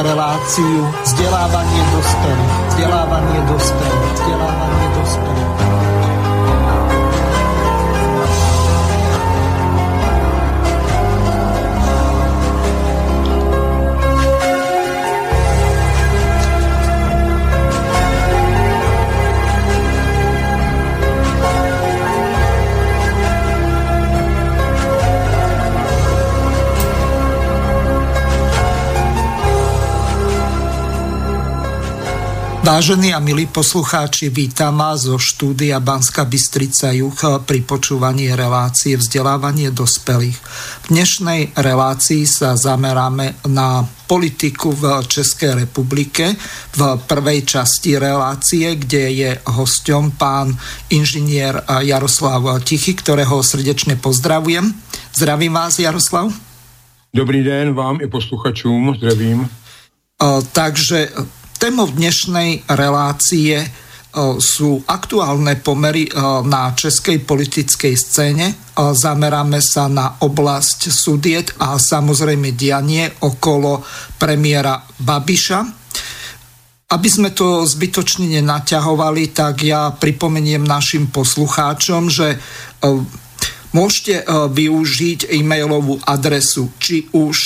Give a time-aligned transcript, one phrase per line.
[0.00, 2.54] Reláciu vzdelávanie dospelých.
[2.72, 4.01] Vzdelávanie dospelých.
[32.72, 39.68] Vážení a milí poslucháči, vítam vás zo štúdia Banska Bystrica Juch pri počúvaní relácie vzdelávanie
[39.68, 40.40] dospelých.
[40.88, 46.32] V dnešnej relácii sa zameráme na politiku v Českej republike
[46.72, 50.56] v prvej časti relácie, kde je hosťom pán
[50.88, 54.72] inžinier Jaroslav Tichy, ktorého srdečne pozdravujem.
[55.12, 56.32] Zdravím vás, Jaroslav.
[57.12, 59.44] Dobrý den vám i posluchačům, zdravím.
[60.56, 61.12] Takže
[61.62, 63.66] Témou dnešnej relácie e,
[64.42, 68.46] sú aktuálne pomery e, na českej politickej scéne.
[68.50, 73.78] E, zameráme sa na oblasť sudiet a samozrejme dianie okolo
[74.18, 75.58] premiéra Babiša.
[76.90, 82.42] Aby sme to zbytočne nenaťahovali, tak ja pripomeniem našim poslucháčom, že
[83.70, 87.38] môžete využiť e-mailovú adresu, či už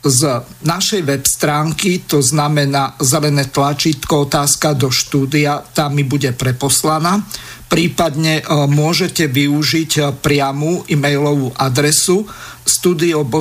[0.00, 7.20] z našej web stránky, to znamená zelené tlačítko otázka do štúdia, tam mi bude preposlaná.
[7.68, 12.24] Prípadne e, môžete využiť e, priamu e-mailovú adresu
[12.64, 13.36] studio.bb.juh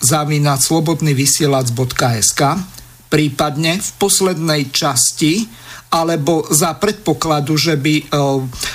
[0.00, 2.40] zavinať slobodnyvysielac.sk
[3.08, 5.48] prípadne v poslednej časti
[5.88, 8.04] alebo za predpokladu, že by e,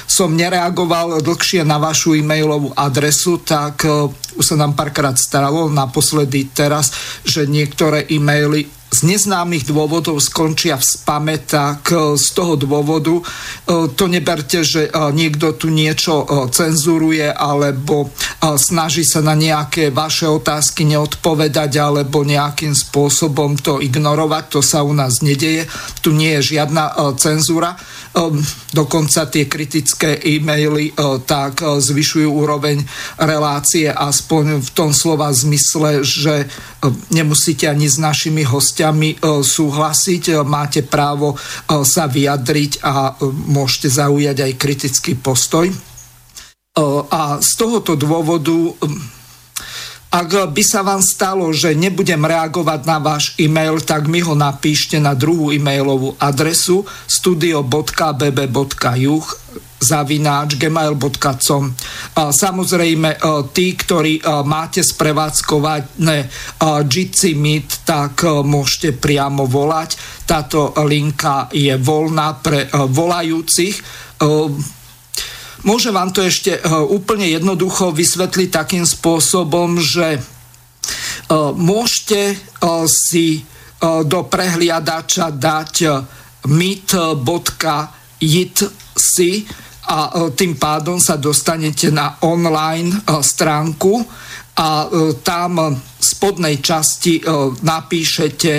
[0.09, 6.49] som nereagoval dlhšie na vašu e-mailovú adresu, tak e, už sa nám párkrát staralo, naposledy
[6.49, 6.89] teraz,
[7.21, 13.23] že niektoré e-maily z neznámych dôvodov skončia v spame, tak e, z toho dôvodu e,
[13.89, 18.13] to neberte, že e, niekto tu niečo cenzuruje alebo
[18.59, 24.43] snaží sa na nejaké vaše otázky neodpovedať alebo nejakým spôsobom to ignorovať.
[24.53, 25.65] To sa u nás nedeje.
[26.03, 27.79] Tu nie je žiadna cenzúra.
[28.69, 30.91] Dokonca tie kritické e-maily
[31.23, 32.83] tak zvyšujú úroveň
[33.17, 36.45] relácie aspoň v tom slova zmysle, že
[37.15, 41.37] nemusíte ani s našimi hostiami hostiami e, súhlasiť, e, máte právo e,
[41.87, 43.15] sa vyjadriť a
[43.47, 45.71] môžete zaujať aj kritický postoj.
[47.13, 48.73] A z tohoto dôvodu
[50.13, 55.01] ak by sa vám stalo, že nebudem reagovať na váš e-mail, tak mi ho napíšte
[55.01, 58.45] na druhú e-mailovú adresu studio.bb.juh
[59.83, 61.63] zavináč gmail.com.
[62.15, 63.19] Samozrejme,
[63.51, 66.29] tí, ktorí máte sprevádzkované
[66.87, 69.97] Jitsi Meet, tak môžete priamo volať.
[70.23, 73.75] Táto linka je voľná pre volajúcich
[75.63, 80.21] Môžem vám to ešte e, úplne jednoducho vysvetliť takým spôsobom, že e,
[81.55, 82.37] môžete e,
[82.87, 83.47] si
[83.83, 85.91] do prehliadača dať
[86.47, 87.03] meet.jitsi
[89.91, 94.07] a tým pádom sa dostanete na online stránku
[94.55, 94.87] a
[95.19, 97.27] tam v spodnej časti
[97.59, 98.53] napíšete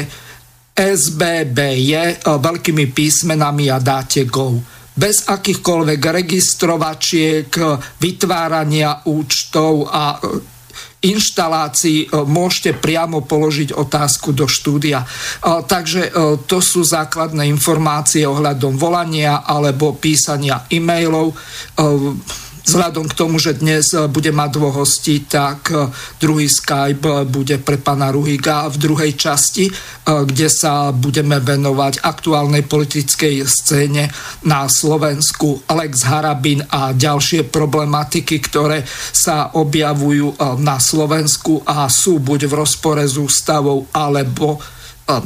[0.76, 4.60] SBBJ veľkými písmenami a dáte go
[4.94, 7.50] bez akýchkoľvek registrovačiek,
[7.98, 10.18] vytvárania účtov a e,
[11.10, 15.02] inštalácií e, môžete priamo položiť otázku do štúdia.
[15.02, 15.06] E,
[15.66, 16.14] takže
[16.46, 21.34] to sú základné informácie ohľadom volania alebo písania e-mailov
[22.64, 27.28] Vzhľadom k tomu, že dnes eh, bude mať dvoch hostí, tak eh, druhý Skype eh,
[27.28, 29.68] bude pre pana Ruhiga v druhej časti,
[30.04, 34.08] kde sa budeme venovať aktuálnej politickej scéne
[34.44, 35.64] na Slovensku.
[35.68, 43.00] Alex Harabin a ďalšie problematiky, ktoré sa objavujú na Slovensku a sú buď v rozpore
[43.04, 44.60] s ústavou, alebo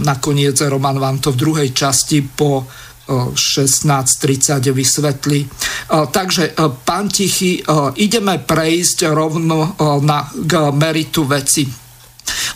[0.03, 2.67] nakoniec Roman vám to v druhej časti po
[3.09, 5.41] 16.30 vysvetlí.
[5.89, 6.53] Takže
[6.85, 7.65] pán Tichy,
[7.97, 9.75] ideme prejsť rovno
[10.05, 11.88] na, k meritu veci.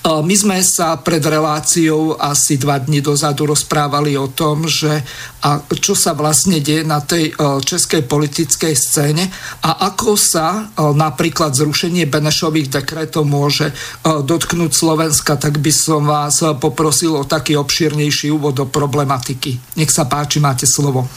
[0.03, 5.03] My sme sa pred reláciou asi dva dní dozadu rozprávali o tom, že
[5.43, 7.35] a čo sa vlastne deje na tej
[7.67, 9.27] českej politickej scéne
[9.63, 17.19] a ako sa napríklad zrušenie Benešových dekretov môže dotknúť Slovenska, tak by som vás poprosil
[17.19, 19.59] o taký obšírnejší úvod do problematiky.
[19.79, 21.09] Nech sa páči, máte slovo.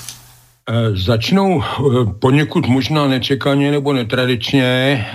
[0.69, 1.65] E, začnou e,
[2.19, 4.63] poněkud možná nečekaně nebo netradičně.
[4.65, 5.05] E,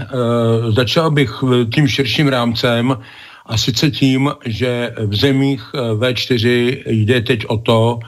[0.72, 1.30] začal bych
[1.74, 2.96] tím širším rámcem,
[3.50, 7.98] A sice tím, že v zemích V4 jde teď o to,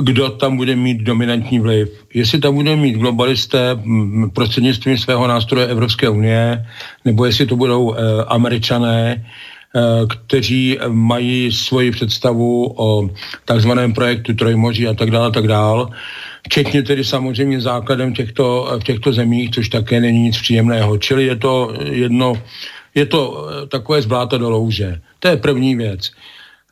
[0.00, 1.88] kdo tam bude mít dominantní vliv.
[2.14, 3.78] Jestli tam bude mít globalisté
[4.32, 6.66] prostřednictvím svého nástroje Evropské unie,
[7.04, 7.94] nebo jestli to budou
[8.26, 9.26] američané,
[10.08, 13.10] kteří mají svoji představu o
[13.44, 15.86] takzvaném projektu Trojmoří a tak dále, tak dále
[16.46, 20.98] včetně tedy samozřejmě základem těchto, v těchto zemích, což také není nic příjemného.
[20.98, 22.32] Čili je to jedno,
[22.98, 25.00] je to eh, takové zbláta do louže.
[25.18, 26.10] To je první věc.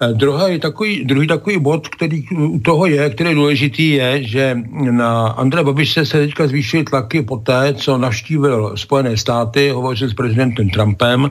[0.02, 4.58] Eh, druhý takový, druhý takový bod, který u toho je, který je důležitý, je, že
[4.90, 10.14] na Andreje Babiše se teďka zvýšily tlaky po té, co navštívil Spojené státy, hovořil s
[10.14, 11.30] prezidentem Trumpem,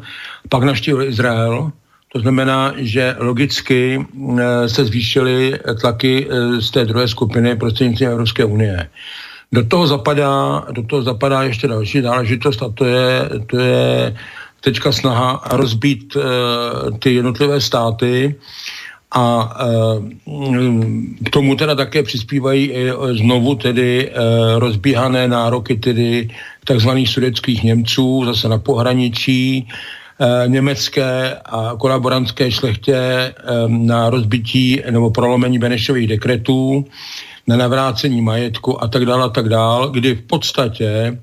[0.50, 1.72] pak navštívil Izrael,
[2.14, 6.28] to znamená, že logicky eh, se zvýšily tlaky
[6.60, 8.90] z té druhé skupiny prostřednictvím Evropské unie.
[9.52, 14.16] Do toho zapadá, do toho zapadá ještě další záležitost a to je, to je
[14.66, 16.24] teďka snaha rozbít uh,
[17.00, 18.36] ty jednotlivé státy
[19.12, 20.04] a uh,
[21.26, 26.30] k tomu teda také přispívají i znovu tedy uh, rozbíhané nároky tedy
[26.66, 29.68] takzvaných sudeckých Němců zase na pohraničí,
[30.20, 33.34] Eh, německé a kolaborantské šlechtě eh,
[33.68, 36.86] na rozbití nebo prolomení Benešových dekretů,
[37.48, 41.20] na navrácení majetku a tak dále a tak dále, kdy v podstatě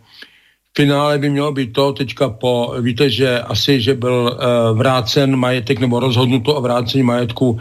[0.76, 5.80] finále by mělo být to teďka po, víte, že asi, že byl uh, vrácen majetek
[5.80, 7.58] nebo rozhodnuto o vrácení majetku uh,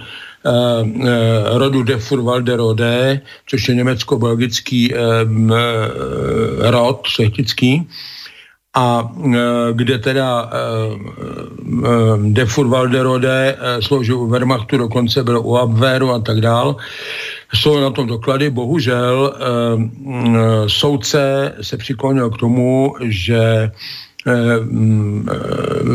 [0.87, 1.07] uh,
[1.45, 4.99] rodu de Furvalderode, což je německo-belgický uh,
[6.59, 7.87] rod šlechtický,
[8.73, 9.39] a e,
[9.73, 16.41] kde teda e, e, de Furvalderode sloužil u Wehrmachtu, dokonce byl u Abwehru a tak
[16.41, 16.75] dál.
[17.53, 19.33] Jsou na tom doklady, bohužel
[20.67, 23.71] soudce se přiklonil k tomu, že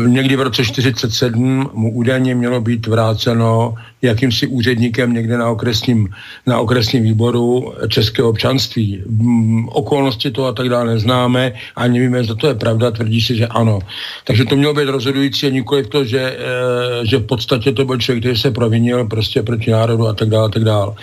[0.07, 6.09] někdy v roce 47 mu údajně mělo být vráceno jakýmsi úředníkem někde na okresním,
[6.45, 9.03] na okresním výboru českého občanství.
[9.07, 13.35] Mm, okolnosti toho a tak dále neznáme, ani nevíme, zda to je pravda, tvrdí si,
[13.35, 13.79] že ano.
[14.23, 17.97] Takže to mělo být rozhodující a nikoli to, že, eh, že v podstatě to byl
[17.97, 20.93] člověk, který se provinil prostě proti národu a tak dále, a tak dále.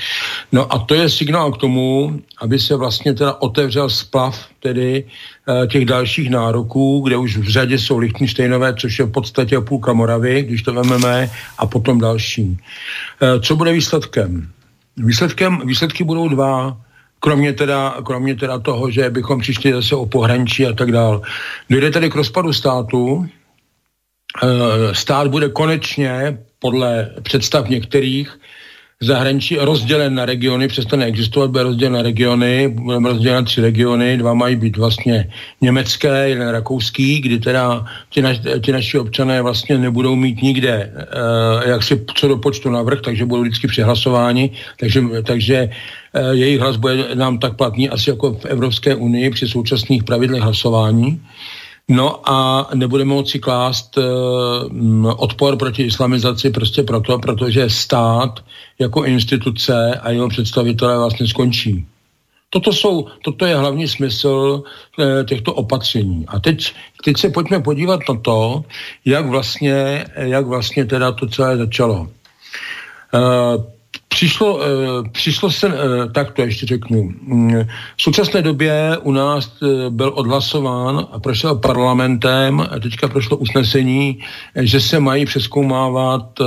[0.53, 5.34] No a to je signál k tomu, aby se vlastně teda otevřel splav tedy Eh,
[5.69, 10.43] těch dalších nároků, kde už v řadě jsou Lichtensteinové, což je v podstatě půlka Moravy,
[10.43, 12.57] když to vememe, a potom další.
[13.23, 14.49] Eh, co bude výsledkem?
[14.97, 16.77] Výsledkem, výsledky budou dva,
[17.21, 21.23] kromě teda, kromě teda toho, že bychom přišli zase o pohraničí a tak dál.
[21.71, 23.29] Dojde tedy k rozpadu státu,
[24.43, 28.39] eh, stát bude konečně podle představ některých
[29.01, 34.17] zahraničí rozdělen na regiony, přestane existovat, bude rozdělen na regiony, budeme rozdělen na tři regiony,
[34.17, 39.79] dva mají být vlastně německé, jeden rakouský, kdy teda ti, naš, ti naši občané vlastně
[39.79, 45.03] nebudou mít nikde, uh, jak si co do počtu navrh, takže budou vždycky přehlasováni, takže,
[45.23, 50.05] takže uh, jejich hlas bude nám tak platný asi jako v Evropské unii při současných
[50.05, 51.21] pravidlech hlasování.
[51.89, 58.41] No a nebudeme moci klást uh, odpor proti islamizaci prostě proto, protože stát
[58.79, 61.87] jako instituce a jeho představitelé vlastně skončí.
[62.51, 64.63] Toto, jsou, toto je hlavní smysl
[65.01, 66.25] e, těchto opatření.
[66.29, 66.75] A teď,
[67.05, 68.65] teď se pojďme podívat na to,
[69.05, 72.09] jak vlastně, jak vlastně teda to celé začalo.
[74.15, 75.73] Přišlo, eh, přišlo se, eh,
[76.15, 77.67] tak to ještě řeknu, mm,
[77.97, 84.23] v současné době u nás eh, byl odhlasován a prošel parlamentem teďka prošlo usnesení,
[84.55, 86.39] že se mají přeskoumávat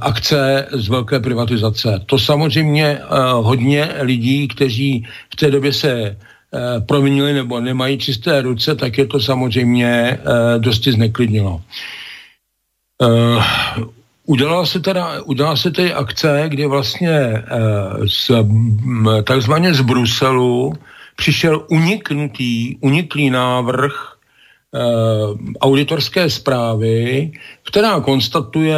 [0.00, 2.02] akce z velké privatizace.
[2.06, 3.00] To samozřejmě
[3.32, 6.16] hodně lidí, kteří v té době se
[6.86, 10.18] provinili nebo nemají čisté ruce, tak je to samozřejmě
[10.58, 11.60] dosti zneklidnilo.
[14.28, 17.42] Udělala se teda, udělala se tedy akce, kdy vlastně e,
[18.06, 18.30] z,
[19.24, 20.72] takzvaně z Bruselu
[21.16, 24.80] přišel uniknutý, uniklý návrh e,
[25.60, 27.32] auditorské zprávy,
[27.64, 28.76] která konstatuje,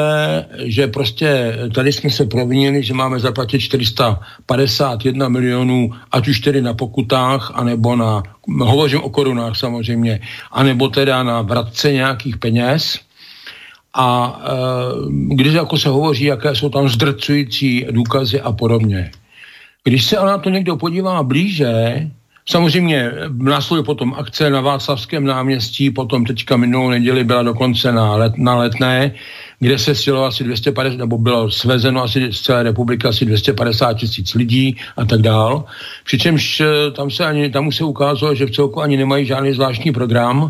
[0.58, 6.74] že prostě tady jsme se provinili, že máme zaplatit 451 milionů, ať už tedy na
[6.74, 8.22] pokutách, anebo na,
[8.60, 10.20] hovořím o korunách samozřejmě,
[10.52, 13.09] anebo teda na vratce nějakých peněz
[13.94, 19.10] a e, když jako se hovoří, jaké jsou tam zdrcující důkazy a podobně.
[19.84, 22.06] Když se na to někdo podívá blíže,
[22.48, 28.32] samozřejmě následuje potom akce na Václavském náměstí, potom teďka minulou neděli byla dokonce na, let,
[28.36, 29.14] na letné,
[29.60, 34.34] kde se sjelo asi 250, nebo bylo svezeno asi z celé republiky asi 250 tisíc
[34.34, 35.64] lidí a tak dál.
[36.04, 39.52] Přičemž e, tam se ani, tam už se ukázalo, že v celku ani nemají žádný
[39.52, 40.48] zvláštní program,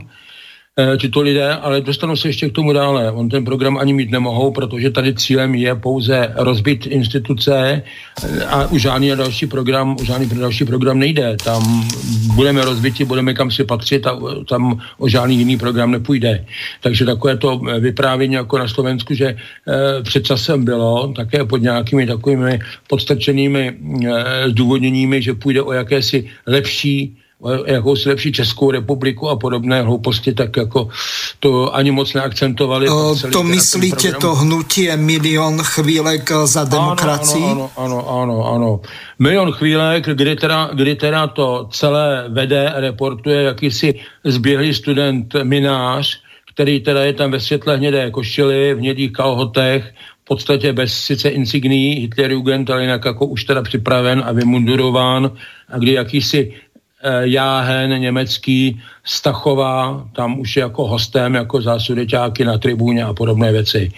[0.78, 3.10] Eh, tyto lidé, ale dostanu se ještě k tomu dále.
[3.10, 7.82] On ten program ani mít nemohou, protože tady cílem je pouze rozbit instituce
[8.22, 11.36] eh, a už žádný další program, už žádný další program nejde.
[11.44, 11.88] Tam
[12.34, 16.46] budeme rozbiti, budeme kam si patřit a eh, tam o žádný jiný program nepůjde.
[16.80, 19.36] Takže takové to vyprávění jako na Slovensku, že
[20.02, 22.58] před časem bylo, také pod nějakými takovými
[22.88, 23.76] podstrčenými
[24.46, 27.19] zdůvodněními, že půjde o jakési lepší
[27.66, 30.88] jakousi lepší Českou republiku a podobné hlouposti, tak jako
[31.40, 32.88] to ani moc neakcentovali.
[32.88, 37.44] O, to myslíte to hnutie Milion chvílek za demokracii?
[37.44, 38.80] Ano, ano, ano, ano, ano.
[39.18, 43.94] Milion chvílek, kdy teda, kdy teda to celé vede, reportuje jakýsi
[44.24, 46.20] zběhlý student Minář,
[46.54, 51.28] který teda je tam ve světle hnědé košili, v hnědých kalhotech, v podstatě bez sice
[51.28, 55.30] insigní Hitlerjugend, ale jinak jako už teda připraven a vymundurován
[55.68, 56.54] a kdy jakýsi
[57.20, 63.92] Jáhen, německý, Stachová, tam už je jako hostem, jako zásudeťáky na tribuně a podobné věci.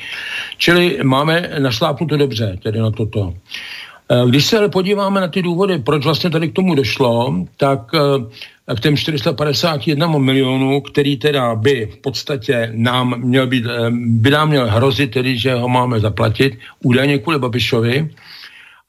[0.59, 3.35] Čili máme našlápnuto dobře, tedy na toto.
[4.11, 7.81] Eh, když se ale podíváme na ty důvody, proč vlastně tady k tomu došlo, tak
[8.77, 14.71] k těm 451 milionů, který teda by v podstatě nám měl být, by nám měl
[14.71, 18.11] hrozit, tedy, že ho máme zaplatit, údajně kvůli Babišovi,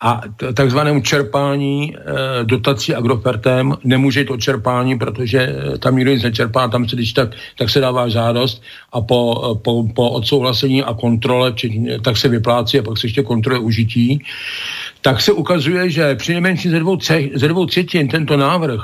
[0.03, 0.21] a
[0.53, 6.89] takzvanému čerpání e, dotací Agrofertem nemůže to čerpání, protože eh, tam nikdo nic nečerpá, tam
[6.89, 11.53] se když tak, tak se dává žádost a po, eh, po, po odsouhlasení a kontrole,
[11.53, 14.23] či, tak se vyplácí a pak se ještě kontroluje užití,
[15.03, 16.97] tak se ukazuje, že při nejmenším ze dvou,
[17.35, 18.81] ze dvou třetin tento návrh,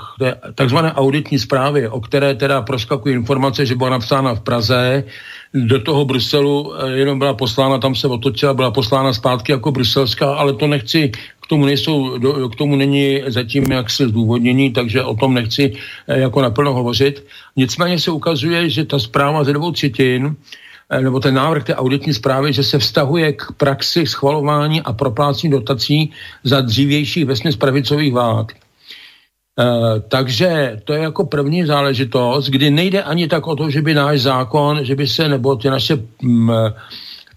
[0.55, 5.03] takzvané auditní zprávy, o které teda proskakují informace, že byla napsána v Praze,
[5.53, 10.33] do toho Bruselu eh, jenom byla poslána, tam se otočila, byla poslána zpátky jako bruselská,
[10.33, 11.11] ale to nechci,
[11.49, 15.73] tomu, nejsou, k tomu není zatím jaksi zdůvodnění, takže o tom nechci
[16.07, 17.25] eh, jako naplno hovořit.
[17.57, 20.35] Nicméně se ukazuje, že ta zpráva ze dvou třetin,
[21.01, 26.11] nebo ten návrh té auditní zprávy, že se vztahuje k praxi schvalování a proplácení dotací
[26.43, 28.51] za dřívějších vesměs pravicových vlád.
[29.59, 33.93] Uh, takže to je jako první záležitost, kdy nejde ani tak o to, že by
[33.93, 36.51] náš zákon, že by se, nebo ty naše, m,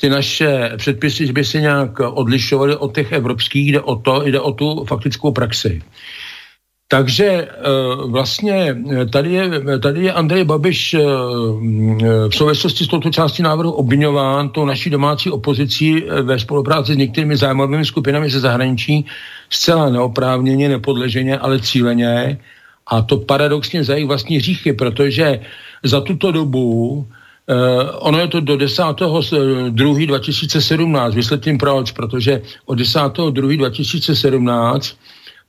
[0.01, 4.41] ty naše předpisy, že by se nějak odlišovaly od těch evropských, jde o to, jde
[4.41, 5.83] o tu faktickou praxi.
[6.93, 7.53] Takže uh,
[8.11, 8.77] vlastně
[9.13, 11.01] tady je, tady je Andrej Babiš uh,
[12.29, 17.37] v souvislosti s touto částí návrhu obvinován tou naší domácí opozicí ve spolupráci s některými
[17.37, 19.07] zájmovými skupinami ze zahraničí,
[19.51, 22.39] zcela neoprávněně, nepodleženě, ale cíleně.
[22.87, 25.41] A to paradoxně za jejich vlastní hříchy, protože
[25.83, 27.07] za tuto dobu
[27.43, 27.59] Uh,
[27.99, 34.95] ono je to do 10.2.2017, vysvětlím proč, protože od 10.2.2017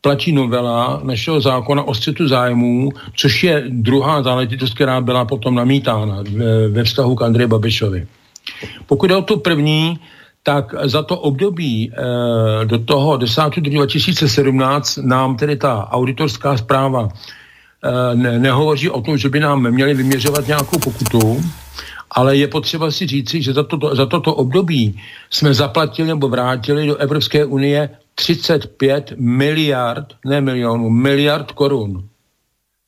[0.03, 6.23] platí novela našeho zákona o střetu zájmů, což je druhá záležitost, která byla potom namítána
[6.31, 8.07] ve, ve vztahu k Andreji Babišovi.
[8.85, 9.99] Pokud je o tu první,
[10.43, 11.95] tak za to období e,
[12.65, 13.41] do toho 10.
[15.01, 20.47] nám tedy ta auditorská zpráva e, ne, nehovoří o tom, že by nám měli vyměřovat
[20.47, 21.43] nějakou pokutu,
[22.11, 26.87] ale je potřeba si říci, že za, toto, za toto období jsme zaplatili nebo vrátili
[26.87, 32.07] do Evropské unie 35 miliard, ne milionů, miliard korun.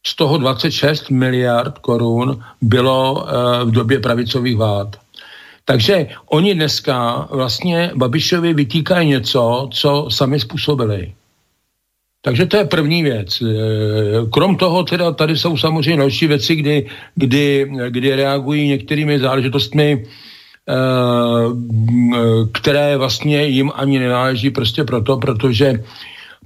[0.07, 4.95] Z toho 26 miliard korun bylo e, v době pravicových vlád.
[5.65, 11.13] Takže oni dneska vlastně Babišovi vytýkají něco, co sami způsobili.
[12.21, 13.41] Takže to je první věc.
[13.41, 13.45] E,
[14.29, 20.05] krom toho teda tady jsou samozřejmě další věci, kdy, kdy, kdy reagují některými záležitostmi,
[22.51, 25.83] které vlastně jim ani nenáleží prostě proto, protože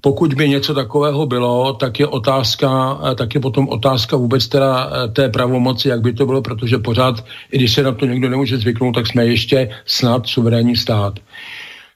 [0.02, 4.90] pokud by něco takového bylo, tak je otázka, eh, tak je potom otázka vůbec teda
[4.90, 8.30] eh, té pravomoci, jak by to bylo, protože pořád, i když se na to někdo
[8.30, 11.14] nemůže zvyknout, tak jsme ještě snad suverénní stát.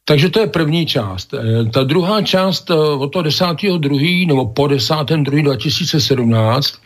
[0.05, 1.33] Takže to je první část.
[1.33, 4.27] Eh, ta druhá část od toho 10.2.
[4.27, 6.79] nebo po 10.2.2017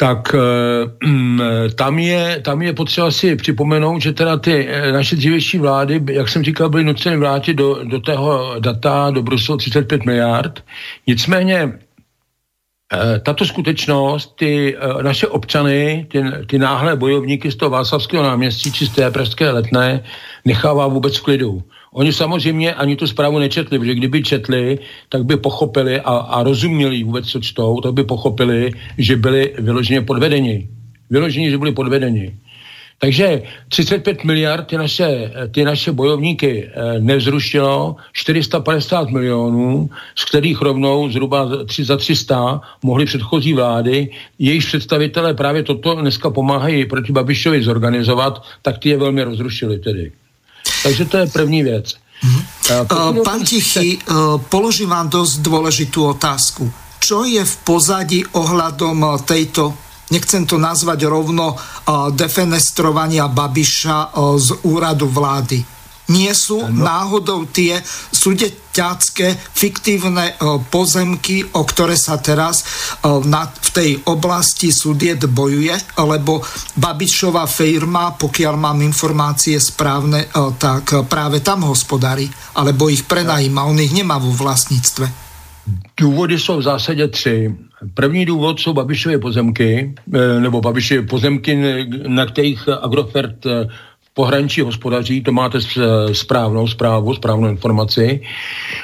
[0.00, 0.34] tak
[1.04, 1.40] mm,
[1.74, 6.42] tam je, tam je potřeba si připomenout, že teda ty naše dřívější vlády, jak jsem
[6.42, 10.64] říkal, byly nuceny vrátit do, do tého data do Bruselu 35 miliard.
[11.06, 11.78] Nicméně
[13.22, 18.90] tato skutečnost ty naše občany, ty, ty náhle bojovníky z toho Václavského náměstí či z
[18.90, 20.04] té pražské letné
[20.44, 21.62] nechává vůbec v klidu.
[21.92, 24.78] Oni samozřejmě ani tu zprávu nečetli, protože kdyby četli,
[25.08, 30.00] tak by pochopili a, a rozuměli vůbec, co čtou, tak by pochopili, že byli vyloženě
[30.00, 30.68] podvedeni.
[31.10, 32.34] Vyloženě, že byli podvedeni.
[33.00, 41.10] Takže 35 miliard ty naše, ty naše bojovníky eh, nevzrušilo, 450 milionů, z kterých rovnou
[41.10, 47.62] zhruba 3 za 300 mohly předchozí vlády, jejich představitelé právě toto dneska pomáhají proti Babišovi
[47.62, 50.12] zorganizovat, tak ty je velmi rozrušili tedy.
[50.82, 51.94] Takže to je první věc.
[52.24, 52.44] Mm-hmm.
[52.92, 56.68] Uh, Pán Tichy, uh, položím vám dosť dôležitú otázku.
[57.00, 59.72] Čo je v pozadí ohľadom tejto
[60.10, 61.54] nechcem to nazvať rovno
[62.12, 65.62] defenestrovania Babiša z úradu vlády.
[66.10, 66.82] Nie sú no.
[66.82, 67.78] náhodou tie
[68.80, 70.40] sudeťacké fiktívne
[70.72, 72.64] pozemky, o ktoré sa teraz
[73.04, 76.40] v tej oblasti sudiet bojuje, lebo
[76.80, 82.24] Babišová firma, pokiaľ mám informácie správne, tak práve tam hospodári,
[82.56, 85.28] alebo ich prenajíma, on ich nemá vo vlastníctve.
[85.96, 87.54] Důvody jsou v zásadě tři.
[87.94, 89.94] První důvod jsou Babišové pozemky,
[90.40, 93.44] nebo Babišové pozemky, na kterých Agrofert
[94.20, 95.58] pohraničí hospodaří, to máte
[96.12, 98.20] správnou zprávu, správnou informaci.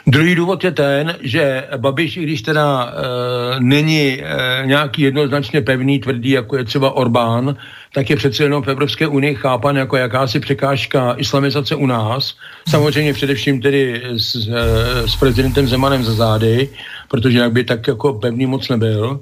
[0.06, 4.22] Druhý důvod je ten, že Babiš, i když teda e, není e,
[4.66, 7.56] nějaký jednoznačně pevný, tvrdý, jako je třeba Orbán,
[7.94, 12.34] tak je přece jenom v Evropské unii chápan jako jakási překážka islamizace u nás.
[12.68, 14.48] Samozřejmě především tedy s,
[15.04, 16.68] s prezidentem Zemanem za zády,
[17.08, 19.20] protože jinak by tak jako pevný moc nebyl.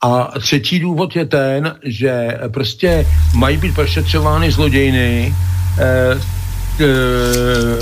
[0.00, 5.34] A třetí důvod je ten, že prostě mají být prošetřovány zlodějny
[5.78, 6.20] eh,
[6.80, 6.86] eh,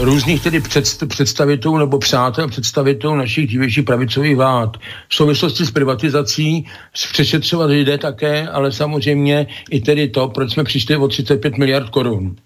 [0.05, 0.63] různých tedy
[1.09, 4.77] představitelů nebo přátel představitelů našich dřívějších pravicových vlád.
[5.09, 6.67] V souvislosti s privatizací
[7.13, 12.37] přešetřovat lidé také, ale samozřejmě i tedy to, proč jsme přišli o 35 miliard korun.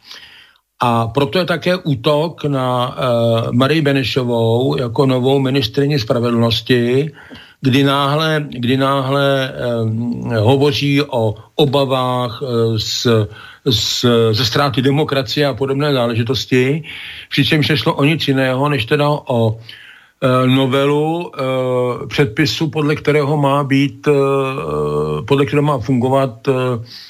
[0.83, 7.13] A proto je také útok na uh, Marii Benešovou jako novou ministrině spravedlnosti,
[7.61, 13.07] kdy náhle, kdy náhle um, hovoří o obavách uh, z,
[13.65, 16.83] z, ze ztráty demokracie a podobné záležitosti,
[17.29, 19.61] přičemž nešlo o nic jiného, než teda o
[20.23, 24.13] Eh, novelu eh, předpisu, podle kterého má být, eh,
[25.25, 26.49] podle kterého má fungovat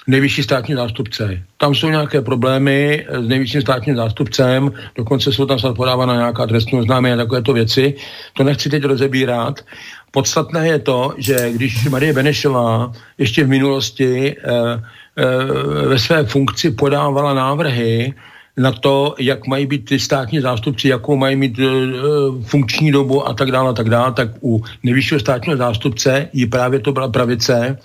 [0.07, 1.43] nejvyšší státní zástupce.
[1.57, 6.79] Tam jsou nějaké problémy s nejvyšším státním zástupcem, dokonce jsou tam snad podávána nějaká trestní
[6.79, 7.95] oznámení a takovéto věci.
[8.33, 9.61] To nechci teď rozebírat.
[10.11, 14.37] Podstatné je to, že když Marie Benešová ještě v minulosti
[15.87, 18.15] ve své funkci podávala návrhy,
[18.57, 21.65] na to, jak mají být ty státní zástupci, jakou mají mít e,
[22.43, 26.81] funkční dobu a tak dále, a tak dále, tak u nejvyššího státního zástupce ji právě
[26.81, 27.79] to byla pravice,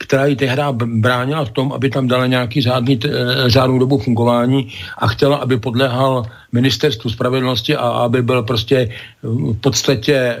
[0.00, 3.08] která ji tehdy bránila v tom, aby tam dala nějaký řádný, e,
[3.50, 8.88] řádnou dobu fungování a chtěla, aby podléhal ministerstvu spravedlnosti a aby byl prostě
[9.22, 10.38] v podstatě e,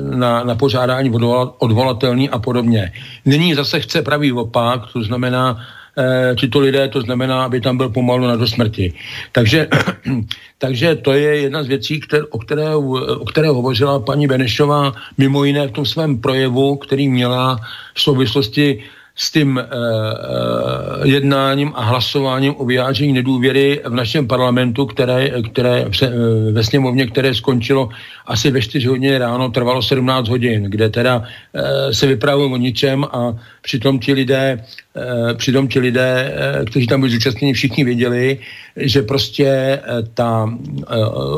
[0.00, 1.12] na, na požádání
[1.58, 2.92] odvolatelný a podobně.
[3.24, 5.60] Nyní zase chce pravý opak, to znamená,
[5.98, 8.92] e, tyto lidé, to znamená, aby tam byl pomalu na do smrti.
[9.32, 9.68] Takže,
[10.58, 15.44] takže to je jedna z věcí, které, o, které, o které hovořila paní Benešová mimo
[15.44, 17.60] jiné v tom svém projevu, který měla
[17.94, 18.84] v souvislosti
[19.16, 19.62] s tím uh,
[21.06, 25.90] jednáním a hlasováním o vyjádření nedůvěry v našem parlamentu, které, které uh,
[26.52, 27.88] ve sněmovně, které skončilo
[28.26, 31.24] asi ve 4 hodiny ráno, trvalo 17 hodin, kde teda uh,
[31.90, 37.00] se vypravilo o ničem a přitom ti lidé, uh, přitom ti lidé, uh, kteří tam
[37.00, 38.38] byli zúčastněni, všichni věděli,
[38.76, 40.54] že prostě uh, ta uh,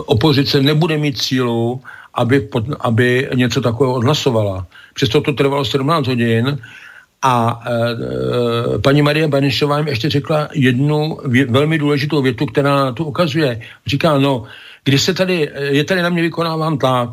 [0.06, 1.80] opozice nebude mít sílu,
[2.14, 4.66] aby, pod, aby něco takového odhlasovala.
[4.94, 6.58] Přesto to trvalo 17 hodin,
[7.22, 7.72] a e,
[8.74, 13.61] e, paní Marie Banišová jim ještě řekla jednu vě, velmi důležitou větu, která to ukazuje.
[13.87, 14.44] Říká, no,
[14.85, 17.11] když se tady, je tady na mě vykonáván tlak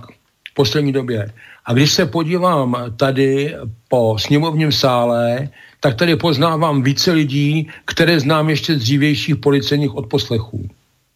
[0.52, 1.34] v poslední době
[1.66, 3.56] a když se podívám tady
[3.88, 10.70] po sněmovním sále, tak tady poznávám více lidí, které znám ještě z dřívějších policejních odposlechů.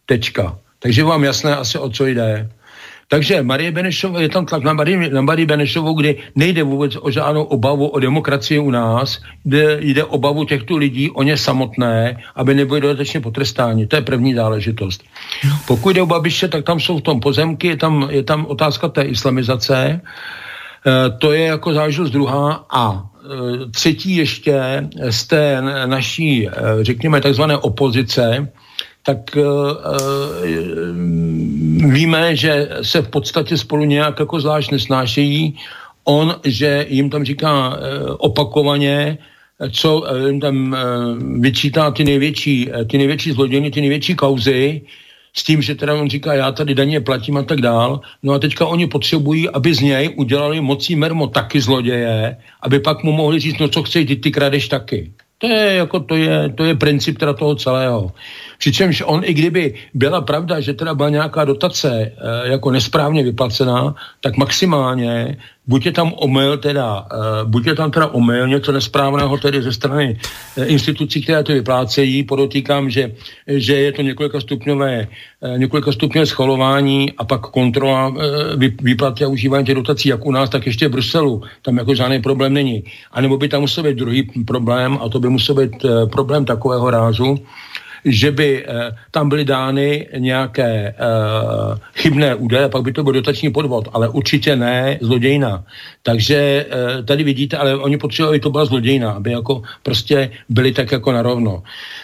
[0.06, 0.58] Tečka.
[0.78, 2.50] Takže vám jasné asi, o co jde.
[3.08, 7.10] Takže Marie Benešová, je tam tlak na Marie, na Marie Benešovou, kdy nejde vůbec o
[7.10, 12.54] žádnou obavu o demokracii u nás, kde jde obavu těchto lidí o ně samotné, aby
[12.54, 13.86] nebyli dodatečně potrestáni.
[13.86, 15.04] To je první záležitost.
[15.66, 18.88] Pokud jde o Babiše, tak tam jsou v tom pozemky, je tam, je tam otázka
[18.88, 20.00] té islamizace, e,
[21.18, 26.52] to je jako záležitost druhá a e, třetí ještě z té naší, e,
[26.84, 28.52] řekněme, takzvané opozice,
[29.08, 29.80] tak uh,
[31.92, 35.56] víme, že se v podstatě spolu nějak jako zvlášť nesnášejí.
[36.04, 37.76] On, že jim tam říká uh,
[38.18, 39.18] opakovaně,
[39.72, 44.82] co jim tam uh, vyčítá ty největší, ty největší zlodějny, ty největší kauzy,
[45.32, 48.00] s tím, že teda on říká, já tady daně platím a tak dál.
[48.22, 53.04] No a teďka oni potřebují, aby z něj udělali mocí mermo taky zloděje, aby pak
[53.04, 55.12] mu mohli říct, no co chceš, ty, ty kradeš taky.
[55.38, 58.12] To je, jako, to je, to je princip teda toho celého.
[58.58, 62.12] Přičemž on, i kdyby byla pravda, že teda byla nějaká dotace e,
[62.50, 68.06] jako nesprávně vyplacená, tak maximálně buď je tam omyl teda, e, buď je tam teda
[68.06, 70.18] omyl, něco nesprávného tedy ze strany
[70.56, 73.12] e, institucí, které to vyplácejí, podotýkám, že,
[73.46, 75.08] že je to několika stupňové,
[75.56, 78.14] několika stupňové schvalování a pak kontrola
[78.82, 81.42] výplaty a užívání těch dotací, jak u nás, tak ještě v Bruselu.
[81.62, 82.84] Tam jako žádný problém není.
[83.12, 86.90] A nebo by tam musel být druhý problém, a to by musel být problém takového
[86.90, 87.38] rázu,
[88.12, 90.94] že by eh, tam byly dány nějaké eh,
[91.94, 95.64] chybné údaje, pak by to byl dotační podvod, ale určitě ne zlodějina.
[96.02, 100.72] Takže eh, tady vidíte, ale oni potřebovali, aby to byla zlodějina, aby jako prostě byli
[100.72, 101.62] tak jako narovno.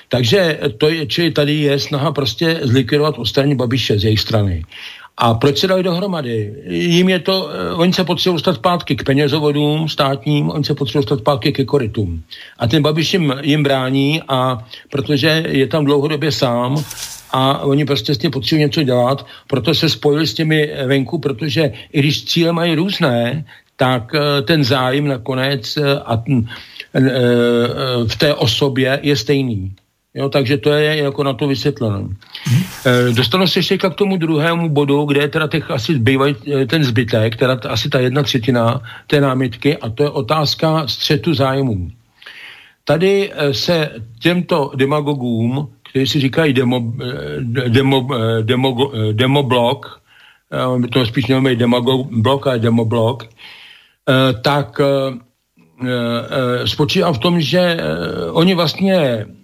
[0.09, 4.65] Takže to je, čili tady je snaha prostě zlikvidovat ostatní Babiše z jejich strany.
[5.17, 6.55] A proč se dali dohromady?
[6.67, 11.03] Jím je to, uh, oni se potřebují dostat zpátky k penězovodům státním, oni se potřebují
[11.03, 12.23] dostat zpátky ke korytům.
[12.59, 16.85] A ten Babiš jim, jim brání, a protože je tam dlouhodobě sám,
[17.31, 21.73] a oni prostě s tím potřebují něco dělat, proto se spojili s těmi venku, protože
[21.93, 23.45] i když cíle mají různé,
[23.77, 26.23] tak uh, ten zájem nakonec a,
[28.07, 29.73] v té osobě je stejný.
[30.17, 32.09] Jo, takže to je jako na to vysvětleno.
[32.87, 36.67] E, dostanu se ještě k tomu druhému bodu, kde je teda těch asi zbývají e,
[36.67, 41.91] ten zbytek, teda asi ta jedna třetina té námitky a to je otázka střetu zájmů.
[42.85, 46.93] Tady e, se těmto demagogům, kteří si říkají demo,
[47.69, 48.09] demo,
[48.43, 50.01] demo, demoblok,
[50.85, 53.27] e, to spíš mělo být demagoblok a demoblok,
[54.43, 54.81] tak
[56.65, 57.77] spočívá v tom, že
[58.33, 59.27] oni vlastně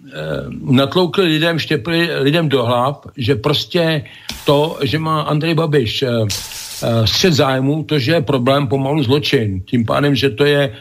[0.71, 4.03] natloukli lidem, štěpli lidem do hlav, že prostě
[4.45, 9.61] to, že má Andrej Babiš eh, eh, střed zájmu, to, že je problém pomalu zločin.
[9.61, 10.73] Tím pádem, že to je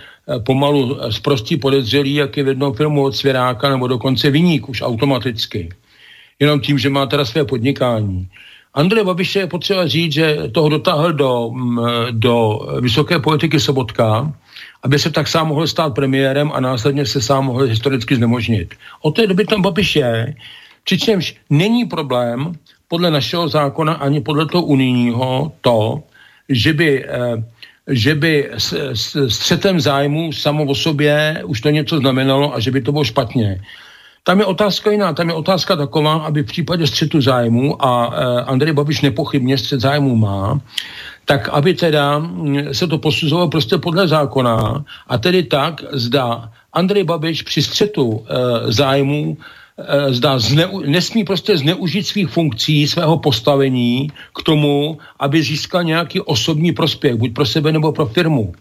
[0.47, 5.69] pomalu zprostý podezřelý, jak je v jednom filmu od Svěráka, nebo dokonce vyník už automaticky.
[6.41, 8.29] Jenom tím, že má teda své podnikání.
[8.75, 11.81] Andrej Babiš je potřeba říct, že toho dotáhl do, mm,
[12.11, 14.33] do vysoké politiky Sobotka,
[14.83, 18.75] aby se tak sám mohl stát premiérem a následně se sám mohl historicky znemožnit.
[19.03, 20.35] Od té doby tam Babiš je,
[20.85, 22.53] přičemž není problém
[22.89, 26.03] podle našeho zákona ani podle toho unijního to,
[26.49, 27.45] že by, eh,
[27.89, 28.51] že by
[29.27, 33.61] střetem zájmu samo o sobě už to něco znamenalo a že by to bylo špatně.
[34.25, 38.43] Tam je otázka jiná, tam je otázka taková, aby v případě střetu zájmu, a e,
[38.43, 40.61] Andrej Babiš nepochybně střet zájmu má,
[41.25, 42.23] tak aby teda
[42.73, 48.73] se to posuzovalo prostě podle zákona a tedy tak, zda Andrej Babiš při střetu e,
[48.73, 49.37] zájmu
[49.79, 56.21] e, zda zneu, nesmí prostě zneužít svých funkcí, svého postavení k tomu, aby získal nějaký
[56.21, 58.53] osobní prospěch, buď pro sebe nebo pro firmu.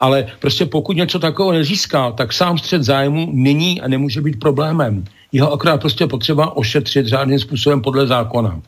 [0.00, 5.04] Ale prostě pokud něco takového nezíská, tak sám střed zájmu není a nemůže být problémem.
[5.32, 8.60] Jeho akorát prostě potřeba ošetřit řádným způsobem podle zákona.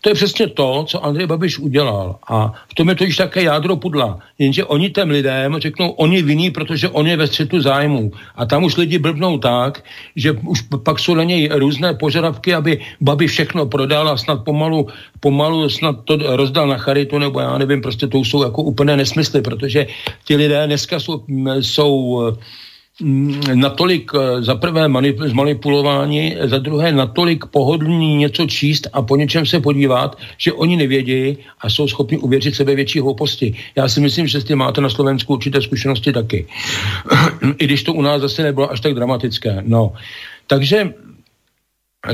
[0.00, 2.16] To je přesně to, co Andrej Babiš udělal.
[2.28, 4.18] A v tom je to již také jádro pudla.
[4.38, 8.12] Jenže oni těm lidem řeknou, oni viní, protože on je ve střetu zájmu.
[8.36, 9.84] A tam už lidi blbnou tak,
[10.16, 14.88] že už pak jsou na něj různé požadavky, aby Babi všechno prodal a snad pomalu,
[15.20, 19.42] pomalu snad to rozdal na charitu, nebo já nevím, prostě to jsou jako úplné nesmysly,
[19.42, 19.86] protože
[20.24, 21.24] ti lidé dneska jsou,
[21.60, 22.22] jsou
[23.54, 24.86] natolik eh, za prvé
[25.26, 31.38] zmanipulování, za druhé natolik pohodlní něco číst a po něčem se podívat, že oni nevědí
[31.60, 33.54] a jsou schopni uvěřit sebe větší hlouposti.
[33.76, 36.46] Já si myslím, že s máte na Slovensku určité zkušenosti taky.
[37.58, 39.62] I když to u nás zase nebylo až tak dramatické.
[39.66, 39.92] No.
[40.46, 40.92] Takže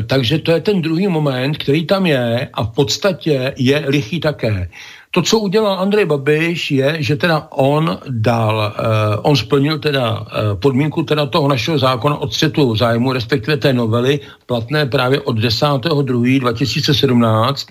[0.06, 4.68] takže to je ten druhý moment, který tam je a v podstatě je lichý také.
[5.10, 8.84] To, co udělal Andrej Babiš, je, že teda on dal, uh,
[9.22, 10.26] on splnil teda uh,
[10.60, 17.68] podmínku teda toho našeho zákona o střetu zájmu, respektive té novely, platné právě od 10.2.2017,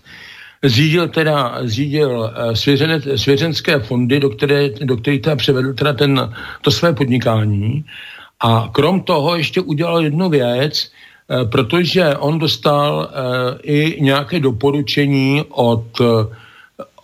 [0.63, 6.33] zřídil teda, zřídil uh, svěřené, svěřenské fondy, do, které, do kterých teda převedl teda ten,
[6.61, 7.85] to své podnikání.
[8.39, 10.91] A krom toho ještě udělal jednu věc,
[11.49, 13.09] protože on dostal
[13.63, 15.85] i nějaké doporučení od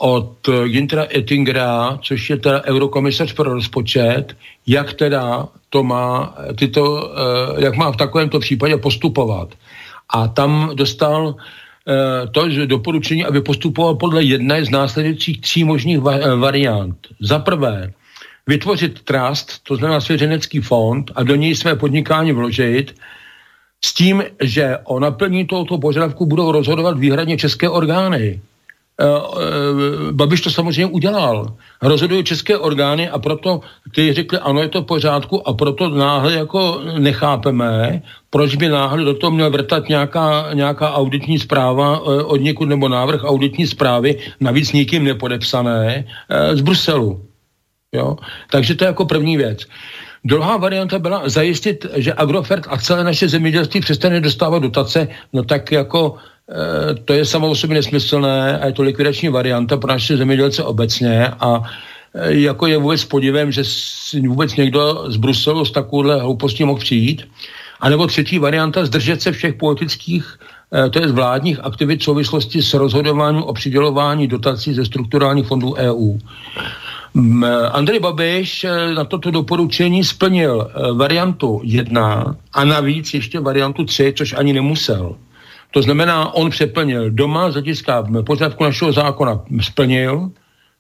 [0.02, 4.38] od Gintra Ettingera, což je teda eurokomisař pro rozpočet,
[4.68, 7.14] jak teda to má, tyto,
[7.58, 9.54] eh, jak má v takovémto případě postupovat.
[10.10, 11.36] A tam dostal
[11.88, 16.00] eh, to doporučení, aby postupoval podle jedné z následujících tří možných
[16.38, 16.98] variant.
[17.20, 17.94] Za prvé,
[18.48, 22.96] vytvořit trust, to znamená svěřenecký fond a do něj své podnikání vložit,
[23.86, 28.42] s tím, že o naplnění tohoto požadavku budou rozhodovat výhradně české orgány.
[30.12, 31.54] Babiš to samozřejmě udělal.
[31.82, 33.62] Rozhodují české orgány a proto
[33.96, 39.04] ty řekli, ano, je to v pořádku a proto náhle jako nechápeme, proč by náhle
[39.04, 44.72] do toho měl vrtat nějaká, nějaká auditní zpráva od někud nebo návrh auditní zprávy, navíc
[44.72, 46.06] nikým nepodepsané,
[46.54, 47.26] z Bruselu.
[47.92, 48.16] Jo?
[48.52, 49.66] Takže to je jako první věc.
[50.26, 55.72] Druhá varianta byla zajistit, že Agrofert a celé naše zemědělství přestane dostávat dotace, no tak
[55.72, 56.16] jako
[57.06, 61.28] to je samo o sobě nesmyslné a je to likvidační varianta pro naše zemědělce obecně
[61.28, 61.64] a
[62.14, 63.64] e, jako je vůbec podivem, že
[64.28, 67.28] vůbec někdo z Bruselu s takovouhle hloupostí mohl přijít.
[67.80, 70.40] A nebo třetí varianta, zdržet se všech politických
[70.86, 75.48] e, to je z vládních aktivit v souvislosti s rozhodováním o přidělování dotací ze strukturálních
[75.48, 76.18] fondů EU.
[77.72, 84.14] Andrej Babiš eh, na toto doporučení splnil eh, variantu 1 a navíc ještě variantu 3,
[84.18, 85.16] což ani nemusel.
[85.72, 87.12] To znamená, on přeplnil.
[87.12, 90.32] Doma z hlediska požadavku našeho zákona splnil,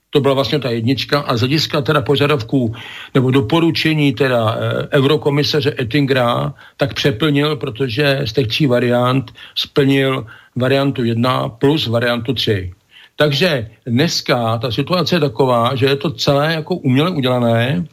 [0.09, 2.75] to byla vlastně ta jednička, a z hlediska teda požadavků
[3.13, 10.25] nebo doporučení teda eh, eurokomisaře Ettingera, tak přeplnil, protože z těch tří variant splnil
[10.55, 12.71] variantu 1 plus variantu 3.
[13.15, 17.85] Takže dneska ta situace je taková, že je to celé jako uměle udělané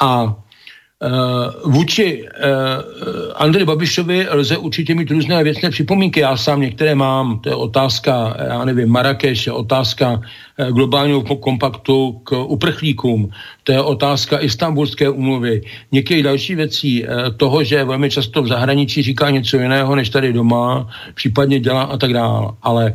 [0.00, 0.34] a
[1.64, 2.28] vůči uh,
[3.34, 6.20] Andrej Babišovi lze určitě mít různé věcné připomínky.
[6.20, 7.38] Já sám některé mám.
[7.38, 13.30] To je otázka, já nevím, Marrakeš, otázka uh, globálního kompaktu k uprchlíkům.
[13.64, 15.62] To je otázka istambulské umluvy.
[15.92, 17.04] Některé další věcí
[17.36, 21.96] toho, že velmi často v zahraničí říká něco jiného, než tady doma, případně dělá a
[21.96, 22.48] tak dále.
[22.62, 22.92] Ale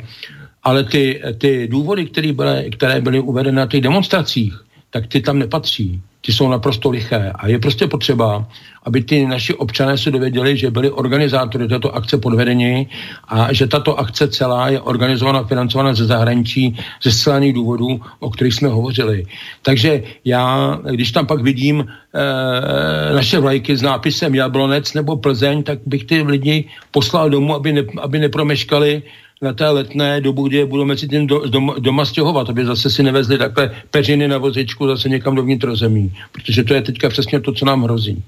[0.64, 4.54] ale ty, ty důvody, byly, které byly uvedeny na těch demonstracích,
[4.90, 6.02] tak ty tam nepatří.
[6.22, 7.32] Ty jsou naprosto liché.
[7.36, 8.46] A je prostě potřeba,
[8.84, 12.88] aby ty naši občané se dověděli, že byli organizátory této akce podvedení
[13.28, 18.54] a že tato akce celá je organizovaná, financovaná ze zahraničí ze zcelaných důvodů, o kterých
[18.54, 19.26] jsme hovořili.
[19.62, 25.80] Takže já, když tam pak vidím e, naše vlajky s nápisem Jablonec nebo Plzeň, tak
[25.86, 29.04] bych ty lidi poslal domů, aby, ne, aby nepromeškali
[29.42, 33.04] na té letné dobu, kdy budou mezi tím do, doma, doma stěhovat, aby zase si
[33.04, 37.54] nevezli takhle peřiny na vozičku zase někam do vnitrozemí, protože to je teďka přesně to,
[37.54, 38.24] co nám hrozí.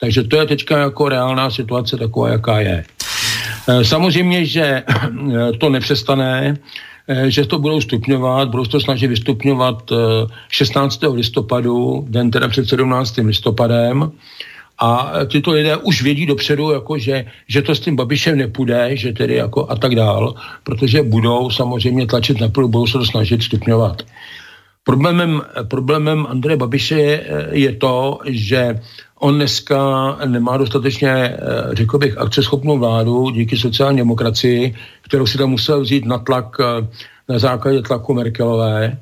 [0.00, 2.84] Takže to je teďka jako reálná situace taková, jaká je.
[3.68, 4.82] E, samozřejmě, že
[5.58, 6.56] to nepřestane,
[7.08, 9.92] e, že to budou stupňovat, budou to snažit vystupňovat
[10.48, 11.04] 16.
[11.04, 13.16] E, listopadu, den teda před 17.
[13.16, 14.12] listopadem,
[14.82, 19.12] a tyto lidé už vědí dopředu, jako že, že to s tím Babišem nepůjde, že
[19.12, 23.42] tedy jako a tak dál, protože budou samozřejmě tlačit na půl, budou se to snažit
[23.42, 24.02] stupňovat.
[24.84, 28.80] Problémem, problémem Andreje Babiše je, je to, že
[29.20, 29.78] on dneska
[30.26, 31.38] nemá dostatečně, eh,
[31.72, 36.86] řekl bych, akceschopnou vládu díky sociální demokracii, kterou si tam musel vzít na tlak, eh,
[37.28, 38.98] na základě tlaku Merkelové,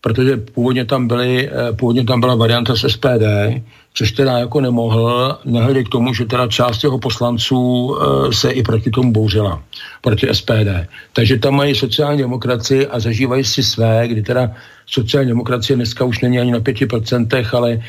[0.00, 3.62] protože původně tam, byly, eh, původně tam byla varianta s SPD,
[3.94, 7.60] což teda jako nemohl, nehledě k tomu, že teda část jeho poslanců
[7.96, 9.62] e, se i proti tomu bouřila,
[10.00, 10.86] proti SPD.
[11.12, 14.50] Takže tam mají sociální demokracii a zažívají si své, kdy teda
[14.86, 17.80] sociální demokracie dneska už není ani na 5%, ale e,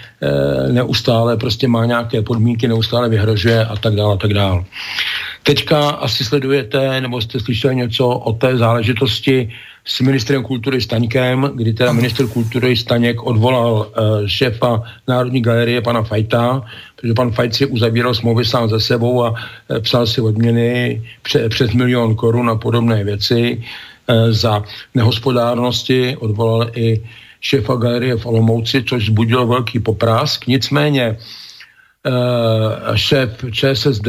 [0.74, 4.64] neustále prostě má nějaké podmínky, neustále vyhrožuje a tak dále a tak dále.
[5.44, 9.50] Teďka asi sledujete, nebo jste slyšeli něco o té záležitosti
[9.86, 16.04] s ministrem kultury Staňkem, kdy teda minister kultury Staněk odvolal uh, šéfa Národní galerie pana
[16.04, 16.62] Fajta,
[16.96, 19.38] protože pan Fajt si uzavíral smlouvy sám za sebou a uh,
[19.80, 24.64] psal si odměny pře- přes milion korun a podobné věci uh, za
[24.96, 27.04] nehospodárnosti, odvolal i
[27.42, 30.48] šéfa galerie v Olomouci, což zbudilo velký poprask.
[30.48, 31.18] Nicméně
[32.96, 34.08] šéf ČSSD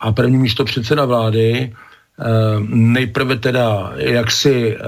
[0.00, 1.72] a první místo předseda vlády
[2.68, 4.78] nejprve teda, jak si eh,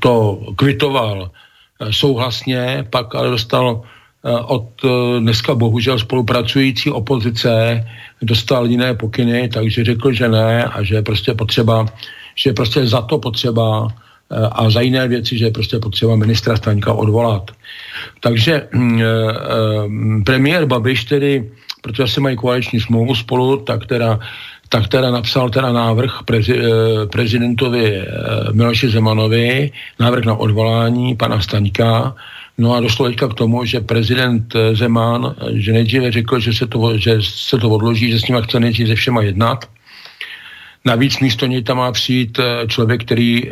[0.00, 3.82] to kvitoval eh, souhlasně, pak ale dostal
[4.28, 4.82] od
[5.18, 7.84] dneska bohužel spolupracující opozice
[8.22, 11.86] dostal jiné pokyny, takže řekl, že ne a že je prostě potřeba,
[12.34, 13.88] že je prostě za to potřeba
[14.52, 17.50] a za jiné věci, že je prostě potřeba ministra Staňka odvolat.
[18.20, 21.50] Takže mm, premiér Babiš tedy,
[21.82, 24.18] protože se mají koaliční smlouvu spolu, tak teda
[24.68, 28.06] tak teda napsal teda návrh prezi, eh, prezidentovi eh,
[28.52, 32.14] Miloši Zemanovi, návrh na odvolání pana Staňka,
[32.58, 36.66] No a došlo teďka k tomu, že prezident eh, Zeman, že nejdříve řekl, že se
[36.66, 39.64] to, že se to odloží, že s ním chce nejdříve se všema jednat.
[40.84, 43.50] Navíc místo něj tam má přijít člověk, který,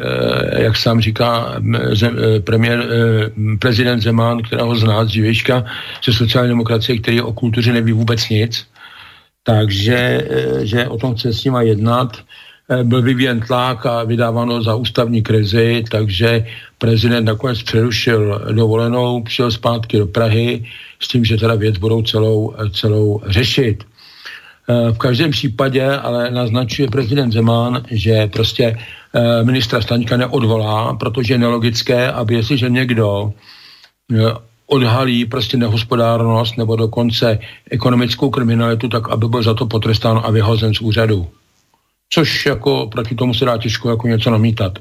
[0.57, 1.55] jak sám říká
[2.45, 2.87] premiér,
[3.59, 5.65] prezident Zeman, kterého zná z dřívějška,
[6.05, 8.67] ze sociální demokracie, který o kultuře neví vůbec nic
[9.47, 12.19] takže eh, že o tom chce s nima jednat.
[12.83, 16.43] byl vyvíjen tlak a vydáváno za ústavní krizi, takže
[16.83, 20.67] prezident nakonec přerušil dovolenou, přijel zpátky do Prahy
[20.99, 23.87] s tím, že teda věc budou celou, celou řešit.
[24.69, 28.79] Eh, v každém případě ale naznačuje prezident Zeman, že prostě
[29.15, 33.33] eh, ministra Staňka neodvolá, protože je nelogické, aby jestliže někdo
[34.13, 34.35] eh,
[34.67, 37.39] odhalí prostě nehospodárnost nebo dokonce
[37.71, 41.29] ekonomickou kriminalitu, tak aby byl za to potrestán a vyhozen z úřadu.
[42.11, 44.79] Což jako proti tomu se dá těžko jako něco namítat.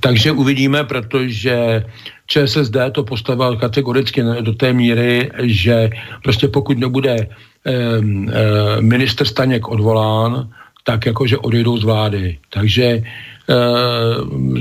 [0.00, 1.84] Takže uvidíme, protože
[2.26, 5.90] ČSSD to postavil kategoricky do té míry, že
[6.24, 7.28] prostě pokud nebude
[8.80, 10.48] minister Staněk odvolán,
[10.84, 12.38] tak jakože odejdou z vlády.
[12.50, 13.02] Takže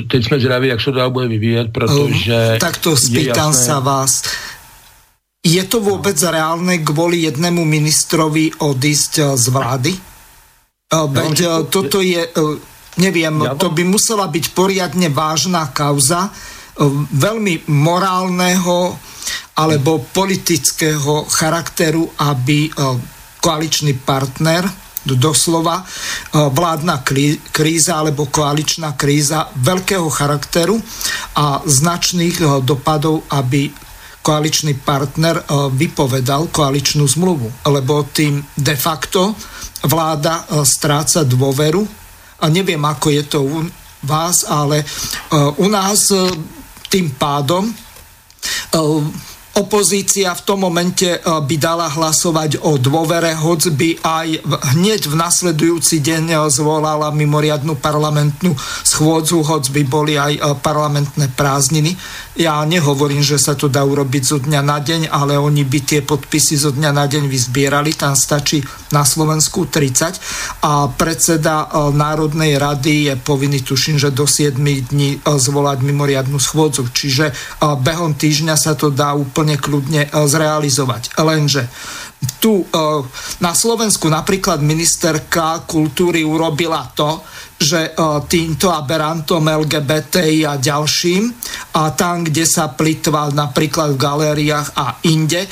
[0.08, 2.58] teď jsme zdraví, jak se to dál bude vyvíjet, protože...
[2.60, 3.66] Tak to spýtam jasné...
[3.66, 4.22] sa vás.
[5.42, 9.92] Je to vôbec reálne kvôli jednému ministrovi odísť z vlády?
[10.94, 12.30] Veď toto je,
[13.02, 16.30] neviem, to by musela byť poriadne vážna kauza
[17.10, 18.94] veľmi morálneho
[19.58, 22.70] alebo politického charakteru, aby
[23.42, 24.70] koaličný partner
[25.02, 25.82] doslova
[26.38, 27.02] vládna
[27.50, 30.78] kríza alebo koaličná kríza veľkého charakteru
[31.34, 33.90] a značných dopadov, aby
[34.22, 35.42] koaličný partner
[35.74, 39.34] vypovedal koaličnú zmluvu, lebo tým de facto
[39.90, 41.82] vláda stráca dôveru
[42.42, 43.66] a neviem, ako je to u
[44.06, 44.86] vás, ale
[45.58, 46.14] u nás
[46.90, 47.70] tým pádom
[49.52, 54.28] opozícia v tom momente by dala hlasovať o dôvere, hoď by aj
[54.80, 58.56] hneď v nasledujúci deň zvolala mimoriadnu parlamentnú
[58.88, 62.00] schôdzu, hoď by boli aj parlamentné prázdniny.
[62.40, 66.00] Ja nehovorím, že sa to dá urobiť zo dňa na deň, ale oni by tie
[66.00, 67.92] podpisy zo dňa na deň vyzbierali.
[67.92, 68.64] Tam stačí
[68.96, 75.84] na Slovensku 30 a predseda Národnej rady je povinný, tuším, že do 7 dní zvolať
[75.84, 76.88] mimoriadnu schôdzu.
[76.88, 77.36] Čiže
[77.84, 81.20] behom týždňa sa to dá úplne kľudne e, zrealizovať.
[81.20, 81.68] Lenže
[82.38, 82.66] tu e,
[83.42, 87.22] na Slovensku napríklad ministerka kultúry urobila to,
[87.58, 87.92] že e,
[88.30, 91.34] týmto aberantom LGBTI a ďalším
[91.78, 95.48] a tam, kde sa plitval napríklad v galériách a inde,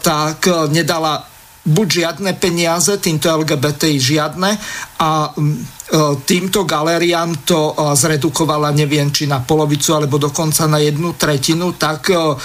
[0.00, 1.26] tak nedala
[1.68, 4.50] buď žiadne peniaze, týmto LGBTI žiadne
[5.02, 5.34] a
[5.88, 5.96] E,
[6.28, 12.12] týmto galériám to e, zredukovala neviem či na polovicu alebo dokonca na jednu tretinu, tak
[12.12, 12.36] e,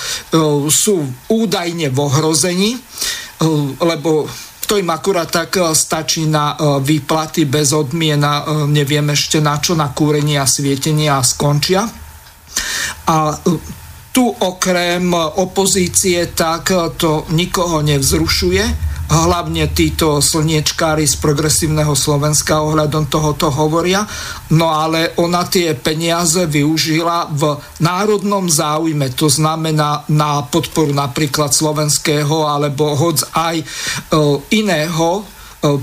[0.72, 0.96] sú
[1.28, 2.80] údajne v ohrození,
[3.80, 4.28] lebo
[4.64, 10.40] to im akurát tak stačí na výplaty bez odmiena, neviem ešte na čo, na kúrenie
[10.40, 11.84] a svietenie a skončia.
[13.06, 13.16] A
[14.14, 15.10] tu okrem
[15.42, 16.70] opozície tak
[17.02, 24.08] to nikoho nevzrušuje hlavne títo slniečkári z progresívneho Slovenska ohľadom tohoto hovoria.
[24.56, 32.48] No ale ona tie peniaze využila v národnom záujme, to znamená na podporu napríklad slovenského
[32.48, 33.66] alebo hoď aj e,
[34.56, 35.24] iného, e,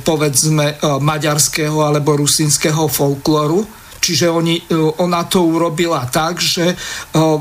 [0.00, 6.76] povedzme e, maďarského alebo rusínskeho folklóru Čiže oni, e, ona to urobila tak, že e,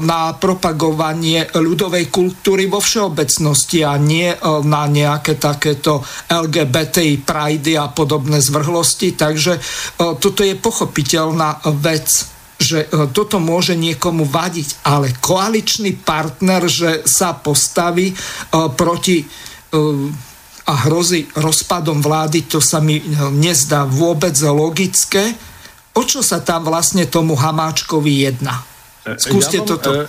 [0.04, 7.88] na propagovanie ľudovej kultúry vo všeobecnosti a nie e, na nejaké takéto LGBTI prajdy a
[7.88, 9.16] podobné zvrhlosti.
[9.16, 9.54] Takže
[10.20, 12.12] toto je pochopiteľná vec
[12.60, 18.12] že toto môže niekomu vadiť, ale koaličný partner, že sa postaví
[18.76, 19.24] proti
[20.68, 23.00] a hrozí rozpadom vlády, to sa mi
[23.32, 25.40] nezdá vôbec logické
[26.00, 28.64] O čo sa tam vlastne tomu Hamáčkovi jedná?
[29.20, 29.90] Skúste ja mám, toto.
[29.92, 30.08] E,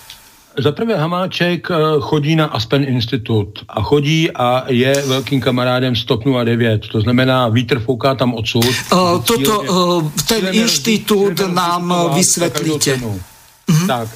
[0.55, 6.23] za prvé Hamáček e, chodí na Aspen Institut a chodí a je velkým kamarádem Stop
[6.23, 8.63] 09, to znamená vítr fouká tam odsud.
[8.95, 12.97] Uh, toto, uh, ten inštitút nám vysvětlíte.
[13.67, 13.87] Mhm.
[13.87, 14.09] Tak.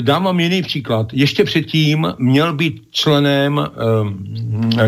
[0.00, 1.06] Dám vám jiný příklad.
[1.12, 3.60] Ještě předtím měl být členem,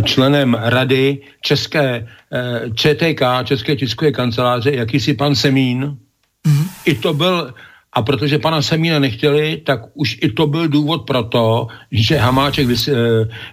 [0.04, 2.08] členem rady České
[2.74, 6.09] ČTK, České tiskové kanceláře, jakýsi pan Semín, Mm-hmm.
[6.90, 7.54] I to byl,
[7.92, 12.66] a protože pana Semína nechtěli, tak už i to byl důvod pro to, že Hamáček
[12.66, 12.92] eh,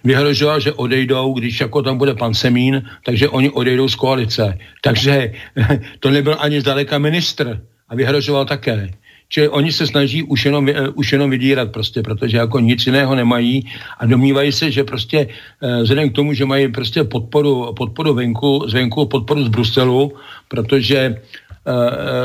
[0.04, 4.58] vyhrožoval, že odejdou, když jako tam bude pan Semín, takže oni odejdou z koalice.
[4.82, 5.34] Takže
[6.00, 8.90] to nebyl ani zdaleka ministr a vyhrožoval také.
[9.30, 13.16] Čili oni se snaží už jenom, uh, už jenom vydírat prostě, protože jako nic jiného
[13.16, 13.70] nemají
[14.00, 15.28] a domývají se, že prostě
[15.62, 20.16] uh, vzhledem k tomu, že mají prostě podporu, podporu venku, zvenku, podporu z Bruselu,
[20.48, 21.47] protože Eh,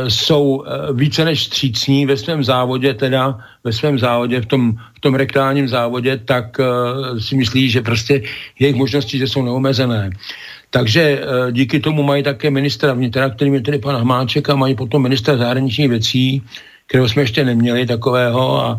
[0.08, 5.00] jsou eh, více než střícní ve svém závodě, teda ve svém závodě, v tom, v
[5.00, 8.22] tom reklamním závodě, tak eh, si myslí, že prostě
[8.58, 10.10] jejich možnosti, že jsou neomezené.
[10.70, 11.20] Takže
[11.50, 15.36] díky tomu mají také ministra vnitra, kterým je tedy pan Hamáček a mají potom ministra
[15.36, 16.42] zahraničních věcí,
[16.86, 18.78] kterého jsme ještě neměli takového a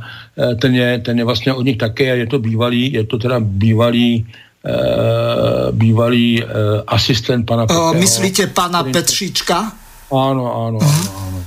[0.61, 3.39] ten je, ten je vlastně od nich také a je to bývalý, je to teda
[3.39, 4.25] bývalý
[4.63, 6.49] Uh, bývalý uh,
[6.87, 7.93] asistent pana Petého.
[7.93, 8.93] Myslíte pana který...
[10.13, 10.29] Petříčka?
[10.29, 11.43] Ano, ano, ano, ano.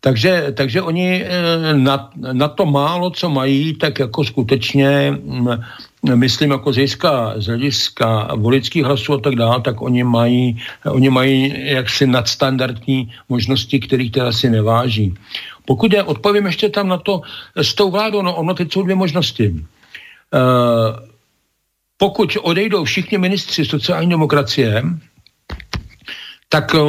[0.00, 1.24] Takže, takže oni
[1.72, 5.18] na, na to málo, co mají, tak jako skutečně
[6.14, 11.10] myslím jako z hlediska, z hlediska volických hlasů a tak dále, tak oni mají, oni
[11.10, 15.14] mají jaksi nadstandardní možnosti, kterých teda si neváží.
[15.64, 17.20] Pokud je, odpovím ještě tam na to
[17.56, 19.50] s tou vládou, no ono teď jsou dvě možnosti.
[19.50, 19.60] Uh,
[21.96, 24.82] pokud odejdou všichni ministři sociální demokracie,
[26.52, 26.82] tak uh,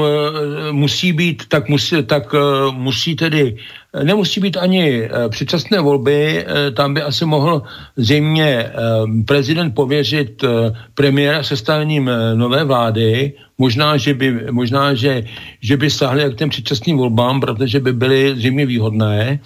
[0.72, 3.58] musí být, tak musí, tak uh, musí tedy,
[4.04, 7.64] nemusí být ani předčasné volby, tam by asi mohl
[7.96, 8.72] zřejmě
[9.28, 10.44] prezident pověřit
[10.96, 15.24] premiéra sestavením nové vlády, možná, že by, možná, že,
[15.62, 19.40] že by sáhli k těm předčasným volbám, protože by byly zřejmě výhodné.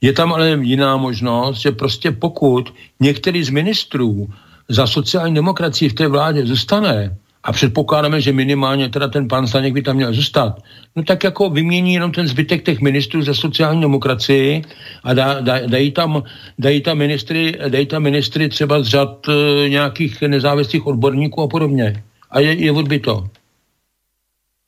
[0.00, 4.28] Je tam ale jiná možnost, že prostě pokud některý z ministrů
[4.68, 7.16] za sociální demokracii v té vládě zůstane,
[7.48, 10.60] a předpokládáme, že minimálně teda ten pán Staněk by tam měl zůstat,
[10.96, 14.62] no tak jako vymění jenom ten zbytek těch ministrů za sociální demokracii
[15.04, 16.22] a dá, dá, dají, tam,
[16.58, 22.04] dají, tam ministry, dají tam ministry třeba z řad e, nějakých nezávislých odborníků a podobně.
[22.30, 23.32] A je, je odbyto.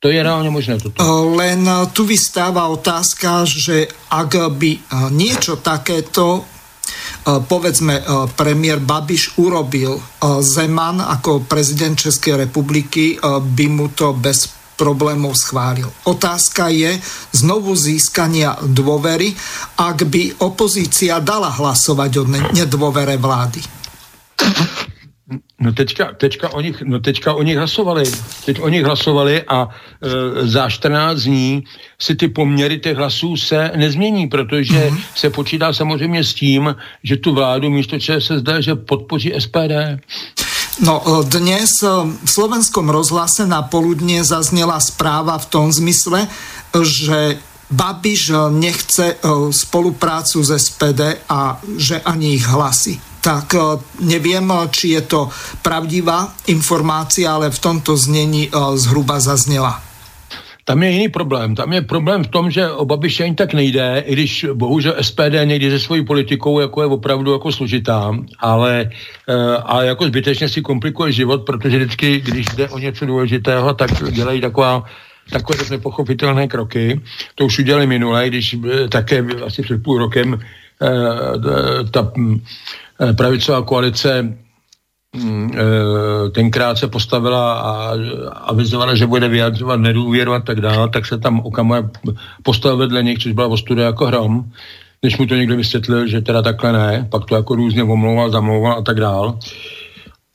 [0.01, 0.97] To je reálne možné toto.
[1.37, 1.61] Len
[1.93, 4.81] tu vystáva otázka, že ak by
[5.13, 6.49] niečo takéto
[7.25, 8.01] povedzme
[8.33, 10.01] premiér Babiš urobil
[10.41, 15.85] Zeman ako prezident Českej republiky, by mu to bez problémov schválil.
[16.09, 16.97] Otázka je
[17.37, 19.29] znovu získania dôvery,
[19.77, 22.23] ak by opozícia dala hlasovať o
[22.57, 23.61] nedôvere vlády.
[25.59, 28.03] No teďka, teďka, o nich, no teďka o nich hlasovali.
[28.45, 31.63] Teď o nich hlasovali a e, za 14 dní
[31.99, 35.01] si ty poměry těch hlasů se nezmění, protože mm-hmm.
[35.15, 40.03] se počítá samozřejmě s tím, že tu vládu místo ČSSD, že podpoří SPD.
[40.83, 41.87] No e, dnes e,
[42.25, 46.27] v slovenskom rozhlase na poludne zaznela správa v tom zmysle,
[46.83, 47.37] že
[47.71, 49.15] Babiš e, nechce
[49.51, 53.57] spoluprácu s SPD a že ani ich hlasy tak e,
[54.01, 55.29] neviem, e, či je to
[55.61, 59.81] pravdivá informácia, ale v tomto znení e, zhruba zaznela.
[60.65, 61.55] Tam je jiný problém.
[61.55, 65.45] Tam je problém v tom, že o Babiše ani tak nejde, i když bohužel SPD
[65.45, 68.89] nejde se svojí politikou, jako je opravdu jako složitá, ale
[69.65, 74.41] a jako zbytečně si komplikuje život, protože vždycky, když jde o něco důležitého, tak dělají
[74.41, 74.85] taková
[75.29, 77.01] takové nepochopitelné kroky.
[77.35, 78.57] To už udělali minule, když
[78.89, 80.39] také asi před půl rokem
[81.91, 82.11] ta
[83.01, 84.37] Eh, pravicová koalice
[85.15, 87.93] mm, eh, tenkrát se postavila a
[88.33, 91.89] avizovala, že bude vyjadřovat nedůvěru a tak dále, tak se tam okamžitě
[92.43, 94.45] postavil vedle nich, což byla ostuda jako hrom,
[95.03, 98.77] než mu to někdo vysvětlil, že teda takhle ne, pak to jako různě omlouval, zamlouval
[98.77, 99.33] a tak dále.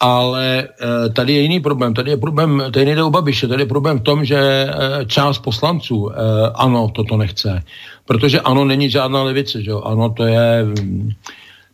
[0.01, 0.68] Ale
[1.12, 1.94] tady je jiný problém.
[1.94, 4.70] Tady je problém, tady nejde o Babiše, tady je problém v tom, že
[5.07, 6.11] část poslanců
[6.55, 7.62] ano, toto nechce.
[8.07, 9.81] Protože ano, není žádná levice, že jo?
[9.81, 10.65] Ano, to je...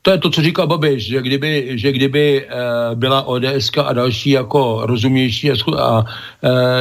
[0.04, 4.30] To je to, co říkal Babiš, že kdyby, že kdyby uh, byla ODS a další
[4.30, 6.06] jako rozumnější a, a uh,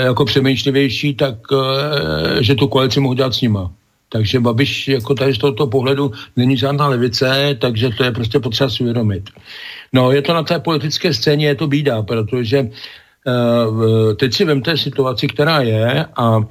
[0.03, 1.61] jako přemýšlivější, tak uh,
[2.39, 3.71] že tu koalici mohl dělat s nima.
[4.09, 8.69] Takže Babiš jako tady z tohoto pohledu není žádná levice, takže to je prostě potřeba
[8.69, 9.29] si uvědomit.
[9.93, 12.69] No, je to na té politické scéně, je to bída, protože
[14.19, 16.41] teď si vemte situaci, která je a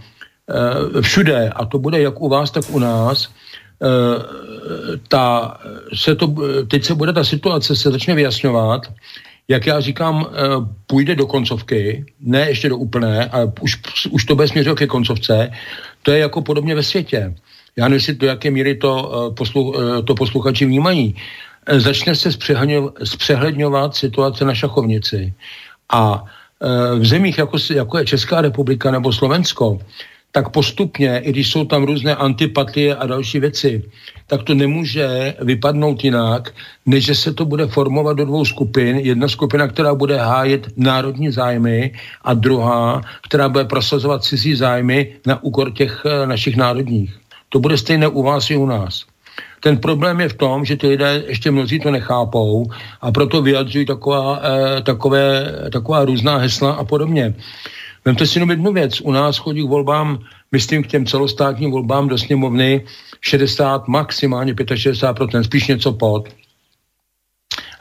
[1.01, 3.29] všude, a to bude jak u vás, tak u nás,
[5.09, 5.57] ta,
[5.95, 6.35] se to,
[6.69, 8.87] teď se bude ta situace se začne vyjasňovat,
[9.51, 10.39] jak já říkám, eh,
[10.87, 15.51] půjde do koncovky, ne ještě do úplné, ale už, už to bude směřovat ke koncovce,
[16.03, 17.35] to je jako podobně ve světě.
[17.77, 21.17] Já nevím, do jaké míry to, eh, poslu, eh, to posluchači vnímají.
[21.77, 22.31] Začne se
[23.05, 25.35] zpřehledňovat situace na šachovnici.
[25.93, 26.25] A
[26.99, 29.79] v zemích, jako, jako je Česká republika nebo Slovensko,
[30.33, 33.83] tak postupně, i když jsou tam různé antipatie a další věci,
[34.27, 36.55] tak to nemůže vypadnout jinak,
[36.87, 38.97] než že se to bude formovat do dvou skupin.
[38.97, 45.43] Jedna skupina, která bude hájet národní zájmy a druhá, která bude prosazovat cizí zájmy na
[45.43, 47.17] úkor těch eh, našich národních.
[47.49, 49.05] To bude stejné u vás i u nás.
[49.61, 52.71] Ten problém je v tom, že ty lidé ještě mnozí to nechápou
[53.01, 57.35] a proto vyjadřují taková, eh, takové, taková různá hesla a podobně.
[58.05, 59.01] Vemte si jenom jednu věc.
[59.01, 60.19] U nás chodí k volbám,
[60.53, 62.85] myslím k těm celostátním volbám do sněmovny
[63.21, 66.29] 60, maximálně 65%, spíš něco pod.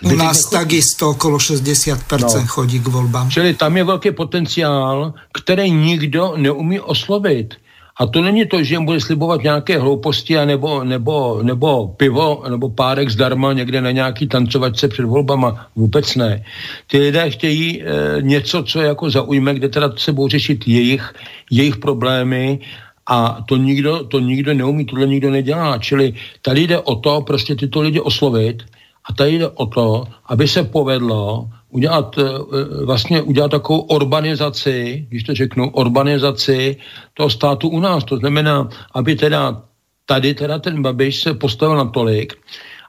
[0.04, 0.64] U nás nechodí.
[0.64, 2.48] takisto okolo 60% no.
[2.48, 3.32] chodí k volbám.
[3.32, 7.56] Čili tam je velký potenciál, který nikdo neumí oslovit.
[8.00, 12.44] A to není to, že jim bude slibovat nějaké hlouposti a nebo, nebo, nebo pivo
[12.50, 15.68] nebo párek zdarma někde na nějaký tancovačce před volbama.
[15.76, 16.44] Vůbec ne.
[16.88, 17.86] Ty lidé chtějí e,
[18.22, 21.14] něco, co jako zaujme, kde teda se budou řešit jejich,
[21.52, 22.60] jejich problémy
[23.08, 25.78] a to nikdo, to nikdo neumí, tohle nikdo nedělá.
[25.78, 28.64] Čili tady jde o to, prostě tyto lidi oslovit
[29.10, 35.24] a tady jde o to, aby se povedlo udělat, eh, vlastně udělat takovou urbanizaci, když
[35.24, 36.78] to řeknu, urbanizaci
[37.14, 38.04] toho státu u nás.
[38.04, 39.62] To znamená, aby teda
[40.06, 42.34] tady teda ten Babiš se postavil na tolik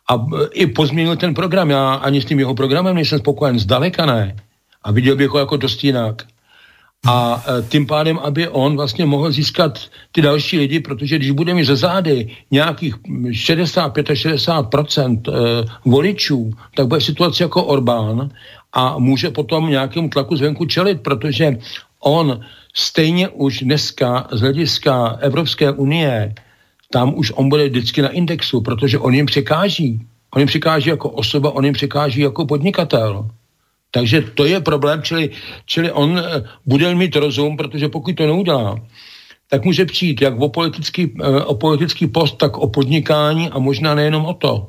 [0.08, 1.70] a eh, i pozměnil ten program.
[1.70, 4.36] Já ani s tím jeho programem nejsem spokojen, zdaleka ne.
[4.82, 6.24] A viděl bych ho jako dost jinak
[7.06, 9.78] a e, tím pádem, aby on vlastně mohl získat
[10.12, 12.94] ty další lidi, protože když bude mít ze zády nějakých
[13.32, 15.20] 65 60%
[15.84, 18.30] voličů, tak bude situace jako Orbán
[18.72, 21.58] a může potom nějakému tlaku zvenku čelit, protože
[22.00, 22.40] on
[22.74, 26.34] stejně už dneska z hlediska Evropské unie,
[26.92, 30.06] tam už on bude vždycky na indexu, protože on jim překáží.
[30.34, 33.30] On jim překáží jako osoba, on jim překáží jako podnikatel.
[33.90, 35.30] Takže to je problém, čili,
[35.66, 38.76] čili on eh, bude mít rozum, protože pokud to neudělá,
[39.50, 43.94] tak může přijít jak o politický, eh, o politický post, tak o podnikání a možná
[43.94, 44.66] nejenom o to.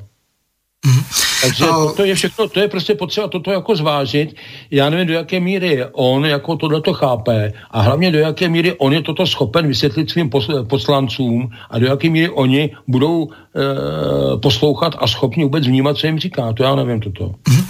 [0.86, 1.31] Mm.
[1.42, 4.36] Takže to, to je všechno, to je prostě potřeba toto jako zvážit.
[4.70, 8.72] Já nevím, do jaké míry on jako tohle to chápe a hlavně do jaké míry
[8.78, 10.30] on je toto schopen vysvětlit svým
[10.68, 13.32] poslancům a do jaké míry oni budou e,
[14.36, 16.52] poslouchat a schopni vůbec vnímat, co jim říká.
[16.52, 17.34] To já nevím toto.
[17.48, 17.66] Mm.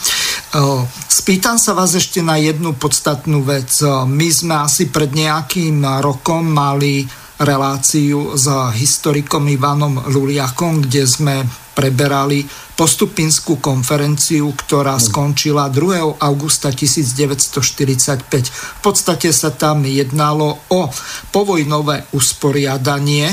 [1.08, 3.80] Spýtam sa vás ešte na jednu podstatnú vec.
[4.04, 7.08] My sme asi pred nejakým rokom mali
[7.40, 11.36] reláciu s historikom Ivanom Luliakom, kde sme
[11.72, 12.44] preberali
[12.76, 15.04] postupinskú konferenciu, ktorá hm.
[15.08, 16.20] skončila 2.
[16.20, 18.28] augusta 1945.
[18.28, 20.90] V podstate sa tam jednalo o
[21.32, 23.32] povojnové usporiadanie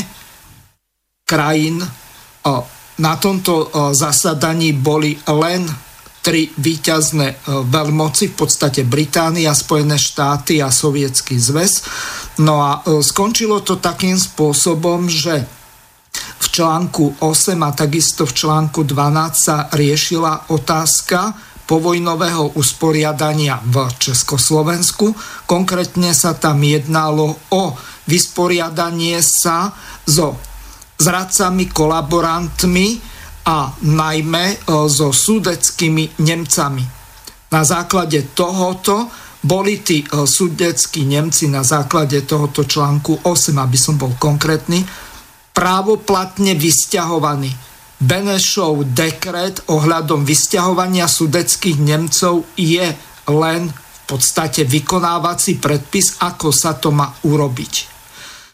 [1.28, 1.84] krajín.
[3.00, 5.89] Na tomto zasadaní boli len
[6.30, 11.82] tri výťazné e, veľmoci, v podstate Británia, Spojené štáty a Sovietský zväz.
[12.38, 15.50] No a e, skončilo to takým spôsobom, že
[16.38, 21.34] v článku 8 a takisto v článku 12 sa riešila otázka
[21.66, 25.18] povojnového usporiadania v Československu.
[25.50, 27.74] Konkrétne sa tam jednalo o
[28.06, 29.74] vysporiadanie sa
[30.06, 30.38] so
[31.02, 33.18] zradcami, kolaborantmi,
[33.50, 36.86] a najmä e, so sudeckými Nemcami.
[37.50, 39.10] Na základe tohoto
[39.42, 44.86] boli tí e, sudeckí Nemci na základe tohoto článku 8, aby som bol konkrétny,
[45.50, 47.50] právoplatne vysťahovaní.
[48.00, 52.86] Benešov dekret ohľadom vysťahovania sudeckých Nemcov je
[53.28, 57.99] len v podstate vykonávací predpis, ako sa to má urobiť.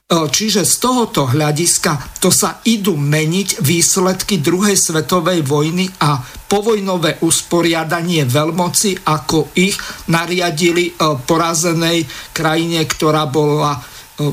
[0.05, 7.25] E, čiže z tohoto hľadiska to sa idú meniť výsledky druhej svetovej vojny a povojnové
[7.25, 9.73] usporiadanie veľmoci, ako ich
[10.05, 12.05] nariadili e, porazenej
[12.37, 14.29] krajine, ktorá bola e,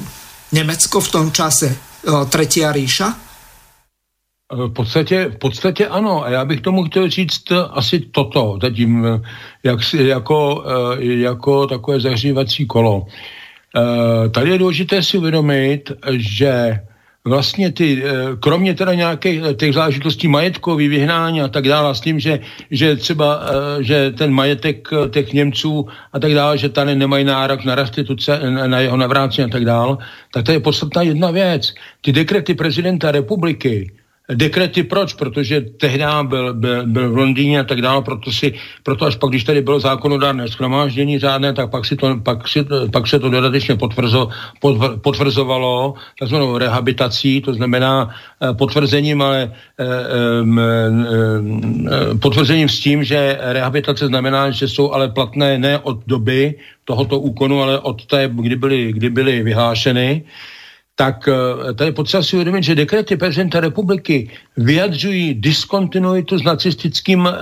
[0.53, 3.15] Nemecko v tom čase Tretia ríša?
[4.53, 6.25] V podstatě, v podstatě ano.
[6.25, 9.07] A já bych tomu chtěl říct asi toto, tím,
[9.63, 10.65] jak, jako,
[10.99, 13.07] jako takové zahřívací kolo.
[13.77, 16.81] Eh, tady je důležité si uvědomit, že
[17.25, 22.01] vlastně ty, eh, kromě teda nějakých eh, těch záležitostí majetkový, vyhnání a tak dále, s
[22.01, 23.41] tím, že, že třeba,
[23.81, 28.81] že ten majetek těch Němců a tak dále, že tady nemají nárok na restituce, na
[28.81, 29.97] jeho navrácení a tak dále,
[30.33, 31.75] tak to je podstatná jedna věc.
[32.01, 33.93] Ty dekrety prezidenta republiky,
[34.35, 35.15] dekrety proč?
[35.15, 39.31] Protože tehdy byl, byl, byl v Londýně a tak dále, proto, si, proto až pak,
[39.31, 43.31] když tady bylo zákonodárné schromáždění řádné, tak pak, si to, pak, si, pak se to
[43.31, 44.29] dodatečně potvrzo,
[44.61, 49.87] potvr, potvrzovalo takzvanou rehabilitací, to znamená eh, potvrzením, ale eh,
[50.59, 56.55] eh, potvrzením s tím, že rehabilitace znamená, že jsou ale platné ne od doby
[56.85, 60.25] tohoto úkonu, ale od té, kdy byly, kdy byly vyhlášeny
[60.95, 67.33] tak eh, tady potřeba si uvědomit, že dekrety prezidenta republiky vyjadřují diskontinuitu s nacistickým eh,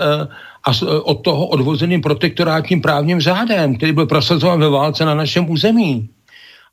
[0.65, 5.51] a eh, od toho odvozeným protektorátním právním řádem, který byl prosazován ve válce na našem
[5.51, 6.11] území.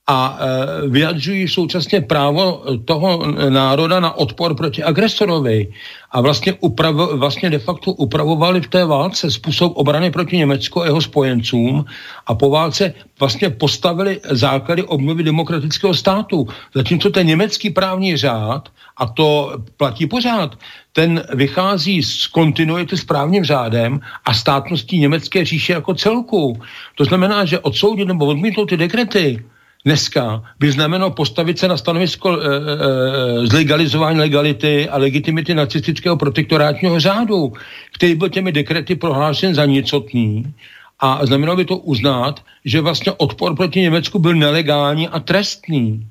[0.07, 5.67] A e, vyjadřují současně právo toho národa na odpor proti agresorovi
[6.11, 10.85] a vlastně, upravo, vlastně de facto upravovali v té válce způsob obrany proti Německu a
[10.85, 11.85] jeho spojencům
[12.27, 16.47] a po válce vlastně postavili základy obnovy demokratického státu.
[16.75, 20.55] Zatímco ten německý právní řád, a to platí pořád,
[20.93, 26.59] ten vychází z kontinuity s právním řádem a státností německé říše jako celku.
[26.95, 29.43] To znamená, že odsoudit nebo odmítnout ty dekrety
[29.87, 36.99] dneska by znamenalo postavit se na stanovisko e, e, zlegalizování legality a legitimity nacistického protektorátního
[36.99, 37.53] řádu,
[37.95, 40.53] který byl těmi dekrety prohlášen za nicotný
[40.99, 46.03] a znamenalo by to uznat, že vlastně odpor proti Německu byl nelegální a trestný.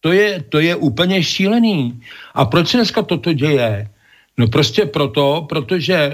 [0.00, 2.02] To je, to je úplně šílený.
[2.34, 3.88] A proč se dneska toto děje?
[4.40, 6.12] No prostě proto, protože e,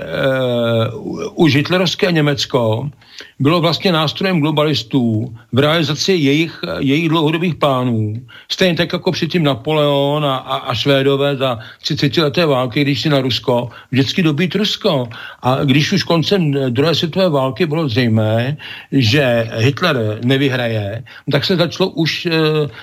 [1.34, 2.90] už hitlerovské Německo
[3.38, 8.14] bylo vlastně nástrojem globalistů v realizaci jejich, jejich dlouhodobých plánů.
[8.48, 13.08] Stejně tak jako předtím Napoleon a, a, a Švédové za 30 leté války, když si
[13.08, 15.08] na Rusko, vždycky dobít Rusko.
[15.42, 18.56] A když už koncem druhé světové války bylo zřejmé,
[18.92, 22.32] že Hitler nevyhraje, tak se začalo už, eh,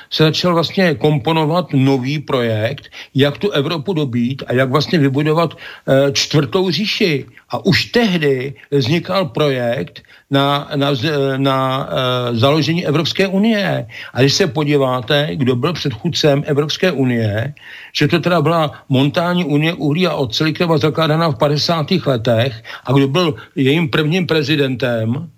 [0.09, 6.11] se začal vlastně komponovat nový projekt, jak tu Evropu dobít a jak vlastně vybudovat eh,
[6.11, 7.25] čtvrtou říši.
[7.49, 10.01] A už tehdy vznikal projekt,
[10.33, 10.89] na, na,
[11.37, 13.87] na uh, založení Evropské unie.
[14.13, 17.53] A když se podíváte, kdo byl předchůdcem Evropské unie,
[17.93, 21.91] že to teda byla montání unie uhlí a oceli, která byla zakládána v 50.
[22.05, 25.29] letech a kdo byl jejím prvním prezidentem,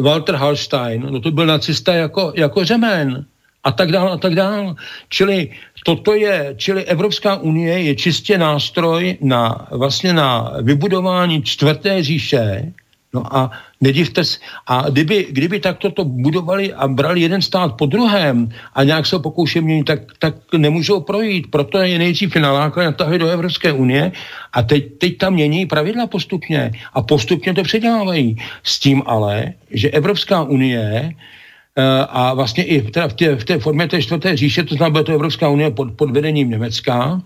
[0.00, 3.24] Walter Hallstein, no to byl nacista jako, jako řemen
[3.64, 4.74] a tak dále a tak dále.
[5.08, 5.50] Čili
[5.84, 12.72] toto je, čili Evropská unie je čistě nástroj na vlastně na vybudování čtvrté říše,
[13.14, 13.50] No a
[13.80, 18.84] nedivte se, a kdyby, kdyby takto to budovali a brali jeden stát po druhém a
[18.84, 21.50] nějak se pokoušeli měnit, tak, tak nemůžou projít.
[21.50, 24.12] Proto je nejdřív nalákali natahli do Evropské unie
[24.52, 28.36] a teď, teď tam mění pravidla postupně a postupně to předávají.
[28.62, 31.12] S tím ale, že Evropská unie
[32.08, 35.02] a vlastně i v té, v té, v té formě té čtvrté říše, to znamená,
[35.02, 37.22] to Evropská unie pod, pod vedením Německa,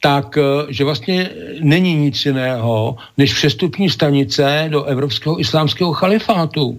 [0.00, 1.30] tak, eh, že vlastně
[1.60, 6.78] není nic jiného, než přestupní stanice do Evropského islámského chalifátu.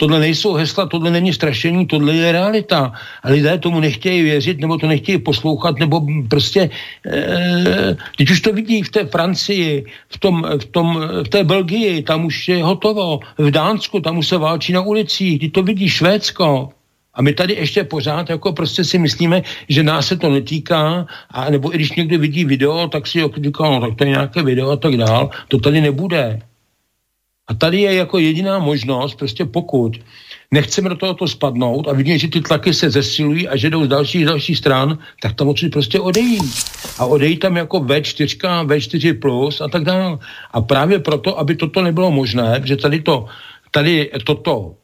[0.00, 2.92] Tohle nejsou hesla, tohle není strašení, tohle je realita.
[3.22, 6.70] A lidé tomu nechtějí věřit, nebo to nechtějí poslouchat, nebo prostě,
[7.06, 12.02] e, teď už to vidí v té Francii, v, tom, v, tom, v té Belgii,
[12.02, 13.20] tam už je hotovo.
[13.38, 16.70] V Dánsku, tam už se válčí na ulicích, teď to vidí Švédsko.
[17.14, 21.50] A my tady ještě pořád jako prostě si myslíme, že nás se to netýká, a
[21.50, 24.70] nebo i když někdo vidí video, tak si říká, no tak to je nějaké video
[24.70, 25.30] a tak dál.
[25.48, 26.38] To tady nebude.
[27.48, 29.96] A tady je jako jediná možnost, prostě pokud
[30.50, 33.88] nechceme do tohoto spadnout a vidíme, že ty tlaky se zesilují a že jdou z
[33.88, 36.64] dalších dalších stran, tak tam musí prostě odejít.
[36.98, 40.18] A odejít tam jako V4, V4 plus a tak dále.
[40.50, 43.26] A právě proto, aby toto nebylo možné, že tady to,
[43.70, 44.74] tady toto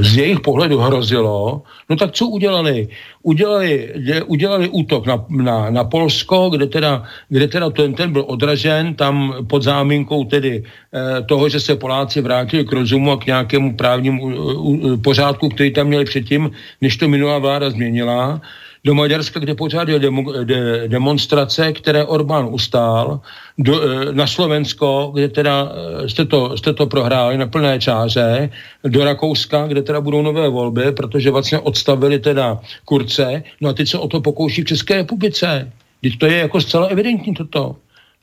[0.00, 2.88] z jejich pohledu hrozilo, no tak co udělali?
[3.22, 3.92] Udělali,
[4.26, 9.34] udělali útok na, na, na Polsko, kde teda, kde teda ten, ten byl odražen, tam
[9.48, 14.22] pod záminkou tedy eh, toho, že se Poláci vrátili k rozumu a k nějakému právnímu
[14.22, 18.40] uh, pořádku, který tam měli předtím, než to minulá vláda změnila
[18.84, 23.20] do Maďarska, kde pořádil demo, de, demonstrace, které Orbán ustál,
[23.58, 25.72] do, eh, na Slovensko, kde teda
[26.04, 28.50] eh, jste to, jste to prohráli na plné čáře,
[28.84, 33.88] do Rakouska, kde teda budou nové volby, protože vlastně odstavili teda Kurce, no a teď
[33.88, 35.72] se o to pokouší v České republice.
[36.02, 37.76] Teď to je jako zcela evidentní toto.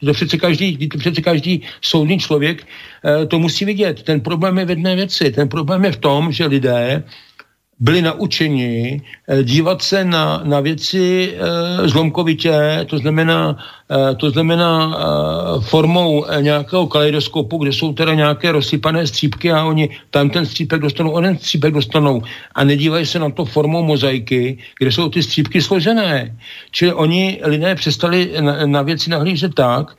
[0.06, 2.68] To přece každý, to přece každý soudný člověk
[3.06, 4.04] e, to musí vidět.
[4.04, 5.32] Ten problém je v jedné věci.
[5.32, 7.04] Ten problém je v tom, že lidé
[7.80, 13.58] byli naučeni eh, dívat se na, na věci e, zlomkovitě, to znamená,
[14.12, 19.90] e, to znamená e, formou nějakého kaleidoskopu, kde jsou teda nějaké rozsypané střípky a oni
[20.10, 22.22] tam ten střípek dostanou, onen střípek dostanou
[22.56, 26.38] a nedívají se na to formou mozaiky, kde jsou ty střípky složené.
[26.72, 29.98] Čili oni lidé přestali na, na věci nahlížet tak,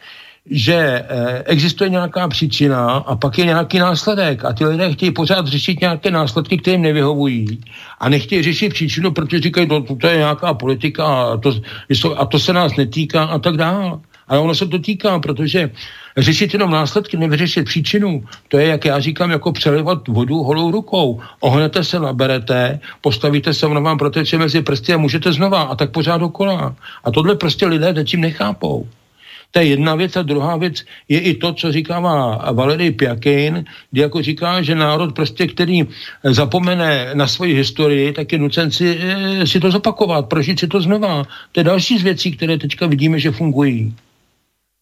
[0.50, 0.74] že
[1.08, 5.80] eh, existuje nějaká příčina a pak je nějaký následek a ty lidé chtějí pořád řešit
[5.80, 7.60] nějaké následky, které jim nevyhovují
[8.00, 11.52] a nechtějí řešit příčinu, protože říkají, to, to je nějaká politika a to,
[12.16, 13.98] a to se nás netýká a tak dále.
[14.28, 15.70] Ale ono se to týká, protože
[16.16, 21.20] řešit jenom následky, nevyřešit příčinu, to je, jak já říkám, jako přelivat vodu holou rukou.
[21.40, 25.90] Ohnete se, naberete, postavíte se, ono vám proteče mezi prsty a můžete znova a tak
[25.90, 26.74] pořád dokola.
[27.04, 28.86] A tohle prostě lidé zatím nechápou.
[29.56, 34.00] To je jedna věc a druhá věc je i to, co říkává Valery Pjakin, kdy
[34.00, 35.88] jako říká, že národ prostě, který
[36.22, 40.80] zapomene na svoji historii, tak je nucen si, eh, si to zopakovat, prožít si to
[40.80, 41.24] znova.
[41.52, 43.96] To je další z věcí, které teďka vidíme, že fungují.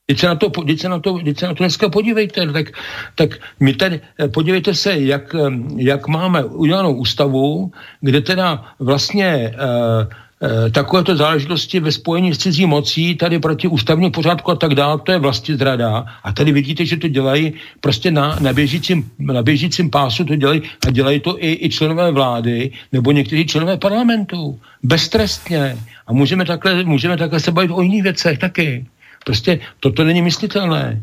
[0.07, 2.67] Teď se na to, teď se na to, teď se na to dneska podívejte, tak,
[3.15, 7.71] tak my tady, eh, podívejte se, jak, eh, jak máme udělanou ústavu,
[8.01, 10.24] kde teda vlastně Eh,
[10.71, 15.13] takovéto záležitosti ve spojení s cizí mocí, tady proti ústavnímu pořádku a tak dále, to
[15.13, 16.05] je vlastně zrada.
[16.25, 20.63] A tady vidíte, že to dělají prostě na, na, běžícím, na běžícím pásu, to dělají
[20.87, 24.61] a dělají to i, i členové vlády nebo někteří členové parlamentu.
[24.83, 25.77] Beztrestně.
[26.07, 28.87] A můžeme takhle, můžeme takhle se bavit o jiných věcech taky.
[29.25, 31.03] Prostě toto není myslitelné.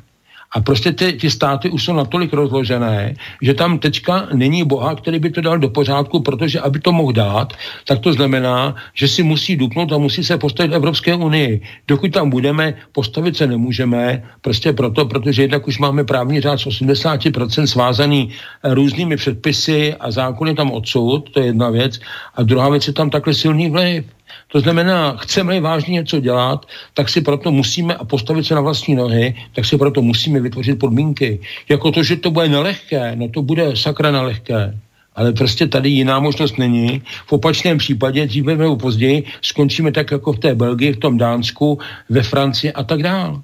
[0.51, 5.19] A prostě ty, ty státy už jsou natolik rozložené, že tam teďka není boha, který
[5.19, 7.53] by to dal do pořádku, protože aby to mohl dát,
[7.87, 11.61] tak to znamená, že si musí dupnout a musí se postavit Evropské unii.
[11.87, 16.65] Dokud tam budeme, postavit se nemůžeme, prostě proto, protože jednak už máme právní řád z
[16.65, 18.29] 80% svázaný
[18.63, 21.99] různými předpisy a zákony tam odsud, to je jedna věc.
[22.35, 24.05] A druhá věc je tam takhle silný vliv.
[24.51, 28.95] To znamená, chceme-li vážně něco dělat, tak si proto musíme a postavit se na vlastní
[28.95, 31.39] nohy, tak si proto musíme vytvořit podmínky.
[31.69, 34.77] Jako to, že to bude nelehké, no to bude sakra nelehké.
[35.15, 37.01] Ale prostě tady jiná možnost není.
[37.27, 41.79] V opačném případě, dříve nebo později, skončíme tak jako v té Belgii, v tom Dánsku,
[42.09, 43.39] ve Francii a tak dále.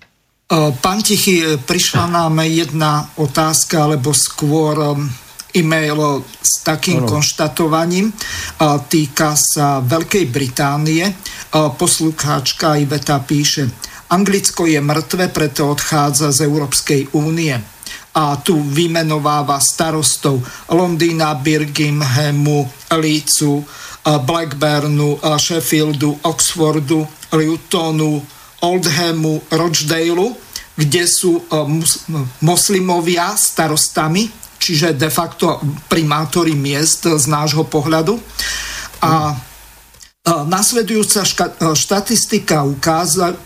[0.81, 4.95] Pán Tichy, prišla nám jedna otázka, alebo skôr
[5.57, 7.17] e-mail s takým ano.
[7.17, 8.13] konštatovaním.
[8.87, 11.03] Týka sa Veľkej Británie.
[11.53, 13.65] Poslucháčka Iveta píše,
[14.07, 17.57] Anglicko je mŕtve, preto odchádza z Európskej únie.
[18.17, 20.41] A tu vymenováva starostov
[20.71, 22.65] Londýna, Birminghamu,
[22.97, 23.61] Leedsu,
[24.01, 27.03] Blackburnu, Sheffieldu, Oxfordu,
[27.35, 28.23] Lutonu,
[28.63, 30.33] Oldhamu, Rochdaleu,
[30.73, 31.43] kde sú
[32.41, 38.19] moslimovia starostami čiže de facto primátory miest z nášho pohľadu.
[39.01, 39.37] A
[40.27, 41.23] Nasledujúca
[41.71, 42.67] štatistika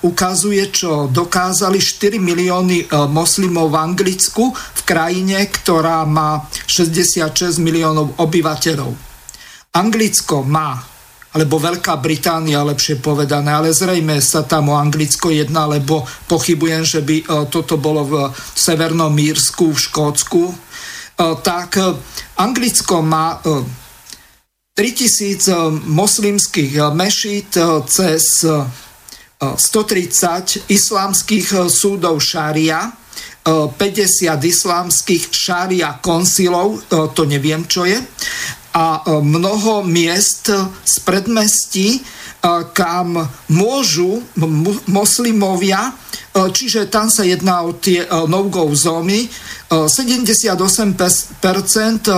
[0.01, 8.18] ukazuje, čo dokázali 4 milióny e, moslimov v Anglicku, v krajine, ktorá má 66 miliónov
[8.18, 8.97] obyvateľov.
[9.78, 10.82] Anglicko má,
[11.38, 17.05] alebo Veľká Británia, lepšie povedané, ale zrejme sa tam o Anglicko jedná, lebo pochybujem, že
[17.05, 18.14] by e, toto bolo v
[18.57, 20.70] Severnom Mírsku, v Škótsku, E,
[21.41, 21.93] tak e,
[22.38, 23.41] Anglicko má
[24.74, 25.55] 3000 e,
[25.86, 28.45] moslimských mešít cez
[29.41, 32.93] 130 islámskych súdov šária,
[33.41, 36.86] 50 islámskych šária konsilov,
[37.17, 37.97] to neviem čo je,
[38.78, 40.53] a mnoho miest
[40.86, 42.05] z predmestí,
[42.74, 43.22] kam
[43.54, 44.26] môžu
[44.89, 45.94] moslimovia,
[46.34, 49.30] čiže tam sa jedná o tie no-go zóny,
[49.70, 50.98] 78%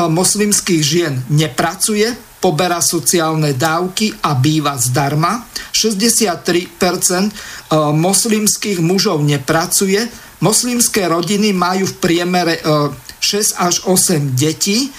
[0.07, 5.47] moslimských žien nepracuje, poberá sociálne dávky a býva zdarma.
[5.71, 6.76] 63%
[7.95, 10.07] moslimských mužov nepracuje.
[10.43, 14.91] Moslimské rodiny majú v priemere 6 až 8 detí,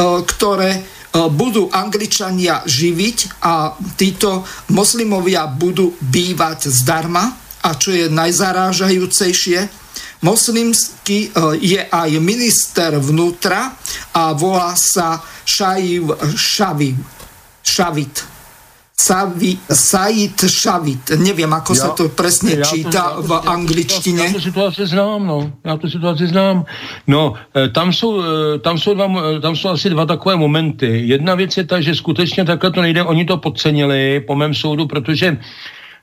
[0.00, 7.34] ktoré budú Angličania živiť a títo moslimovia budú bývať zdarma.
[7.60, 9.80] A čo je najzarážajúcejšie,
[10.20, 11.30] Moslimský e,
[11.64, 13.72] je aj minister vnútra
[14.12, 16.12] a volá sa Šajiv.
[16.36, 17.00] Šavit.
[19.00, 21.16] Savi, Said Šavit.
[21.16, 24.28] Neviem, ako ja, sa to presne ja číta to, v ja, angličtine.
[24.28, 25.38] Ja tu situaci znám, no.
[25.64, 26.68] Ja tu situaci znám.
[27.08, 29.08] No, e, tam jsou, e, tam jsou, dva,
[29.40, 31.08] tam jsou asi dva takové momenty.
[31.08, 33.02] Jedna věc je ta, že skutečně takhle to nejde.
[33.02, 35.40] Oni to podcenili, po mém soudu, protože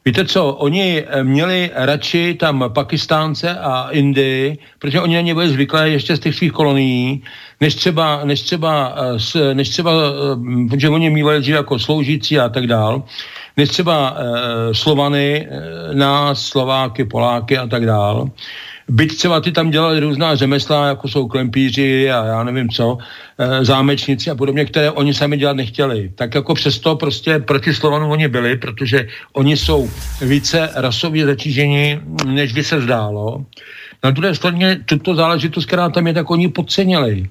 [0.07, 5.49] Víte co, oni eh, měli radši tam Pakistánce a Indii, protože oni na ně byli
[5.49, 7.23] zvyklé ještě z těch svých kolonií,
[7.61, 8.95] než třeba, než třeba,
[9.35, 13.03] eh, než třeba eh, protože oni mývali jako sloužící a tak dál,
[13.57, 14.17] než třeba
[14.71, 15.47] Slovany,
[15.93, 18.29] nás, Slováky, Poláky a tak dál.
[18.89, 22.97] Byť třeba ty tam dělali různá řemesla, jako jsou klempíři a já nevím co,
[23.37, 26.11] e, zámečníci a podobně, které oni sami dělat nechtěli.
[26.15, 29.89] Tak jako přesto prostě proti Slovanu oni byli, protože oni jsou
[30.21, 33.45] více rasově zatíženi, než by se zdálo.
[34.03, 37.29] Na druhé straně tuto záležitost, která tam je, tak oni podcenili.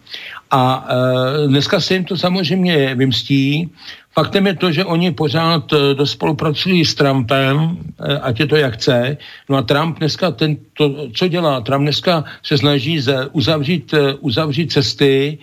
[0.50, 3.70] A e, dneska se jim to samozřejmě vymstí.
[4.18, 8.56] Faktem je to, že oni pořád e, do spolupracují s Trumpem, e, ať je to
[8.56, 9.16] jak chce.
[9.48, 11.60] No a Trump dneska, ten, to, co dělá?
[11.60, 15.38] Trump dneska se snaží uzavřít, e, uzavřít cesty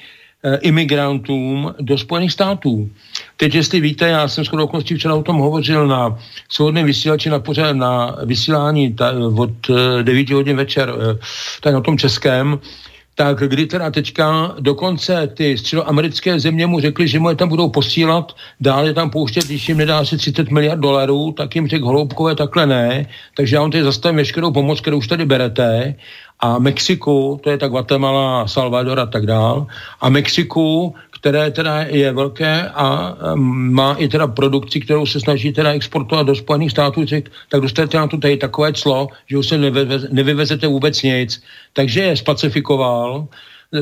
[0.62, 2.90] imigrantům do Spojených států.
[3.38, 6.20] Teď, jestli víte, já jsem skoro okolností včera o tom hovořil na
[6.50, 9.52] svobodném vysílači na pořád na vysílání ta, od
[10.02, 11.20] 9 eh, hodin večer, eh,
[11.62, 12.60] tak na tom českém,
[13.16, 17.70] tak kdy teda teďka dokonce ty středoamerické země mu řekli, že mu je tam budou
[17.70, 22.36] posílat, dále tam pouštět, když jim nedá asi 30 miliard dolarů, tak jim řekl Holoubkové
[22.36, 23.06] takhle ne,
[23.38, 25.96] takže já vám tady zastavím veškerou pomoc, kterou už tady berete.
[26.40, 29.68] A Mexiku, to je tak Guatemala, Salvador a tak dál,
[30.02, 35.72] a Mexiku, které teda je velké a má i teda produkci, kterou se snaží teda
[35.72, 37.06] exportovat do Spojených států,
[37.50, 39.58] tak dostanete na to tady takové clo, že už se
[40.12, 41.44] nevyvezete vůbec nic.
[41.74, 43.28] Takže je spacifikoval,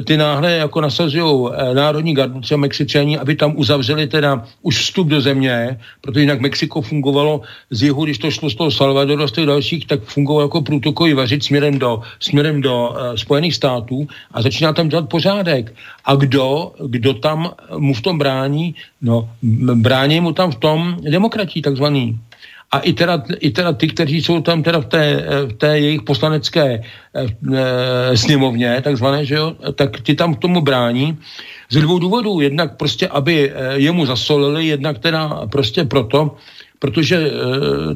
[0.06, 5.08] ty náhle jako nasazují eh, národní gardu, třeba Mexičani, aby tam uzavřeli teda už vstup
[5.08, 9.28] do země, protože jinak Mexiko fungovalo z jihu, když to šlo z toho Salvadoru a
[9.28, 14.08] z těch dalších, tak fungovalo jako průtokový vařič směrem do, směrem do uh, Spojených států
[14.32, 15.74] a začíná tam dělat pořádek.
[16.06, 18.76] A kdo, kdo tam mu v tom brání?
[19.02, 19.30] No,
[19.76, 22.20] brání mu tam v tom demokratí takzvaný
[22.72, 26.02] a i teda, i teda ty, kteří jsou tam teda v té, v té jejich
[26.02, 31.18] poslanecké e, sněmovně, takzvané, že jo, tak ti tam k tomu brání.
[31.72, 32.42] Z dvou důvodů.
[32.42, 36.36] Jednak prostě, aby eh, jemu zasolili, jednak teda prostě proto,
[36.80, 37.32] protože e,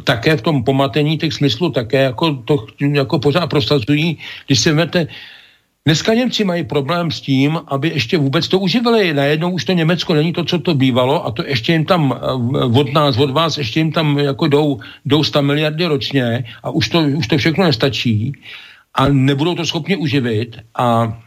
[0.03, 4.17] také v tom pomatení těch smyslů také jako to jako pořád prosazují,
[4.47, 5.07] když se vete,
[5.87, 9.13] Dneska Němci mají problém s tím, aby ještě vůbec to uživili.
[9.13, 12.79] Najednou už to Německo není to, co to bývalo a to ještě jim tam eh,
[12.79, 16.89] od nás, od vás, ještě jim tam jako jdou, jdou 100 miliardy ročně a už
[16.89, 18.33] to, už to všechno nestačí
[18.93, 21.17] a nebudou to schopni uživit a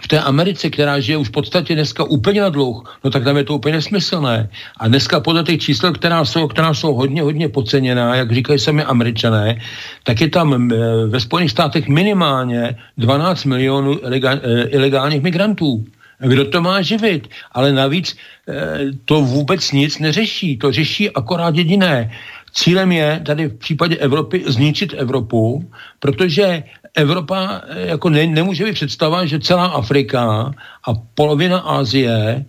[0.00, 3.36] v té Americe, která žije už v podstatě dneska úplně na dluh, no tak tam
[3.36, 4.48] je to úplně nesmyslné.
[4.76, 8.84] A dneska podle těch čísel, která jsou, která jsou hodně, hodně podceněná, jak říkají sami
[8.84, 9.60] američané,
[10.02, 10.76] tak je tam eh,
[11.06, 15.84] ve Spojených státech minimálně 12 milionů eh, ilegálních migrantů.
[16.18, 17.28] Kdo to má živit?
[17.52, 18.16] Ale navíc
[18.48, 20.56] eh, to vůbec nic neřeší.
[20.56, 22.12] To řeší akorát jediné.
[22.52, 25.70] Cílem je tady v případě Evropy zničit Evropu,
[26.00, 26.62] protože
[26.94, 30.52] Evropa eh, jako ne, nemůže být představa, že celá Afrika
[30.84, 32.44] a polovina Asie, e,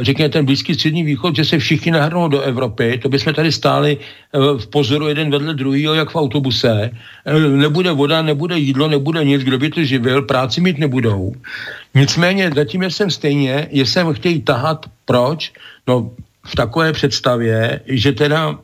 [0.00, 3.96] řekněme ten Blízký střední východ, že se všichni nahrnou do Evropy, to bychom tady stáli
[3.96, 6.90] e, v pozoru jeden vedle druhého, jak v autobuse.
[7.56, 11.32] Nebude voda, nebude jídlo, nebude nic, kdo by to živil, práci mít nebudou.
[11.94, 15.52] Nicméně zatím jsem stejně, jsem chtějí tahat, proč?
[15.88, 16.10] No
[16.46, 18.58] v takové představě, že teda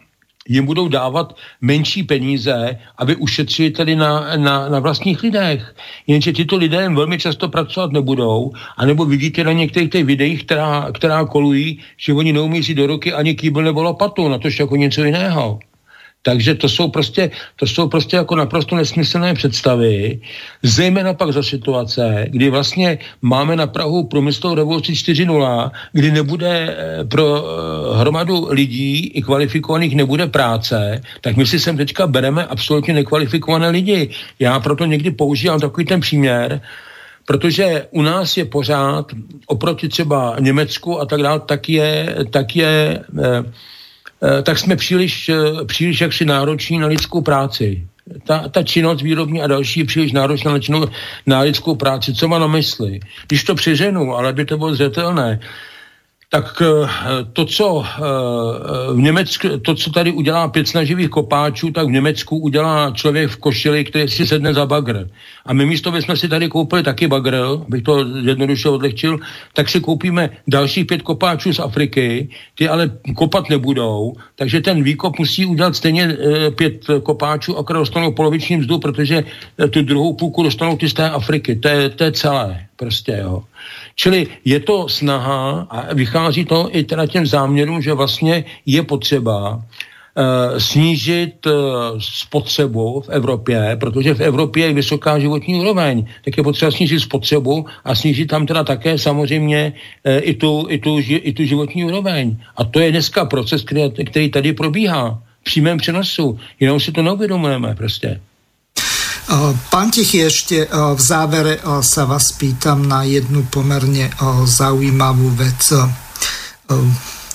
[0.50, 5.74] jim budou dávat menší peníze, aby ušetřili tedy na, na, na vlastních lidech.
[6.06, 11.24] Jenže tyto lidé velmi často pracovat nebudou, anebo vidíte na některých těch videích, která, která
[11.24, 15.04] kolují, že oni neumí si do ruky ani kýbl nebo lopatu, na to jako něco
[15.04, 15.58] jiného.
[16.22, 20.20] Takže to jsou prostě, to jsou prostě jako naprosto nesmyslné představy,
[20.62, 27.04] zejména pak za situace, kdy vlastně máme na Prahu průmyslovou revoluci 4.0, kdy nebude eh,
[27.04, 32.94] pro eh, hromadu lidí i kvalifikovaných nebude práce, tak my si sem teďka bereme absolutně
[32.94, 34.10] nekvalifikované lidi.
[34.38, 36.60] Já proto někdy používám takový ten příměr,
[37.24, 39.06] protože u nás je pořád
[39.46, 43.44] oproti třeba Německu a tak dále, tak je, tak je eh,
[44.42, 47.86] tak jsme příliš, eh, příliš jaksi nároční na lidskou práci.
[48.26, 50.80] Ta, ta činnost výrobní a další je příliš náročná na,
[51.26, 52.14] na lidskou práci.
[52.14, 53.00] Co má na mysli?
[53.28, 55.40] Když to přiženu, ale by to bylo zřetelné,
[56.32, 56.88] tak eh,
[57.32, 58.00] to, co eh,
[58.94, 63.36] v Německu, to, co tady udělá pět snaživých kopáčů, tak v Německu udělá člověk v
[63.36, 65.10] košili, který si sedne za bagr.
[65.46, 67.34] A my místo, jsme si tady koupili taky bagr,
[67.66, 69.18] abych to jednoduše odlehčil,
[69.54, 75.18] tak si koupíme dalších pět kopáčů z Afriky, ty ale kopat nebudou, takže ten výkop
[75.18, 79.24] musí udělat stejně eh, pět kopáčů, akorát dostanou poloviční mzdu, protože
[79.70, 81.56] tu druhou půlku dostanou ty z té Afriky.
[81.56, 82.66] To je, to je celé.
[82.76, 83.44] Prostě, jo.
[84.00, 89.54] Čili je to snaha a vychází to i teda těm záměrům, že vlastně je potřeba
[89.54, 91.52] uh, snížit uh,
[92.00, 97.66] spotřebu v Evropě, protože v Evropě je vysoká životní úroveň, tak je potřeba snížit spotřebu
[97.84, 102.36] a snížit tam teda také samozřejmě uh, i, tu, i, tu, i tu životní úroveň.
[102.56, 106.38] A to je dneska proces, který, který tady probíhá v přímém přenosu.
[106.60, 108.20] Jenom si to neuvědomujeme prostě.
[109.70, 114.08] Pán Tichy, ešte v závere sa vás pýtam na jednu pomerne
[114.48, 115.76] zaujímavú vec.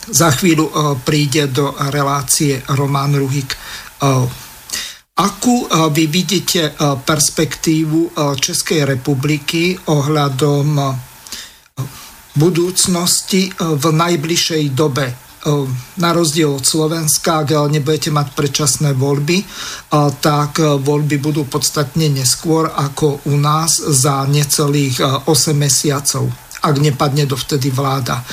[0.05, 0.71] Za chvíľu
[1.05, 3.53] príde do relácie Román Ruhik.
[5.15, 6.75] Akú vy vidíte
[7.05, 10.79] perspektívu Českej republiky ohľadom
[12.35, 15.24] budúcnosti v najbližšej dobe?
[15.45, 15.69] Ehm,
[16.01, 19.45] na rozdiel od Slovenska, ak nebudete mať predčasné voľby,
[20.17, 26.25] tak e, voľby budú podstatne neskôr ako u nás za necelých 8 e, mesiacov,
[26.65, 28.25] ak nepadne dovtedy vláda.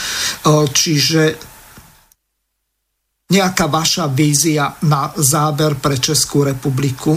[0.72, 1.36] Čiže
[3.28, 7.12] nejaká vaša vízia na záber pre Českú republiku?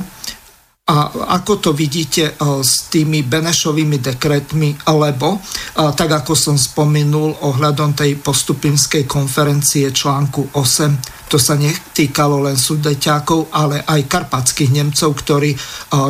[0.86, 1.10] A
[1.42, 7.98] ako to vidíte eh, s tými Benešovými dekretmi, lebo, eh, tak ako som spomenul ohľadom
[7.98, 15.58] tej postupinskej konferencie článku 8, to sa netýkalo len sudeťákov, ale aj karpatských Nemcov, ktorí
[15.58, 15.60] eh,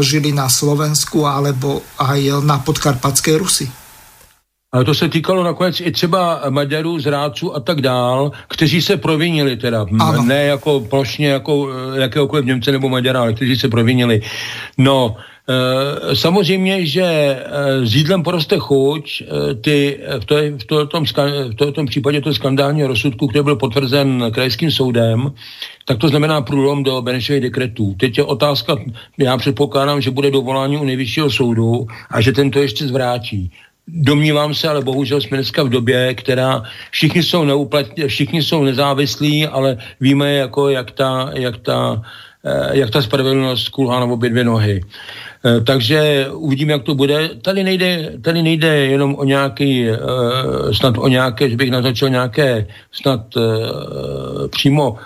[0.03, 3.84] žili na Slovensku alebo aj na podkarpatskej Rusi.
[4.75, 9.57] Ale to se týkalo nakonec i třeba Maďarů, zrádců a tak dál, kteří se provinili
[9.57, 9.85] teda.
[9.99, 10.23] Ano.
[10.23, 14.21] Ne jako plošně jako eh, jakéhokoliv Němce nebo Maďara, ale kteří se provinili.
[14.77, 15.15] No,
[16.11, 21.05] e, samozřejmě, že e, s jídlem poroste chuť, e, ty, v, to, v, to, tom,
[21.05, 25.31] v to, tom případě to skandálního rozsudku, který byl potvrzen krajským soudem,
[25.85, 27.95] tak to znamená průlom do Benešových dekretů.
[27.99, 28.75] Teď je otázka,
[29.17, 33.51] já předpokládám, že bude dovolání u nejvyššího soudu a že tento ještě zvrátí.
[33.87, 39.47] Domnívám se, ale bohužel jsme dneska v době, která všichni jsou, neuplatně, všichni jsou nezávislí,
[39.47, 42.01] ale víme, jako, jak, ta, jak, ta,
[42.45, 44.81] eh, jak ta spravedlnost kulhá na obě dvě nohy.
[45.45, 47.29] Eh, takže uvidíme, jak to bude.
[47.41, 49.97] Tady nejde, tady nejde jenom o nějaký, eh,
[50.73, 53.21] snad o nějaké, že bych naznačil nějaké snad
[54.49, 54.97] přímo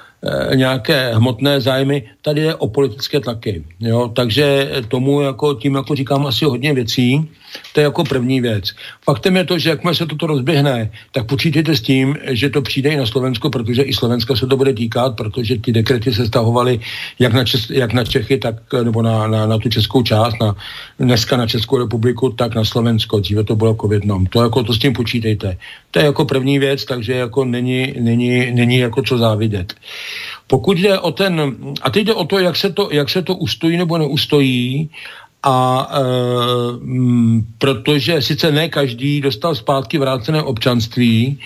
[0.56, 3.64] nějaké hmotné zájmy, tady je o politické tlaky.
[3.80, 4.12] Jo?
[4.16, 7.30] Takže tomu jako, tím jako říkám asi hodně věcí.
[7.74, 8.66] To je jako první věc.
[9.06, 12.90] Faktem je to, že jakmile se toto rozběhne, tak počítejte s tím, že to přijde
[12.90, 16.80] i na Slovensko, protože i Slovenska se to bude týkat, protože ty dekrety se stahovaly
[17.20, 20.56] jak na, Čes, jak na Čechy, tak nebo na, na, na tu českou část, na,
[21.00, 23.20] dneska na Českou republiku, tak na Slovensko.
[23.20, 24.26] Dříve to bylo jako v jednom.
[24.26, 25.58] To, jako, to s tím počítejte.
[25.92, 29.74] To je jako první věc, takže jako není, není, není jako co závidět.
[30.48, 33.36] Pokud jde o ten, a teď jde o to, jak se to, jak se to
[33.36, 34.90] ustojí nebo neustojí,
[35.44, 36.02] a e,
[36.84, 41.40] m, protože sice ne každý dostal zpátky vrácené občanství,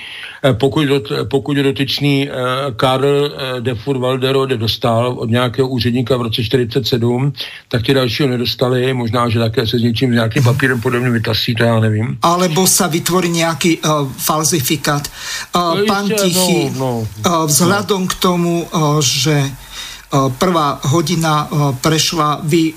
[0.43, 2.33] e, pokud, dot, pokud dotyčný e,
[2.75, 7.33] Karl e, de Furwalderode dostal od nějakého úředníka v roce 47,
[7.69, 11.13] tak ti další ho nedostali, možná, že také se s něčím, s nějakým papírem podobným
[11.13, 12.17] vytasí, to já nevím.
[12.21, 15.07] Alebo sa vytvorí nějaký uh, falzifikát.
[15.55, 18.07] Uh, no, pán Tichy, no, no, uh, vzhľadom no.
[18.07, 22.73] k tomu, uh, že uh, prvá hodina uh, prešla, vy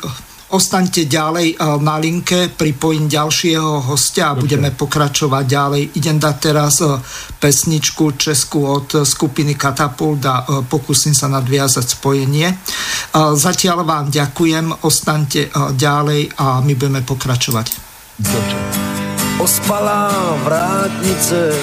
[0.47, 5.83] Ostaňte ďalej eh, na linke, pripojím ďalšieho hostia a budeme pokračovať ďalej.
[5.99, 6.95] Idem dať teraz eh,
[7.43, 12.49] pesničku Česku od skupiny Katapult a eh, pokúsim sa nadviazať spojenie.
[13.17, 17.67] Zatiaľ vám ďakujem, ostaňte ďalej a my budeme pokračovať.
[18.19, 18.59] Dobře.
[19.41, 20.13] Ospalá
[20.45, 21.57] vrátnice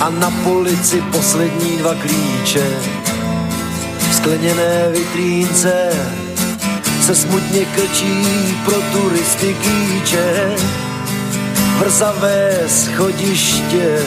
[0.00, 2.66] a na polici poslední dva klíče.
[4.12, 5.72] Skleněné vitrínce
[7.06, 8.24] se smutně krčí
[8.64, 10.54] pro turisty kýče.
[11.78, 13.98] Vrzavé schodiště,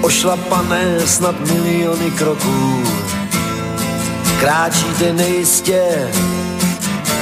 [0.00, 2.82] ošlapané snad miliony kroků.
[4.40, 5.82] Kráčíte nejistě,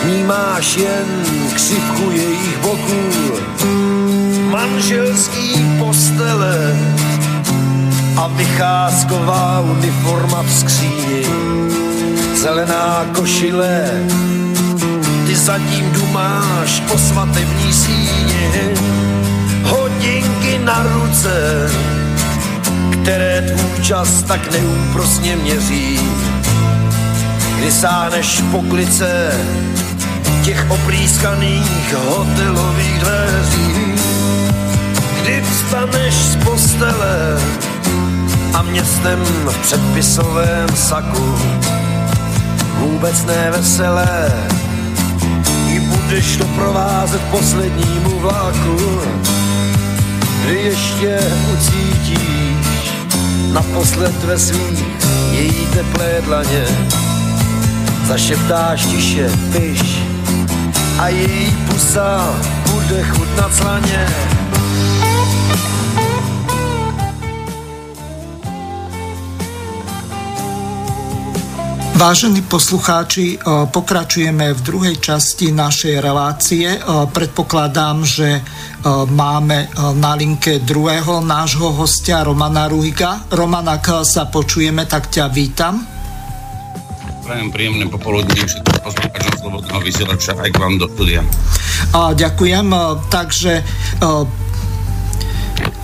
[0.05, 1.25] vnímáš jen
[1.55, 3.03] křivku jejich boků.
[4.51, 6.77] Manželský postele
[8.17, 11.25] a vycházková uniforma v skříni.
[12.35, 13.91] Zelená košile
[15.39, 18.71] zatím dumáš o svatební síně,
[19.63, 21.69] hodinky na ruce,
[23.03, 26.01] které tvůj čas tak neúprosně měří.
[27.59, 29.33] Kdy sáhneš po klice
[30.45, 33.95] těch oprýskaných hotelových dveří,
[35.23, 37.39] kdy vstaneš z postele
[38.55, 41.39] a městem v předpisovém saku
[42.79, 44.33] vůbec neveselé
[46.09, 49.01] budeš doprovázet poslednímu vláku,
[50.43, 51.19] kdy ještě
[51.53, 52.93] ucítíš
[53.53, 54.85] naposled ve svých
[55.33, 56.65] její teplé dlaně.
[58.05, 59.99] Zašeptáš tiše, piš
[60.99, 62.35] a její pusa
[62.73, 64.09] bude chutnat slaně.
[71.99, 73.39] Vážení poslucháči, e,
[73.75, 76.71] pokračujeme v druhej časti našej relácie.
[76.71, 76.81] E,
[77.11, 78.43] predpokladám, že e,
[79.11, 79.67] máme
[79.99, 83.27] na linke druhého nášho hostia Romana Ruhiga.
[83.35, 85.83] Roman, ak sa počujeme, tak ťa vítam.
[87.27, 91.27] Prajem príjemné popoludne všetkým poslucháčom Slobodného vysielača aj k vám do studia.
[91.99, 92.67] Ďakujem.
[93.11, 93.53] Takže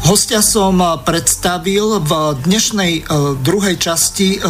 [0.05, 3.05] Hostia som eh, predstavil v dnešnej eh,
[3.41, 4.41] druhej časti eh,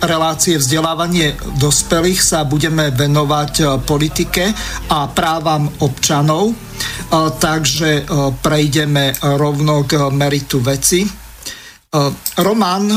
[0.00, 4.48] relácie vzdelávanie dospelých sa budeme venovať politike
[4.88, 6.56] a právam občanov.
[7.12, 8.08] Takže
[8.40, 11.04] prejdeme rovno k meritu veci.
[12.40, 12.88] Roman,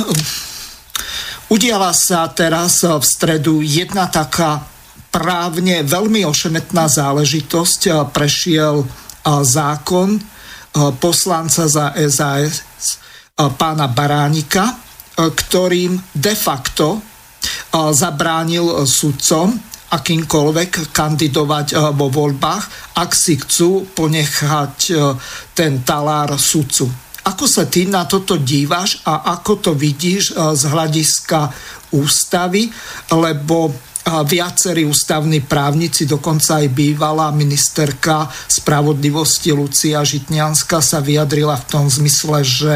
[1.51, 4.63] Udiala sa teraz v stredu jedna taká
[5.11, 8.07] právne veľmi ošemetná záležitosť.
[8.15, 8.87] Prešiel
[9.27, 10.15] zákon
[10.99, 12.63] poslanca za SAS
[13.35, 14.75] pána Baránika,
[15.15, 16.99] ktorým de facto
[17.71, 19.55] zabránil sudcom
[19.85, 24.91] akýmkoľvek kandidovať vo voľbách, ak si chcú ponechať
[25.55, 26.91] ten talár sudcu.
[27.25, 31.47] Ako sa ty na toto díváš a ako to vidíš z hľadiska
[31.95, 32.67] ústavy,
[33.15, 33.71] lebo
[34.05, 42.45] viacerí ústavní právnici, dokonca aj bývalá ministerka spravodlivosti Lucia Žitňanská sa vyjadrila v tom zmysle,
[42.45, 42.75] že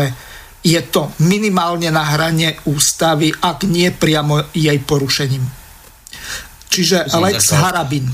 [0.66, 5.46] je to minimálne na hrane ústavy, ak nie priamo jej porušením.
[6.70, 8.06] Čiže Lex začal, Harabin.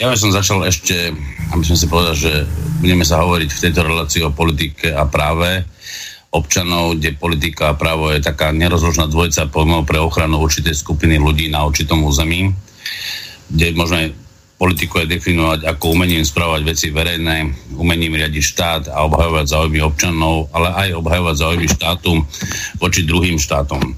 [0.00, 1.12] Ja by som začal ešte,
[1.52, 2.32] aby som si povedal, že
[2.80, 5.66] budeme sa hovoriť v tejto relácii o politike a práve
[6.36, 11.48] občanov, kde politika a právo je taká nerozložná dvojica pojmov pre ochranu určitej skupiny ľudí
[11.48, 12.52] na určitom území,
[13.48, 14.12] kde môžeme
[14.56, 20.48] politiku je definovať ako umením správať veci verejné, umením riadiť štát a obhajovať záujmy občanov,
[20.52, 22.12] ale aj obhajovať záujmy štátu
[22.80, 23.92] voči druhým štátom.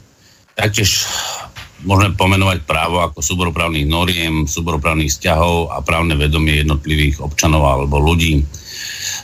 [0.58, 1.06] Taktiež
[1.86, 7.62] môžeme pomenovať právo ako súbor právnych noriem, súbor právnych vzťahov a právne vedomie jednotlivých občanov
[7.62, 8.42] alebo ľudí.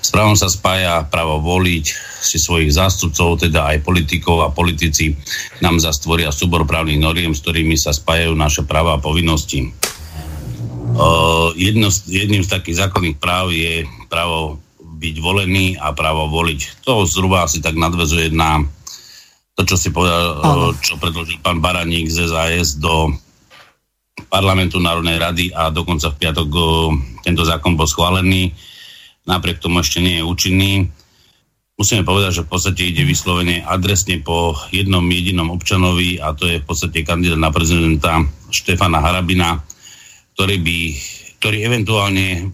[0.01, 1.85] S právom sa spája právo voliť
[2.25, 5.15] si svojich zástupcov, teda aj politikov a politici
[5.61, 9.71] nám zastvoria súbor právnych noriem, s ktorými sa spájajú naše práva a povinnosti
[11.59, 16.87] jedno, jedným z takých základných práv je právo byť volený a právo voliť.
[16.87, 18.63] To zhruba asi tak nadvezuje na
[19.59, 23.11] to, čo si povedal, čo predložil pán Baraník z SAS do
[24.31, 26.49] parlamentu Národnej rady a dokonca v piatok
[27.27, 28.55] tento zákon bol schválený.
[29.25, 30.73] Napriek tomu ešte nie je účinný.
[31.75, 36.63] Musíme povedať, že v podstate ide vyslovene adresne po jednom jedinom občanovi a to je
[36.63, 38.23] v podstate kandidát na prezidenta
[38.53, 39.59] Štefana Harabina,
[40.39, 40.79] ktorý by,
[41.43, 42.47] ktorý eventuálne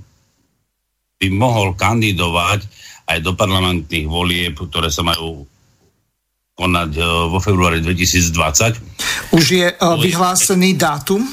[1.21, 2.65] by mohol kandidovať
[3.13, 5.45] aj do parlamentných volieb, ktoré sa majú
[6.57, 9.37] konať e, vo februári 2020.
[9.37, 11.25] Už je uh, vyhlásený dátum?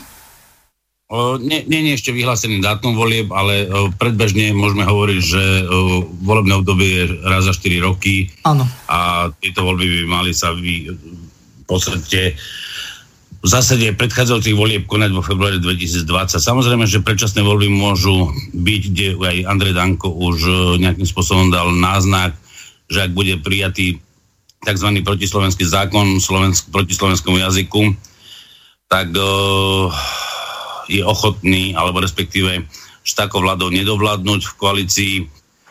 [1.40, 3.64] Nie, nie, nie ešte vyhlásený dátum volieb, ale
[3.96, 5.44] predbežne môžeme hovoriť, že
[6.20, 8.68] volebné obdobie je raz za 4 roky Áno.
[8.92, 12.36] a tieto voľby by mali sa vy, v podstate
[13.40, 16.44] v zásade predchádzajúcich volieb konať vo februári 2020.
[16.44, 20.38] Samozrejme, že predčasné voľby môžu byť, kde aj Andrej Danko už
[20.84, 22.36] nejakým spôsobom dal náznak,
[22.92, 24.04] že ak bude prijatý
[24.60, 24.90] tzv.
[25.08, 27.96] protislovenský zákon slovensk, proti slovenskému jazyku,
[28.92, 29.88] tak uh,
[30.88, 32.68] je ochotný, alebo respektíve
[33.04, 35.16] štáko vládou nedovládnuť v koalícii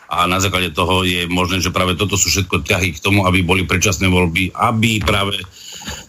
[0.07, 3.43] a na základe toho je možné, že práve toto sú všetko ťahy k tomu, aby
[3.43, 5.43] boli predčasné voľby, aby práve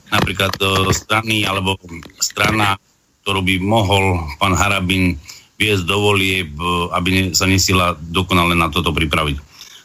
[0.08, 1.74] napríklad do strany alebo
[2.22, 2.78] strana,
[3.26, 5.18] ktorú by mohol pán Harabin
[5.58, 6.54] viesť do volieb,
[6.94, 9.36] aby sa nesila dokonale na toto pripraviť.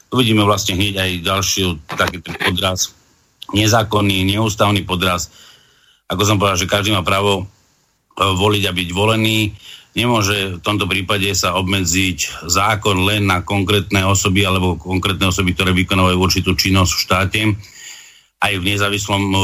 [0.07, 2.93] Tu vidíme vlastne hneď aj ďalší taký ten podraz,
[3.49, 5.33] nezákonný, neústavný podraz.
[6.05, 7.45] Ako som povedal, že každý má právo e,
[8.17, 9.53] voliť a byť volený.
[9.93, 15.69] Nemôže v tomto prípade sa obmedziť zákon len na konkrétne osoby alebo konkrétne osoby, ktoré
[15.77, 17.41] vykonávajú určitú činnosť v štáte.
[18.41, 19.37] Aj v nezávislom e,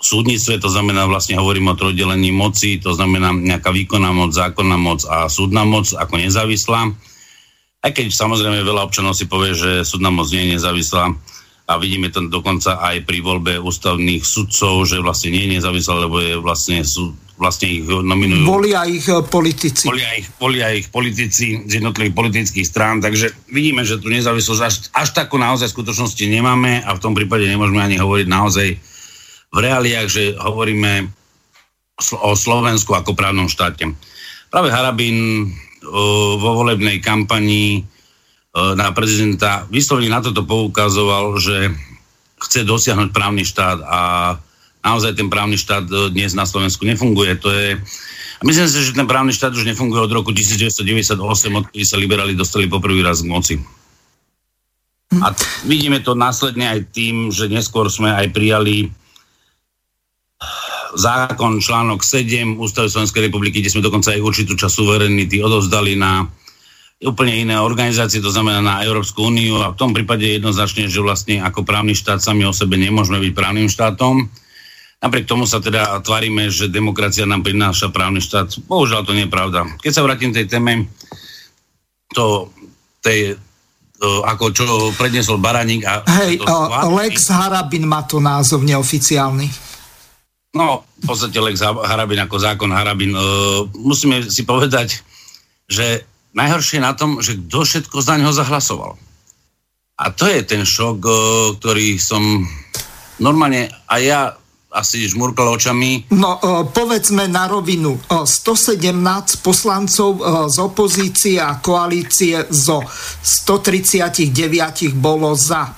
[0.00, 5.04] súdnictve, to znamená vlastne hovorím o trojdelení moci, to znamená nejaká výkonná moc, zákonná moc
[5.04, 6.88] a súdna moc ako nezávislá.
[7.80, 11.12] Aj keď samozrejme veľa občanov si povie, že súdna moc nie je nezávislá
[11.70, 16.18] a vidíme to dokonca aj pri voľbe ústavných sudcov, že vlastne nie je nezávislá, lebo
[16.18, 18.42] je vlastne, sú, vlastne ich nominujú.
[18.42, 19.86] Volia ich eh, politici.
[19.86, 24.74] Volia ich, volia ich politici z jednotlivých politických strán, takže vidíme, že tu nezávislosť až,
[24.90, 28.68] až takú naozaj v skutočnosti nemáme a v tom prípade nemôžeme ani hovoriť naozaj
[29.54, 31.06] v reáliách, že hovoríme
[32.18, 33.86] o Slovensku ako právnom štáte.
[34.50, 35.46] Práve Harabin
[36.40, 37.99] vo volebnej kampanii
[38.50, 41.70] na prezidenta vyslovene na toto poukazoval, že
[42.40, 44.00] chce dosiahnuť právny štát a
[44.82, 47.38] naozaj ten právny štát dnes na Slovensku nefunguje.
[47.38, 47.78] To je,
[48.40, 51.14] a myslím si, že ten právny štát už nefunguje od roku 1998,
[51.62, 53.54] odkedy sa liberáli dostali poprvý raz k moci.
[55.10, 55.34] A
[55.66, 58.90] vidíme to následne aj tým, že neskôr sme aj prijali
[60.94, 66.26] zákon článok 7 Ústavy Slovenskej republiky, kde sme dokonca aj určitú časť suverenity odovzdali na
[67.00, 71.40] úplne iné organizácie, to znamená na Európsku úniu a v tom prípade jednoznačne, že vlastne
[71.40, 74.28] ako právny štát sami o sebe nemôžeme byť právnym štátom.
[75.00, 78.52] Napriek tomu sa teda tvárime, že demokracia nám prináša právny štát.
[78.68, 79.64] Bohužiaľ to nie je pravda.
[79.80, 80.92] Keď sa vrátim tej téme,
[82.12, 82.52] to,
[83.00, 83.40] tej,
[83.96, 84.64] to, ako čo
[85.00, 86.04] predniesol Baraník a...
[86.04, 86.44] Hej,
[86.92, 89.48] Lex Harabin má to názov neoficiálny.
[90.52, 93.16] No, v podstate Lex Harabin ako zákon Harabin.
[93.16, 95.00] Uh, musíme si povedať,
[95.64, 96.04] že
[96.34, 98.94] najhoršie na tom, že kto všetko za neho zahlasoval.
[100.00, 100.98] A to je ten šok,
[101.60, 102.48] ktorý som
[103.20, 104.32] normálne a ja
[104.70, 106.14] asi žmurkal očami.
[106.14, 106.38] No,
[106.70, 107.98] povedzme na rovinu.
[108.06, 114.30] 117 poslancov z opozície a koalície zo 139
[114.94, 115.74] bolo za.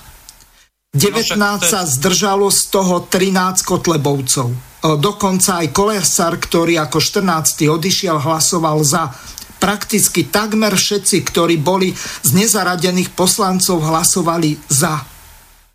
[0.93, 4.53] 19 no sa zdržalo, z toho 13 Kotlebovcov.
[5.01, 7.65] Dokonca aj Kolesar, ktorý ako 14.
[7.65, 9.09] odišiel, hlasoval za.
[9.63, 14.99] Prakticky takmer všetci, ktorí boli z nezaradených poslancov, hlasovali za.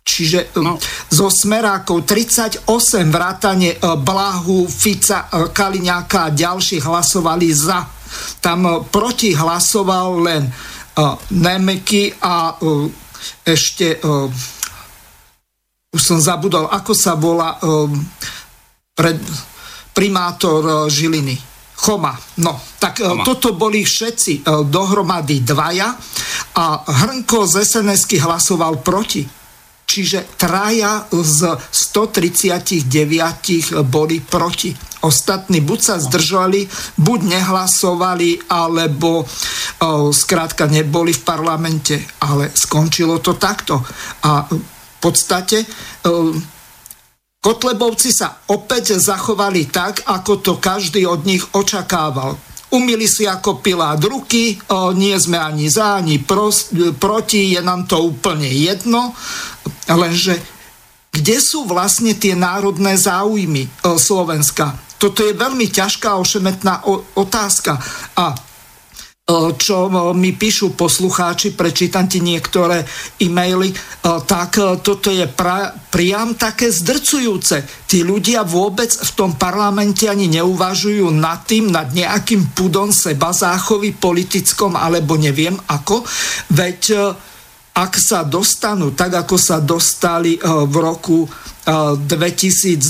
[0.05, 0.77] Čiže no.
[1.09, 2.69] zo smerákov 38
[3.09, 7.89] vrátane Blahu, Fica, Kaliňáka a ďalších hlasovali za.
[8.37, 10.43] Tam proti hlasoval len
[11.33, 12.57] Nemeky a
[13.41, 13.97] ešte
[15.89, 17.89] už som zabudol, ako sa volá um,
[18.93, 19.17] pred,
[19.97, 21.48] primátor Žiliny.
[21.79, 22.11] Choma.
[22.43, 23.23] No, tak uh, Choma.
[23.23, 25.95] toto boli všetci uh, dohromady dvaja
[26.59, 29.23] a Hrnko z sns hlasoval proti.
[29.89, 32.85] Čiže traja z 139
[33.89, 34.69] boli proti.
[35.01, 41.97] Ostatní buď sa zdržali, buď nehlasovali, alebo o, skrátka neboli v parlamente.
[42.21, 43.81] Ale skončilo to takto.
[44.29, 44.45] A
[44.99, 45.67] podstate e,
[47.39, 52.35] Kotlebovci sa opäť zachovali tak, ako to každý od nich očakával.
[52.75, 57.87] Umili si ako Pilát ruky, o, nie sme ani za, ani pros, proti, je nám
[57.87, 59.15] to úplne jedno,
[59.87, 60.35] lenže
[61.09, 64.77] kde sú vlastne tie národné záujmy Slovenska?
[64.99, 66.85] Toto je veľmi ťažká ošemetná
[67.17, 67.79] otázka
[68.19, 68.35] a
[69.61, 72.81] čo mi píšu poslucháči, prečítam ti niektoré
[73.21, 73.69] e-maily,
[74.25, 77.61] tak toto je pra, priam také zdrcujúce.
[77.85, 83.93] Tí ľudia vôbec v tom parlamente ani neuvažujú nad tým, nad nejakým pudom seba záchovy
[83.93, 86.01] politickom, alebo neviem ako,
[86.49, 87.13] veď
[87.77, 91.29] ak sa dostanú tak, ako sa dostali v roku
[91.69, 92.81] 2002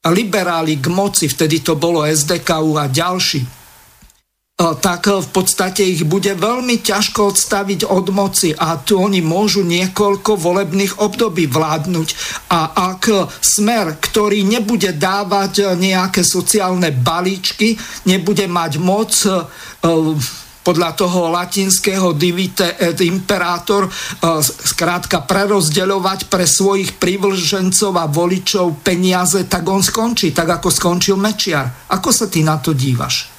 [0.00, 3.59] liberáli k moci, vtedy to bolo SDKU a ďalší,
[4.60, 10.36] tak v podstate ich bude veľmi ťažko odstaviť od moci a tu oni môžu niekoľko
[10.36, 12.08] volebných období vládnuť.
[12.52, 13.08] A ak
[13.40, 19.16] smer, ktorý nebude dávať nejaké sociálne balíčky, nebude mať moc
[20.60, 23.88] podľa toho latinského divite et imperator
[24.44, 31.88] skrátka prerozdeľovať pre svojich privlžencov a voličov peniaze, tak on skončí, tak ako skončil Mečiar.
[31.88, 33.29] Ako sa ty na to dívaš?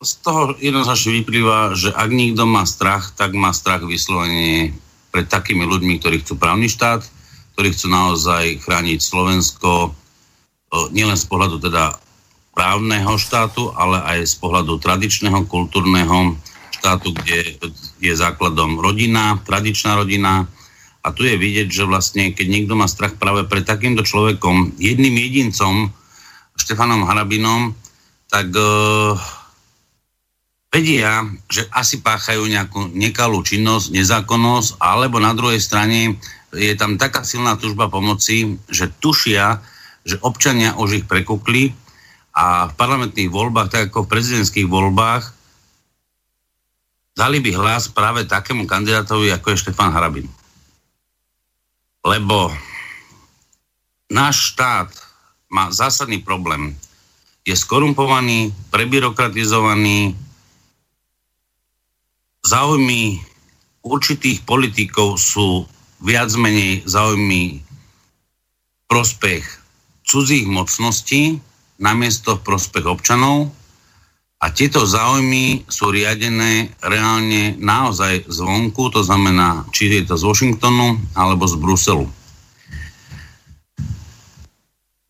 [0.00, 4.72] Z toho jednoznačne vyplýva, že ak niekto má strach, tak má strach vyslovene
[5.12, 7.04] pred takými ľuďmi, ktorí chcú právny štát,
[7.52, 9.92] ktorí chcú naozaj chrániť Slovensko
[10.96, 12.00] nielen z pohľadu teda
[12.56, 16.32] právneho štátu, ale aj z pohľadu tradičného, kultúrneho
[16.80, 17.60] štátu, kde
[18.00, 20.48] je základom rodina, tradičná rodina.
[21.04, 25.16] A tu je vidieť, že vlastne, keď niekto má strach práve pred takýmto človekom, jedným
[25.28, 25.92] jedincom,
[26.56, 27.72] Štefanom Harabinom,
[28.28, 29.16] tak uh,
[30.70, 36.14] vedia, že asi páchajú nejakú nekalú činnosť, nezákonnosť, alebo na druhej strane
[36.54, 39.58] je tam taká silná tužba pomoci, že tušia,
[40.06, 41.74] že občania už ich prekukli
[42.30, 45.34] a v parlamentných voľbách, tak ako v prezidentských voľbách,
[47.18, 50.30] dali by hlas práve takému kandidátovi, ako je Štefan Harabin.
[52.06, 52.54] Lebo
[54.06, 54.88] náš štát
[55.50, 56.78] má zásadný problém.
[57.42, 60.14] Je skorumpovaný, prebyrokratizovaný,
[62.44, 63.20] záujmy
[63.84, 65.64] určitých politikov sú
[66.00, 67.60] viac menej záujmy
[68.88, 69.44] prospech
[70.04, 71.38] cudzích mocností
[71.80, 73.52] namiesto prospech občanov
[74.40, 80.96] a tieto záujmy sú riadené reálne naozaj zvonku, to znamená, či je to z Washingtonu
[81.12, 82.08] alebo z Bruselu.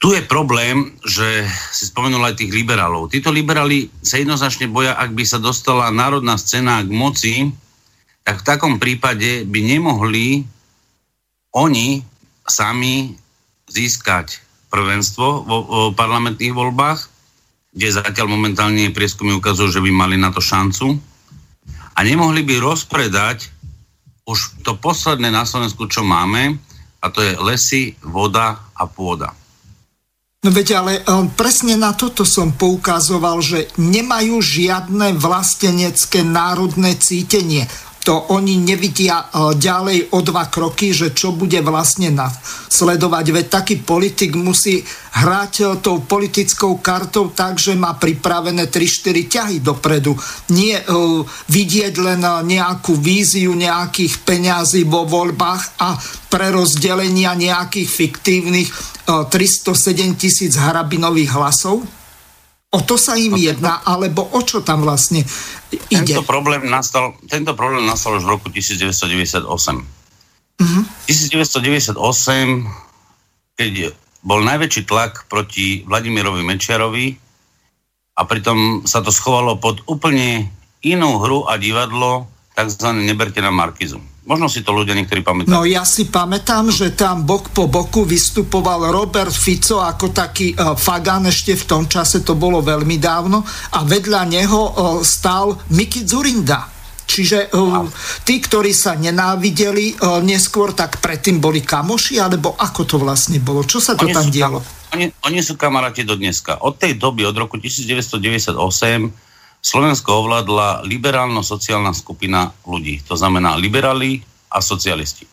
[0.00, 1.44] Tu je problém, že
[1.76, 3.12] si spomenul aj tých liberálov.
[3.12, 7.34] Títo liberáli sa jednoznačne boja, ak by sa dostala národná scéna k moci,
[8.24, 10.48] tak v takom prípade by nemohli
[11.52, 12.00] oni
[12.48, 13.12] sami
[13.68, 14.40] získať
[14.72, 17.00] prvenstvo vo, vo parlamentných voľbách,
[17.76, 20.96] kde zatiaľ momentálne prieskumy ukazujú, že by mali na to šancu.
[21.92, 23.52] A nemohli by rozpredať
[24.24, 26.56] už to posledné na Slovensku, čo máme,
[27.04, 29.39] a to je lesy, voda a pôda.
[30.40, 37.68] No veď ale um, presne na toto som poukazoval, že nemajú žiadne vlastenecké národné cítenie.
[38.00, 42.08] To oni nevidia e, ďalej o dva kroky, že čo bude vlastne
[42.72, 43.24] sledovať.
[43.28, 44.80] Veď taký politik musí
[45.20, 50.16] hrať e, tou politickou kartou tak, že má pripravené 3-4 ťahy dopredu.
[50.50, 51.22] Nie uh,
[51.52, 55.94] vidieť len nejakú víziu nejakých peňazí vo voľbách a
[56.32, 58.68] prerozdelenia nejakých fiktívnych
[59.08, 61.99] uh, 307 tisíc hrabinových hlasov?
[62.70, 65.26] O to sa im no, jedná, alebo o čo tam vlastne
[65.90, 66.14] ide?
[66.14, 69.42] Tento problém nastal, tento problém nastal už v roku 1998.
[69.42, 70.82] Uh-huh.
[71.10, 71.98] 1998,
[73.58, 73.90] keď
[74.22, 77.18] bol najväčší tlak proti Vladimirovi Mečiarovi
[78.14, 80.46] a pritom sa to schovalo pod úplne
[80.86, 82.86] inú hru a divadlo, tzv.
[83.02, 83.98] Neberte na Markizu.
[84.20, 85.48] Možno si to ľudia niektorí pamätajú.
[85.48, 90.76] No ja si pamätám, že tam bok po boku vystupoval Robert Fico ako taký uh,
[90.76, 93.40] fagán ešte v tom čase, to bolo veľmi dávno,
[93.74, 96.68] a vedľa neho uh, stál Miki Zurinda.
[97.10, 97.88] Čiže uh,
[98.22, 103.64] tí, ktorí sa nenávideli uh, neskôr, tak predtým boli kamoši, alebo ako to vlastne bolo?
[103.64, 104.60] Čo sa to oni tam dialo?
[104.60, 106.60] Kam, oni, oni sú kamaráti do dneska.
[106.60, 109.29] Od tej doby, od roku 1998
[109.60, 113.04] Slovensko ovládla liberálno-sociálna skupina ľudí.
[113.04, 115.28] To znamená liberáli a socialisti.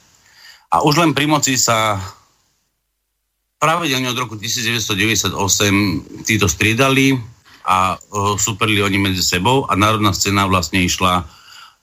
[0.68, 1.96] A už len pri moci sa
[3.58, 5.32] pravidelne od roku 1998
[6.28, 7.18] títo striedali
[7.68, 11.26] a uh, superli oni medzi sebou a národná scéna vlastne išla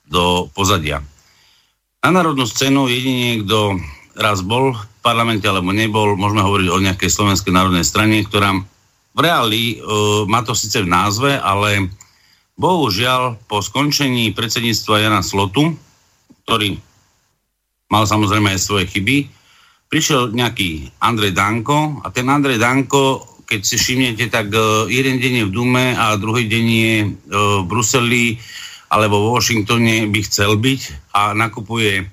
[0.05, 1.01] do pozadia.
[2.05, 3.81] Na národnú scénu jedine, kto
[4.15, 8.53] raz bol v parlamente alebo nebol, môžeme hovoriť o nejakej slovenskej národnej strane, ktorá
[9.15, 11.89] v reáli uh, má to síce v názve, ale
[12.55, 15.75] Bohužiaľ, po skončení predsedníctva Jana Slotu,
[16.47, 16.79] ktorý
[17.91, 19.27] mal samozrejme aj svoje chyby,
[19.91, 25.33] prišiel nejaký Andrej Danko a ten Andrej Danko, keď si všimnete, tak uh, jeden deň
[25.43, 27.07] je v Dume a druhý deň je uh,
[27.61, 28.25] v Bruseli
[28.89, 32.07] alebo vo Washingtone by chcel byť a nakupuje uh,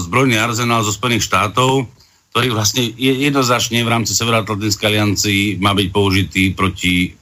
[0.00, 1.86] zbrojný arzenál zo Spojených štátov,
[2.32, 7.20] ktorý vlastne jednoznačne v rámci Severoatlantickej aliancii má byť použitý proti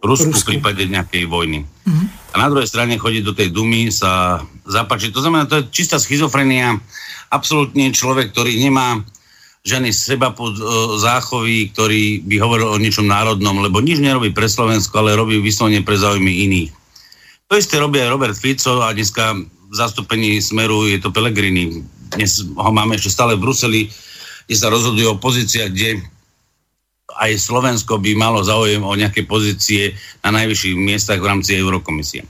[0.00, 0.40] Rusku, Rusku.
[0.40, 1.64] v prípade nejakej vojny.
[1.64, 2.06] Mm-hmm.
[2.32, 5.12] A na druhej strane chodiť do tej dumy sa zapáči.
[5.12, 6.80] To znamená, to je čistá schizofrenia.
[7.28, 9.04] Absolútne človek, ktorý nemá
[9.60, 10.64] žiadny seba pod e,
[11.04, 15.84] záchovy, ktorý by hovoril o ničom národnom, lebo nič nerobí pre Slovensko, ale robí vyslovene
[15.84, 16.72] pre záujmy iných.
[17.52, 21.84] To isté robí aj Robert Fico a dneska v zastúpení Smeru je to Pelegrini.
[22.16, 23.82] Dnes ho máme ešte stále v Bruseli,
[24.48, 26.02] kde sa rozhoduje o pozíciách, kde
[27.16, 32.22] aj Slovensko by malo záujem o nejaké pozície na najvyšších miestach v rámci Eurokomisie.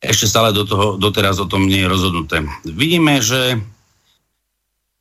[0.00, 2.40] Ešte stále do toho, doteraz o tom nie je rozhodnuté.
[2.64, 3.60] Vidíme, že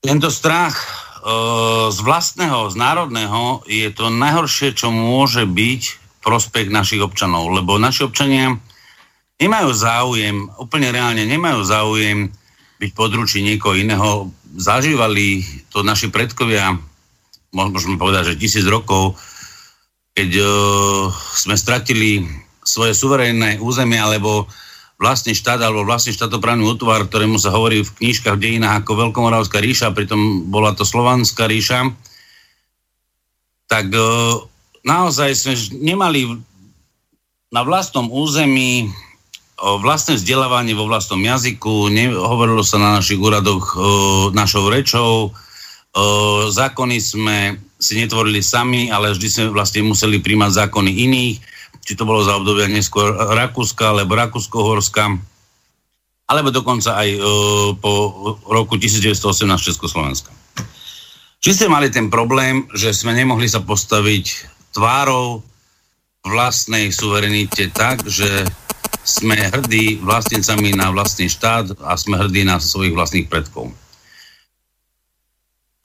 [0.04, 0.86] tento strach e,
[1.88, 5.82] z vlastného, z národného je to najhoršie, čo môže byť
[6.20, 8.60] prospech našich občanov, lebo naši občania
[9.40, 12.28] nemajú záujem, úplne reálne nemajú záujem
[12.80, 14.32] byť područí niekoho iného.
[14.56, 16.76] Zažívali to naši predkovia
[17.54, 19.18] môžeme povedať, že tisíc rokov,
[20.14, 22.26] keď uh, sme stratili
[22.62, 24.46] svoje suverénne územie alebo
[25.00, 29.64] vlastný štát alebo vlastný štátoprávny útvar, ktorému sa hovorí v knížkach v dejinách ako Veľkomoravská
[29.64, 31.90] ríša, pritom bola to Slovanská ríša,
[33.72, 34.44] tak uh,
[34.84, 36.36] naozaj sme nemali
[37.50, 38.94] na vlastnom území
[39.60, 43.82] vlastné vzdelávanie vo vlastnom jazyku, nehovorilo sa na našich úradoch uh,
[44.32, 45.36] našou rečou,
[46.49, 47.38] zákony sme
[47.80, 51.38] si netvorili sami, ale vždy sme vlastne museli príjmať zákony iných,
[51.86, 55.16] či to bolo za obdobia neskôr Rakúska alebo Rakúsko-Horska,
[56.30, 57.10] alebo dokonca aj
[57.82, 57.91] po
[58.45, 60.30] roku 1918 Československa.
[61.40, 64.26] Či ste mali ten problém, že sme nemohli sa postaviť
[64.76, 65.41] tvárou
[66.22, 68.44] vlastnej suverenite tak, že
[69.02, 73.72] sme hrdí vlastnicami na vlastný štát a sme hrdí na svojich vlastných predkov.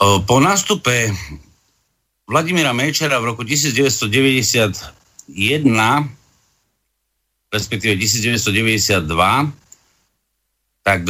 [0.00, 1.14] Po nástupe
[2.26, 4.90] Vladimíra Mečera v roku 1991,
[7.52, 9.06] respektíve 1992,
[10.82, 11.00] tak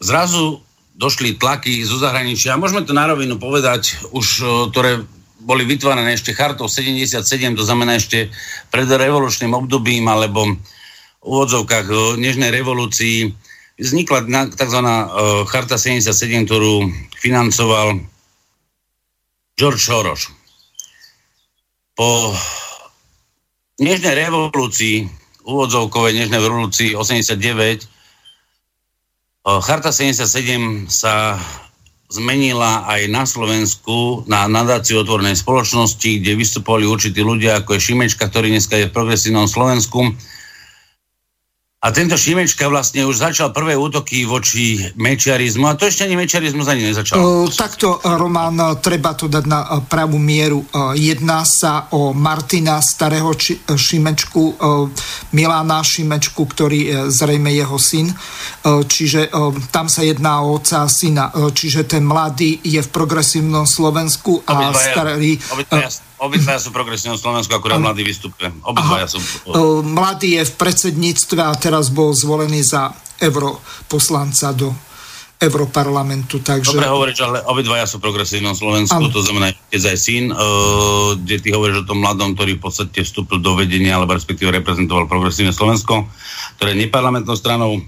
[0.00, 0.64] zrazu
[0.96, 2.56] došli tlaky zo zahraničia.
[2.56, 4.26] A môžeme to na rovinu povedať, už
[4.72, 5.04] ktoré
[5.44, 7.20] boli vytvárané ešte chartou 77,
[7.52, 8.32] to znamená ešte
[8.72, 10.56] pred revolučným obdobím alebo
[11.20, 13.36] v úvodzovkách nežnej revolúcii
[13.76, 14.24] vznikla
[14.56, 14.80] tzv.
[15.48, 16.88] Charta 77, ktorú
[17.20, 18.00] financoval
[19.56, 20.28] George Soros.
[21.96, 22.32] Po
[23.80, 25.08] dnešnej revolúcii,
[25.44, 27.88] úvodzovkovej dnešnej revolúcii 89,
[29.46, 31.40] Charta 77 sa
[32.06, 38.30] zmenila aj na Slovensku na nadáciu otvorenej spoločnosti, kde vystupovali určití ľudia, ako je Šimečka,
[38.30, 40.14] ktorý dneska je v progresívnom Slovensku,
[41.76, 46.66] A tento Šimečka vlastne už začal prvé útoky voči mečiarizmu a to ešte ani mečiarizmus
[46.66, 47.20] ani nezačal.
[47.20, 50.64] Uh, takto, Román, treba to dať na pravú mieru.
[50.96, 54.56] Jedná sa o Martina starého či, Šimečku,
[55.36, 58.08] Milána Šimečku, ktorý je zrejme jeho syn.
[58.64, 59.30] Čiže
[59.68, 61.28] tam sa jedná o otca a syna.
[61.30, 65.30] Čiže ten mladý je v progresívnom Slovensku a obidvaja, starý...
[65.52, 68.48] Obidvaja, Obidvaja sú progresívne Slovensku, akurát mladý vystupuje.
[68.64, 69.20] Obidvaja sú...
[69.84, 74.72] Mladý je v predsedníctve a teraz bol zvolený za europoslanca do
[75.36, 76.40] Europarlamentu.
[76.40, 76.72] Takže...
[76.72, 79.12] Dobre hovoríš, ale obidvaja sú progresívne Slovensku, ano.
[79.12, 83.04] to znamená, keď aj syn, uh, kde ty hovoríš o tom mladom, ktorý v podstate
[83.04, 86.08] vstúpil do vedenia, alebo respektíve reprezentoval progresívne Slovensko,
[86.56, 87.84] ktoré je neparlamentnou stranou.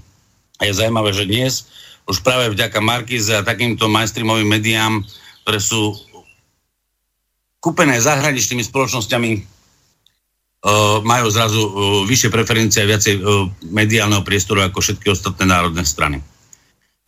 [0.61, 1.65] A je zaujímavé, že dnes
[2.05, 5.01] už práve vďaka Markize a takýmto mainstreamovým médiám,
[5.41, 5.97] ktoré sú
[7.59, 11.71] kúpené zahraničnými spoločnosťami uh, majú zrazu uh,
[12.07, 16.23] vyššie preferencie a viacej uh, mediálneho priestoru ako všetky ostatné národné strany.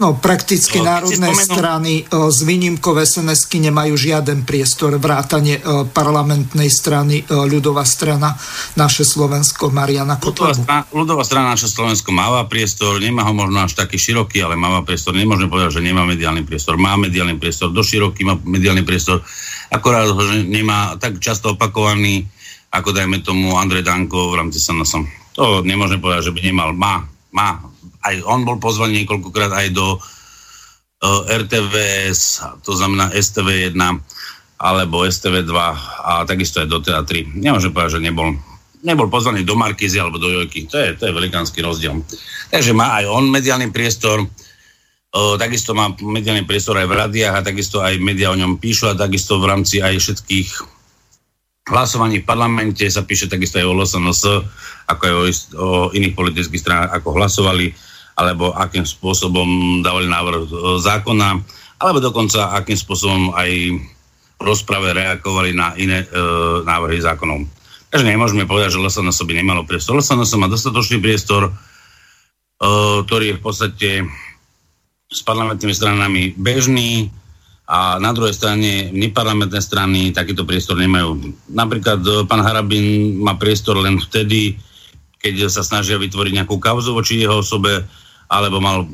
[0.01, 1.45] No, prakticky no, národné spomenul...
[1.45, 5.61] strany z výnimkov sns nemajú žiaden priestor, vrátane
[5.93, 8.33] parlamentnej strany ľudová strana
[8.73, 10.57] Naše Slovensko Mariana Kotlebu.
[10.57, 14.57] Ľudová strana, ľudová strana Naše Slovensko máva priestor, nemá ho možno až taký široký, ale
[14.57, 15.13] máva priestor.
[15.13, 16.81] Nemôžeme povedať, že nemá mediálny priestor.
[16.81, 19.21] Má mediálny priestor, do široký má mediálny priestor
[19.71, 22.27] akorát ho nemá tak často opakovaný,
[22.75, 25.07] ako dajme tomu Andrej Danko v rámci SNS.
[25.39, 26.69] To nemôžem povedať, že by nemal.
[26.75, 27.63] Má, má.
[28.03, 30.01] Aj on bol pozvaný niekoľkokrát aj do uh,
[31.31, 33.79] e, RTVS, to znamená STV1
[34.61, 35.53] alebo STV2
[36.05, 37.33] a takisto aj do TA3.
[37.39, 38.37] Nemôžem povedať, že nebol
[38.81, 40.65] nebol pozvaný do Markízy alebo do Jojky.
[40.69, 42.01] To je, to je velikánsky rozdiel.
[42.49, 44.25] Takže má aj on mediálny priestor,
[45.11, 48.95] takisto má mediálny priestor aj v radiách a takisto aj médiá o ňom píšu a
[48.95, 50.49] takisto v rámci aj všetkých
[51.67, 54.21] hlasovaní v parlamente sa píše takisto aj o LSNS,
[54.89, 55.23] ako aj o,
[55.61, 57.75] o iných politických stranách, ako hlasovali,
[58.17, 60.51] alebo akým spôsobom dávali návrh
[60.81, 61.29] zákona,
[61.81, 63.49] alebo dokonca akým spôsobom aj
[64.41, 66.07] v rozprave reagovali na iné e,
[66.65, 67.45] návrhy zákonov.
[67.93, 69.99] Takže nemôžeme povedať, že LSNS by nemalo priestor.
[69.99, 71.51] LSNS má dostatočný priestor, e,
[73.05, 73.89] ktorý je v podstate
[75.11, 77.11] s parlamentnými stranami bežný
[77.67, 81.35] a na druhej strane neparlamentné strany takýto priestor nemajú.
[81.51, 84.55] Napríklad e, pán Harabin má priestor len vtedy,
[85.19, 87.83] keď sa snažia vytvoriť nejakú kauzu voči jeho osobe,
[88.31, 88.87] alebo mal e,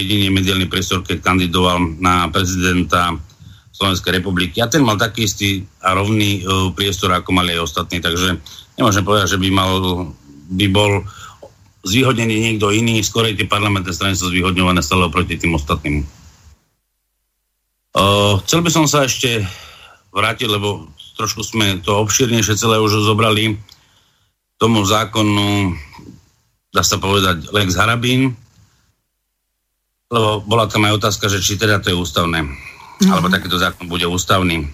[0.00, 3.20] jediný mediálny priestor, keď kandidoval na prezidenta
[3.80, 4.60] Slovenskej republiky.
[4.60, 7.96] A ten mal taký istý a rovný uh, priestor, ako mali aj ostatní.
[8.04, 8.36] Takže
[8.76, 9.72] nemôžem povedať, že by, mal,
[10.52, 11.00] by bol
[11.80, 16.04] zvýhodnený niekto iný, skorej tie parlamentné strany sú zvýhodňované stále oproti tým ostatným.
[17.90, 19.42] Uh, chcel by som sa ešte
[20.14, 20.86] vrátiť, lebo
[21.18, 23.58] trošku sme to obšírnejšie celé už zobrali
[24.60, 25.74] tomu zákonu,
[26.70, 28.36] dá sa povedať, Lex Harabín,
[30.12, 33.10] lebo bola tam aj otázka, že či teda to je ústavné, mm-hmm.
[33.10, 34.68] alebo takýto zákon bude ústavný.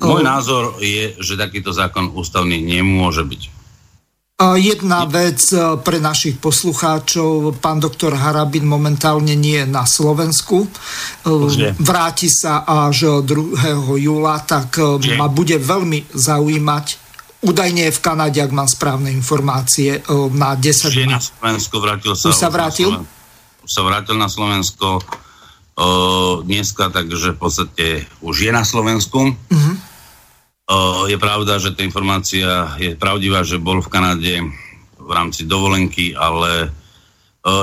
[0.00, 3.59] Môj názor je, že takýto zákon ústavný nemôže byť.
[4.40, 10.64] Jedna vec e, pre našich poslucháčov, pán doktor Harabin momentálne nie je na Slovensku.
[10.64, 10.68] E,
[11.76, 14.00] vráti sa až 2.
[14.00, 16.86] júla, tak e, ma bude veľmi zaujímať.
[17.44, 20.00] Údajne je v Kanade, ak mám správne informácie,
[20.32, 21.08] na 10 dní.
[21.08, 22.32] na Slovensku, vrátil sa.
[22.32, 22.88] Už sa vrátil?
[23.60, 25.04] Už sa vrátil na Slovensko
[26.44, 27.86] dneska, takže v podstate
[28.20, 29.32] už je na Slovensku.
[29.32, 29.89] Uh-huh
[31.10, 34.34] je pravda, že tá informácia je pravdivá, že bol v Kanade
[35.00, 36.70] v rámci dovolenky, ale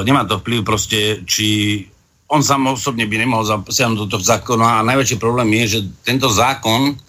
[0.04, 1.82] nemá to vplyv proste, či
[2.28, 6.28] on sám osobne by nemohol zasiahnuť do toho zákona a najväčší problém je, že tento
[6.28, 7.00] zákon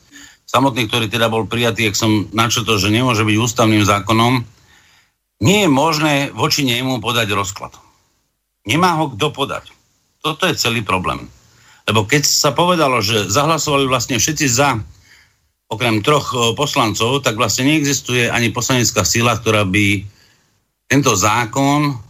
[0.46, 4.46] samotný, ktorý teda bol prijatý, ak som načetol, že nemôže byť ústavným zákonom,
[5.42, 7.74] nie je možné voči nemu podať rozklad.
[8.62, 9.74] Nemá ho kto podať.
[10.22, 11.26] Toto je celý problém.
[11.86, 14.78] Lebo keď sa povedalo, že zahlasovali vlastne všetci za
[15.68, 20.02] okrem troch e, poslancov, tak vlastne neexistuje ani poslanecká sila, ktorá by
[20.88, 22.00] tento zákon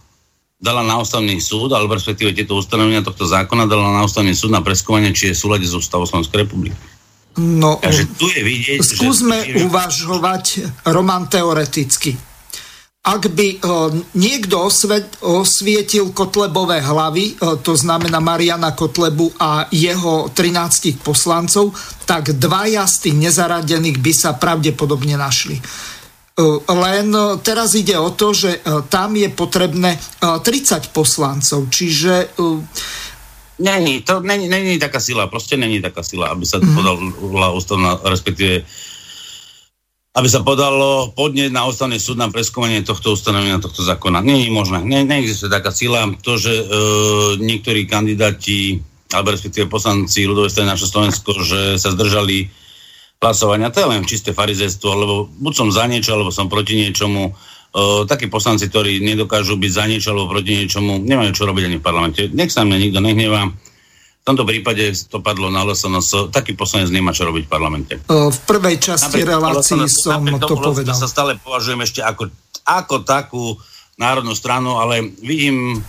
[0.59, 4.63] dala na ústavný súd, alebo respektíve tieto ustanovenia tohto zákona dala na ústavný súd na
[4.63, 6.75] preskovanie, či je súlade s ústavou Slovenskej republiky.
[7.39, 9.63] No, Takže tu je vidieť, skúsme že...
[9.71, 10.45] uvažovať
[10.91, 12.19] Roman teoreticky
[13.09, 13.59] ak by e,
[14.21, 14.69] niekto
[15.25, 21.73] osvietil Kotlebové hlavy, e, to znamená Mariana Kotlebu a jeho 13 poslancov,
[22.05, 25.57] tak dvaja z tých nezaradených by sa pravdepodobne našli.
[25.57, 25.63] E,
[26.69, 27.09] len
[27.41, 28.61] teraz ide o to, že
[28.93, 32.37] tam je potrebné 30 poslancov, čiže...
[33.59, 37.19] Není, to není, není taká sila, proste není taká sila, aby sa mm-hmm.
[37.19, 38.63] podala ústavná, respektíve
[40.19, 44.27] aby sa podalo podnieť na ústavný súd na preskúmanie tohto ustanovenia, tohto zákona.
[44.27, 44.83] Je možné.
[44.83, 46.11] Ne, neexistuje taká sila.
[46.27, 46.65] To, že e,
[47.39, 48.83] niektorí kandidáti,
[49.15, 52.51] alebo respektíve poslanci ľudovej strany naše Slovensko, že sa zdržali
[53.23, 57.31] hlasovania, to je len čisté farizejstvo, lebo buď som za niečo, alebo som proti niečomu.
[57.31, 57.33] E,
[58.11, 61.87] takí poslanci, ktorí nedokážu byť za niečo, alebo proti niečomu, nemajú čo robiť ani v
[61.87, 62.27] parlamente.
[62.35, 63.55] Nech sa mňa nikto nehnevá
[64.29, 66.29] tomto prípade to padlo na LSNS.
[66.29, 67.95] Taký poslanec nemá čo robiť v parlamente.
[68.05, 70.93] V prvej časti napriek relácii LSNS, som to povedal.
[70.93, 72.29] sa stále považujem ešte ako,
[72.69, 73.57] ako takú
[73.97, 75.81] národnú stranu, ale vidím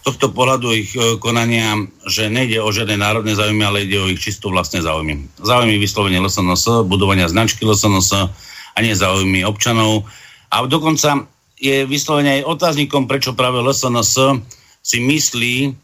[0.06, 1.76] tohto pohľadu ich e, konania,
[2.08, 5.28] že nejde o žiadne národné záujmy, ale ide o ich čistú vlastné záujmy.
[5.44, 8.32] Záujmy vyslovene LSNS, budovania značky LSNS
[8.72, 10.08] a nie záujmy občanov.
[10.48, 11.28] A dokonca
[11.60, 14.40] je vyslovene aj otáznikom, prečo práve LSNS
[14.80, 15.76] si myslí,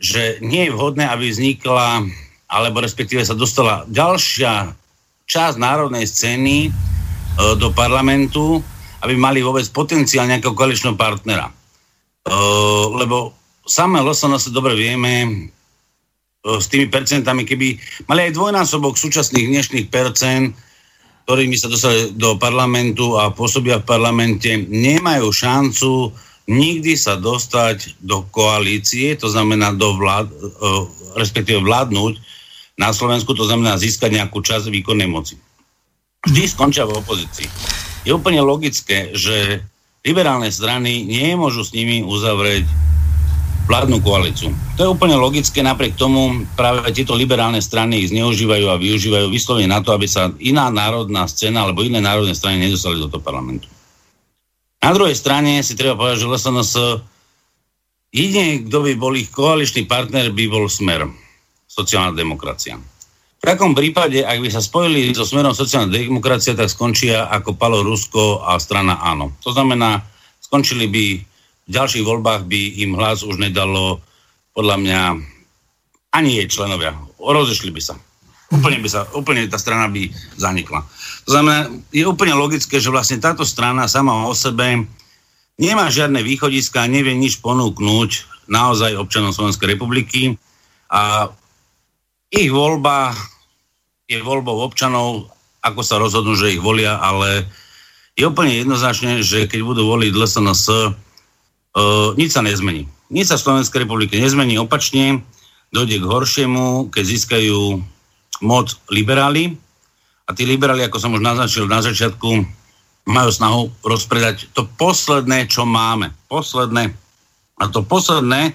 [0.00, 2.08] že nie je vhodné, aby vznikla,
[2.48, 4.72] alebo respektíve sa dostala ďalšia
[5.28, 6.70] časť národnej scény e,
[7.60, 8.58] do parlamentu,
[9.04, 11.46] aby mali vôbec potenciál nejakého koaličného partnera.
[11.46, 11.52] E,
[12.96, 15.28] lebo samé LSNS dobre vieme, e,
[16.58, 17.78] s tými percentami, keby
[18.10, 20.56] mali aj dvojnásobok súčasných dnešných percent,
[21.28, 26.10] ktorými sa dostali do parlamentu a pôsobia v parlamente, nemajú šancu
[26.50, 30.34] nikdy sa dostať do koalície, to znamená do vlád, e,
[31.14, 32.18] respektíve vládnuť
[32.74, 35.38] na Slovensku, to znamená získať nejakú časť výkonnej moci.
[36.26, 37.46] Vždy skončia v opozícii.
[38.02, 39.62] Je úplne logické, že
[40.02, 42.66] liberálne strany nemôžu s nimi uzavrieť
[43.70, 44.50] vládnu koalíciu.
[44.74, 49.70] To je úplne logické, napriek tomu práve tieto liberálne strany ich zneužívajú a využívajú vyslovene
[49.70, 53.70] na to, aby sa iná národná scéna alebo iné národné strany nedostali do toho parlamentu.
[54.80, 56.72] Na druhej strane si treba povedať, že LSNS
[58.16, 61.04] jedine, kto by bol ich koaličný partner, by bol Smer,
[61.68, 62.80] sociálna demokracia.
[63.40, 67.80] V takom prípade, ak by sa spojili so Smerom sociálna demokracia, tak skončia ako Palo
[67.80, 69.32] Rusko a strana Áno.
[69.40, 70.04] To znamená,
[70.44, 71.04] skončili by
[71.64, 74.04] v ďalších voľbách by im hlas už nedalo
[74.52, 75.00] podľa mňa
[76.12, 76.92] ani jej členovia.
[77.16, 77.96] Rozešli by sa.
[78.50, 80.82] Úplne, by sa, úplne tá strana by zanikla.
[81.26, 84.90] To znamená, je úplne logické, že vlastne táto strana sama o sebe
[85.54, 88.10] nemá žiadne východiska, nevie nič ponúknuť
[88.50, 90.34] naozaj občanom Slovenskej republiky
[90.90, 91.30] a
[92.34, 93.14] ich voľba
[94.10, 95.30] je voľbou občanov,
[95.62, 97.46] ako sa rozhodnú, že ich volia, ale
[98.18, 100.90] je úplne jednoznačné, že keď budú voliť LSNS, uh,
[102.18, 102.90] nič sa nezmení.
[103.14, 105.22] Nič sa v Slovenskej republike nezmení, opačne
[105.70, 107.58] dojde k horšiemu, keď získajú
[108.40, 109.56] moc liberáli
[110.26, 112.28] a tí liberáli, ako som už naznačil na začiatku,
[113.08, 116.12] majú snahu rozpredať to posledné, čo máme.
[116.30, 116.92] Posledné.
[117.60, 118.54] A to posledné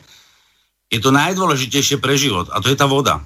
[0.89, 3.21] je to najdôležitejšie pre život a to je tá voda.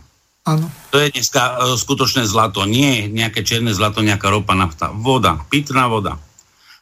[0.48, 0.72] Ano.
[0.90, 2.64] To je dneska e, skutočné zlato.
[2.64, 4.90] Nie nejaké čierne zlato, nejaká ropa, nafta.
[4.90, 6.18] Voda, pitná voda.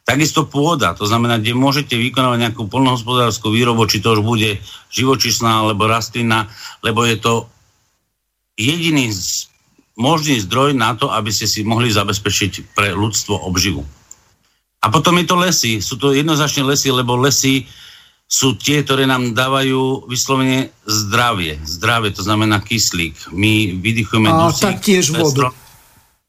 [0.08, 4.56] Takisto pôda, to znamená, kde môžete vykonávať nejakú polnohospodárskú výrobu, či to už bude
[4.88, 6.48] živočišná alebo rastlina,
[6.80, 7.44] lebo je to
[8.56, 9.12] jediný
[9.98, 13.82] možný zdroj na to, aby ste si mohli zabezpečiť pre ľudstvo obživu.
[14.78, 15.82] A potom je to lesy.
[15.82, 17.66] Sú to jednoznačne lesy, lebo lesy
[18.28, 21.58] sú tie, ktoré nám dávajú vyslovene zdravie.
[21.66, 23.34] Zdravie, to znamená kyslík.
[23.34, 25.50] My vydychujeme A dusík, taktiež vodu.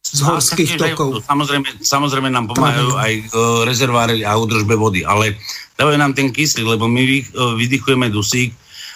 [0.01, 1.21] Z horských tokov.
[1.21, 3.27] Samozrejme, samozrejme nám pomáhajú aj uh,
[3.69, 5.37] rezerváry a údržbe vody, ale
[5.77, 8.55] dávajú nám ten kyslík, lebo my vy, uh, vydychujeme dusík,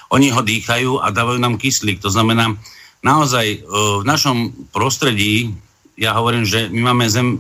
[0.10, 2.02] oni ho dýchajú a dávajú nám kyslík.
[2.02, 2.58] To znamená,
[3.04, 3.58] naozaj e,
[4.02, 5.52] v našom prostredí,
[5.94, 7.40] ja hovorím, že my máme zem e,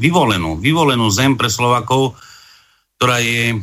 [0.00, 2.18] vyvolenú, vyvolenú zem pre Slovakov,
[2.98, 3.60] ktorá je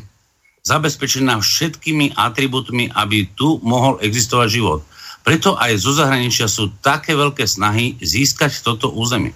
[0.62, 4.82] zabezpečená všetkými atribútmi, aby tu mohol existovať život.
[5.26, 9.34] Preto aj zo zahraničia sú také veľké snahy získať toto územie.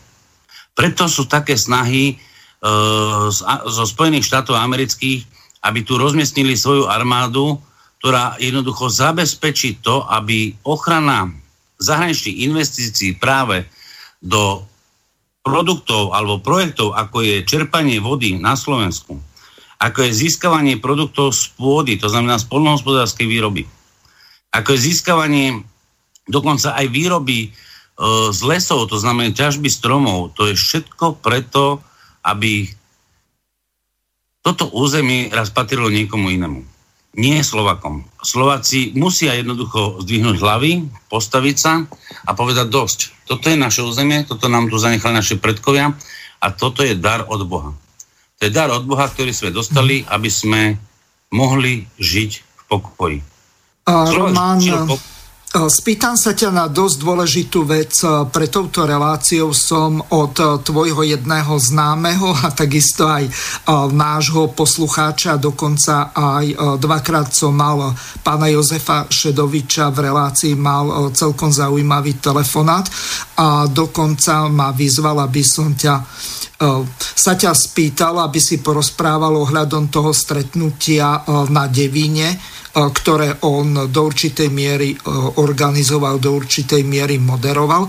[0.77, 2.15] Preto sú také snahy e,
[3.65, 5.26] zo Spojených štátov amerických,
[5.65, 7.57] aby tu rozmiestnili svoju armádu,
[7.98, 11.34] ktorá jednoducho zabezpečí to, aby ochrana
[11.80, 13.68] zahraničných investícií práve
[14.23, 14.64] do
[15.45, 19.22] produktov alebo projektov, ako je čerpanie vody na Slovensku,
[19.77, 23.69] ako je získavanie produktov z pôdy, to znamená z polnohospodárskej výroby,
[24.49, 25.45] ako je získavanie
[26.26, 27.49] dokonca aj výroby e,
[28.34, 31.85] z lesov, to znamená ťažby stromov, to je všetko preto,
[32.26, 32.65] aby
[34.41, 36.74] toto územie raz patrilo niekomu inému
[37.16, 38.04] nie Slovakom.
[38.20, 40.72] Slováci musia jednoducho zdvihnúť hlavy,
[41.08, 41.88] postaviť sa
[42.28, 43.00] a povedať dosť.
[43.26, 45.96] Toto je naše územie, toto nám tu zanechali naše predkovia
[46.44, 47.72] a toto je dar od Boha.
[48.40, 50.62] To je dar od Boha, ktorý sme dostali, aby sme
[51.32, 53.20] mohli žiť v pokoji.
[53.88, 54.60] A Román,
[55.56, 58.03] Spýtam sa ťa na dosť dôležitú vec.
[58.03, 60.36] Pre touto reláciou som od
[60.68, 63.23] tvojho jedného známeho a takisto aj
[63.95, 72.19] nášho poslucháča, dokonca aj dvakrát som mal pána Jozefa Šedoviča v relácii, mal celkom zaujímavý
[72.19, 72.91] telefonát
[73.40, 75.95] a dokonca ma vyzval, aby som ťa
[77.15, 82.32] sa ťa spýtal, aby si porozprával ohľadom toho stretnutia na Devíne,
[82.76, 84.91] ktoré on do určitej miery
[85.39, 87.88] organizoval, do určitej miery moderoval.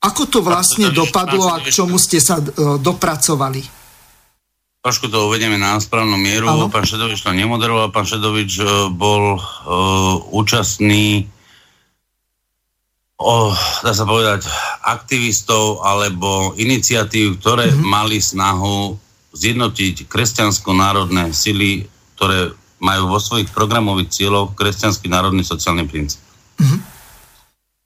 [0.00, 2.42] Ako to vlastne dopadlo a k čomu ste sa
[2.82, 3.80] dopracovali?
[4.80, 6.48] Trošku to uvedieme na správnu mieru.
[6.48, 6.72] Ano.
[6.72, 11.28] Pán Šedovič to nemoderoval, pán Šedovič e, bol uh, účastný
[13.20, 13.52] o,
[13.84, 14.48] dá sa povedať,
[14.88, 17.84] aktivistov alebo iniciatív, ktoré mm-hmm.
[17.84, 18.96] mali snahu
[19.36, 21.84] zjednotiť kresťansko-národné sily,
[22.16, 26.20] ktoré majú vo svojich programových cieľoch kresťanský národný sociálny princíp.
[26.60, 26.80] Mm-hmm.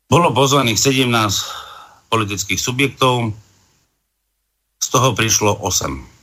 [0.07, 1.11] Bolo pozvaných 17
[2.09, 3.35] politických subjektov,
[4.85, 6.15] z toho prišlo 8.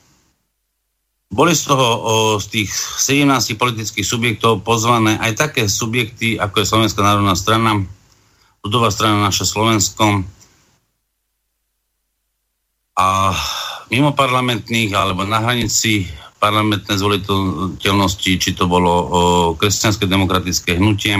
[1.32, 2.00] Boli z toho o,
[2.38, 7.82] z tých 17 politických subjektov pozvané aj také subjekty, ako je Slovenská národná strana,
[8.62, 10.28] ľudová strana naše Slovensko
[13.00, 13.34] a
[13.90, 16.06] mimo parlamentných alebo na hranici
[16.42, 19.06] parlamentnej zvoliteľnosti, či to bolo o,
[19.54, 21.14] kresťanské demokratické hnutie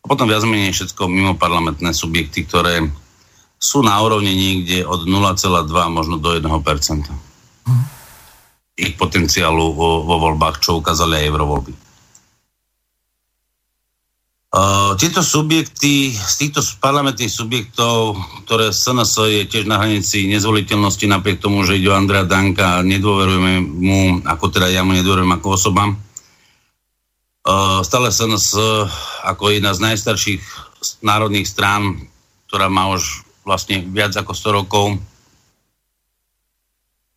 [0.00, 2.88] a potom viac menej všetko mimo parlamentné subjekty, ktoré
[3.60, 6.48] sú na úrovni niekde od 0,2 možno do 1%.
[6.48, 7.84] Mm.
[8.80, 11.89] Ich potenciálu vo, vo voľbách, čo ukázali aj eurovoľby.
[14.98, 21.62] Tieto subjekty, z týchto parlamentných subjektov, ktoré SNS je tiež na hranici nezvoliteľnosti napriek tomu,
[21.62, 25.94] že ide o Andrea Danka a nedôverujeme mu, ako teda ja mu nedôverujem ako osoba.
[27.46, 28.58] Uh, stále SNS
[29.22, 30.42] ako jedna z najstarších
[30.98, 32.10] národných strán,
[32.50, 34.98] ktorá má už vlastne viac ako 100 rokov,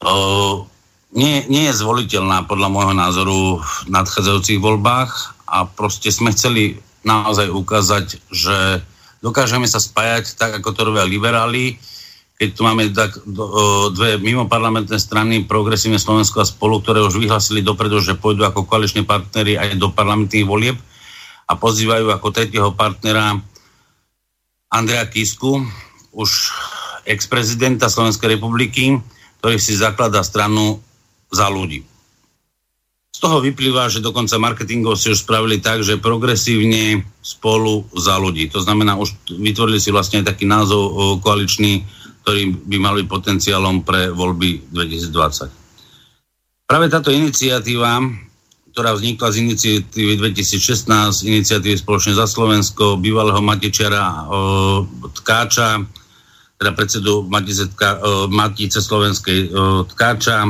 [0.06, 0.70] uh,
[1.18, 7.52] nie, nie je zvoliteľná podľa môjho názoru v nadchádzajúcich voľbách a proste sme chceli naozaj
[7.52, 8.84] ukázať, že
[9.24, 11.80] dokážeme sa spájať tak, ako to robia liberáli,
[12.34, 13.16] keď tu máme tak,
[13.94, 19.06] dve mimoparlamentné strany, Progresívne Slovensko a spolu, ktoré už vyhlasili dopredu, že pôjdu ako koaliční
[19.06, 20.76] partnery aj do parlamentných volieb
[21.48, 23.38] a pozývajú ako tretieho partnera
[24.74, 25.62] Andrea Kisku,
[26.12, 26.30] už
[27.06, 28.98] ex-prezidenta Slovenskej republiky,
[29.40, 30.82] ktorý si zakladá stranu
[31.30, 31.93] za ľudí
[33.24, 38.52] toho vyplýva, že dokonca marketingov si už spravili tak, že progresívne spolu za ľudí.
[38.52, 41.88] To znamená, už vytvorili si vlastne taký názov koaličný,
[42.28, 46.68] ktorý by mal byť potenciálom pre voľby 2020.
[46.68, 48.04] Práve táto iniciatíva,
[48.76, 54.28] ktorá vznikla z iniciatívy 2016, iniciatívy Spoločne za Slovensko, bývalého Matičara
[55.24, 55.80] Tkáča,
[56.60, 57.72] teda predsedu Matice,
[58.28, 59.52] Matice Slovenskej
[59.96, 60.48] Tkáča,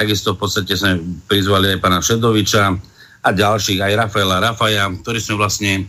[0.00, 0.96] Takisto v podstate sme
[1.28, 2.72] prizvali aj pána Šedoviča
[3.20, 5.84] a ďalších, aj Rafaela Rafaja, ktorí sme vlastne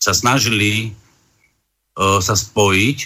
[0.00, 0.96] sa snažili
[2.00, 2.98] uh, sa spojiť,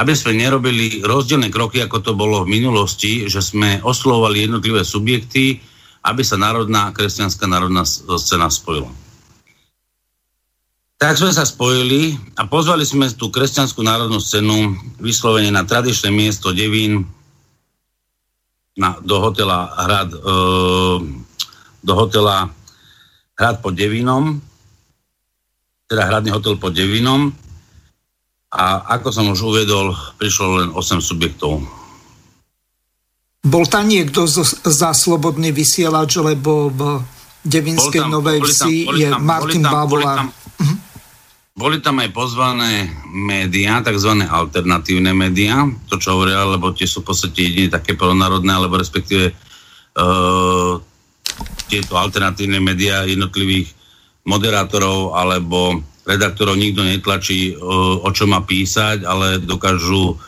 [0.00, 5.60] aby sme nerobili rozdielne kroky, ako to bolo v minulosti, že sme oslovovali jednotlivé subjekty,
[6.08, 8.88] aby sa národná, kresťanská národná scéna spojila.
[10.96, 14.72] Tak sme sa spojili a pozvali sme tú kresťanskú národnú scénu
[15.04, 17.04] vyslovene na tradičné miesto Devín,
[18.74, 20.32] na, do hotela Hrad, e,
[21.82, 22.50] do hotela
[23.38, 24.38] Hrad pod Devinom,
[25.86, 27.30] teda Hradný hotel pod Devinom
[28.54, 31.58] a ako som už uvedol, prišlo len 8 subjektov.
[33.44, 37.04] Bol tam niekto z, za slobodný vysielač, lebo v
[37.44, 40.32] Devinskej tam, Novej Vsi je tam, Martin Bavolár.
[41.54, 44.26] Boli tam aj pozvané médiá, tzv.
[44.26, 49.30] alternatívne médiá, to čo hovoria, lebo tie sú v podstate jedine také pronárodné, alebo respektíve
[49.30, 50.74] uh,
[51.70, 53.70] tieto alternatívne médiá jednotlivých
[54.26, 60.18] moderátorov alebo redaktorov nikto netlačí, uh, o čo má písať, ale dokážu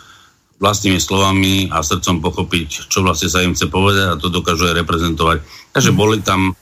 [0.62, 4.78] vlastnými slovami a srdcom pochopiť, čo vlastne sa im chce povedať a to dokážu aj
[4.78, 5.42] reprezentovať.
[5.74, 6.54] Takže boli tam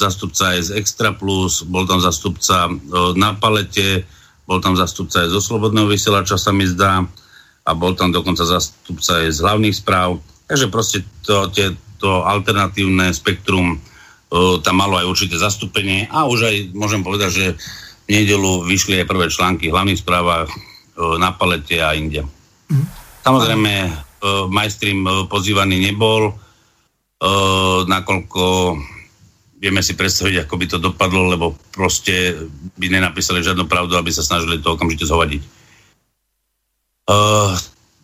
[0.00, 2.72] zastupca aj z Extra Plus, bol tam zastupca e,
[3.20, 4.08] na palete,
[4.48, 7.04] bol tam zastupca aj zo Slobodného vysielača, sa mi zdá,
[7.66, 10.18] a bol tam dokonca zastupca aj z hlavných správ.
[10.48, 11.70] Takže proste to, tie,
[12.00, 17.46] to alternatívne spektrum uh, tam malo aj určité zastúpenie a už aj môžem povedať, že
[18.08, 22.26] v nedelu vyšli aj prvé články v hlavných správach uh, na palete a inde.
[22.66, 22.86] Mm.
[23.22, 28.42] Samozrejme, uh, majstrim uh, pozývaný nebol, uh, nakoľko
[29.60, 32.32] vieme si predstaviť, ako by to dopadlo, lebo proste
[32.80, 35.42] by nenapísali žiadnu pravdu, aby sa snažili to okamžite zhovadiť.
[37.04, 37.52] Uh,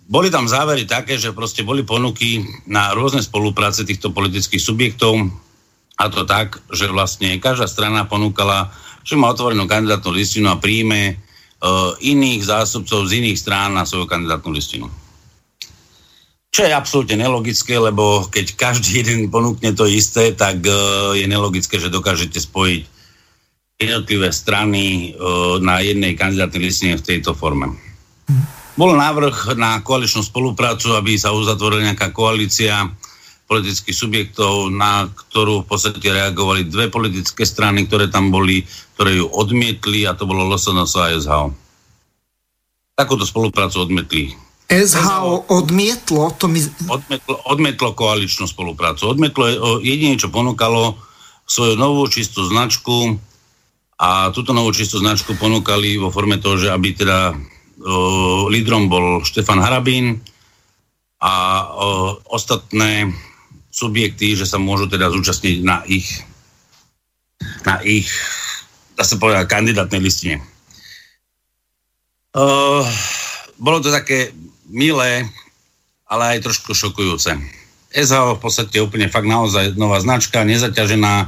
[0.05, 5.17] boli tam závery také, že proste boli ponuky na rôzne spolupráce týchto politických subjektov
[5.97, 8.69] a to tak, že vlastne každá strana ponúkala,
[9.01, 14.05] že má otvorenú kandidátnu listinu a príjme uh, iných zástupcov z iných strán na svoju
[14.05, 14.93] kandidátnu listinu.
[16.57, 21.77] Čo je absolútne nelogické, lebo keď každý jeden ponúkne to isté, tak uh, je nelogické,
[21.77, 22.89] že dokážete spojiť
[23.77, 27.77] jednotlivé strany uh, na jednej kandidátnej listine v tejto forme.
[28.73, 32.89] Bol návrh na koaličnú spoluprácu, aby sa uzatvorila nejaká koalícia
[33.45, 38.65] politických subjektov, na ktorú v podstate reagovali dve politické strany, ktoré tam boli,
[38.97, 41.53] ktoré ju odmietli a to bolo LSNS a SHO.
[42.97, 46.59] Takúto spoluprácu odmietli SHO odmietlo, to mi...
[46.91, 49.15] Odmietlo, odmietlo koaličnú spoluprácu.
[49.15, 50.99] Odmietlo jedine, čo ponúkalo
[51.47, 53.15] svoju novú čistú značku
[54.03, 59.23] a túto novú čistú značku ponúkali vo forme toho, že aby teda o, lídrom bol
[59.23, 60.19] Štefan Harabín
[61.23, 61.33] a
[61.71, 63.15] o, ostatné
[63.71, 66.27] subjekty, že sa môžu teda zúčastniť na ich
[67.67, 68.09] na ich,
[68.95, 70.39] dá sa povedať, kandidátnej listine.
[72.37, 72.85] Uh,
[73.57, 74.33] bolo to také
[74.71, 75.27] milé,
[76.07, 77.35] ale aj trošku šokujúce.
[77.97, 81.27] SHO v podstate úplne fakt naozaj nová značka, nezaťažená, e,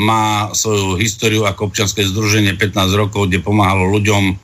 [0.00, 4.38] má svoju históriu ako občianske združenie 15 rokov, kde pomáhalo ľuďom.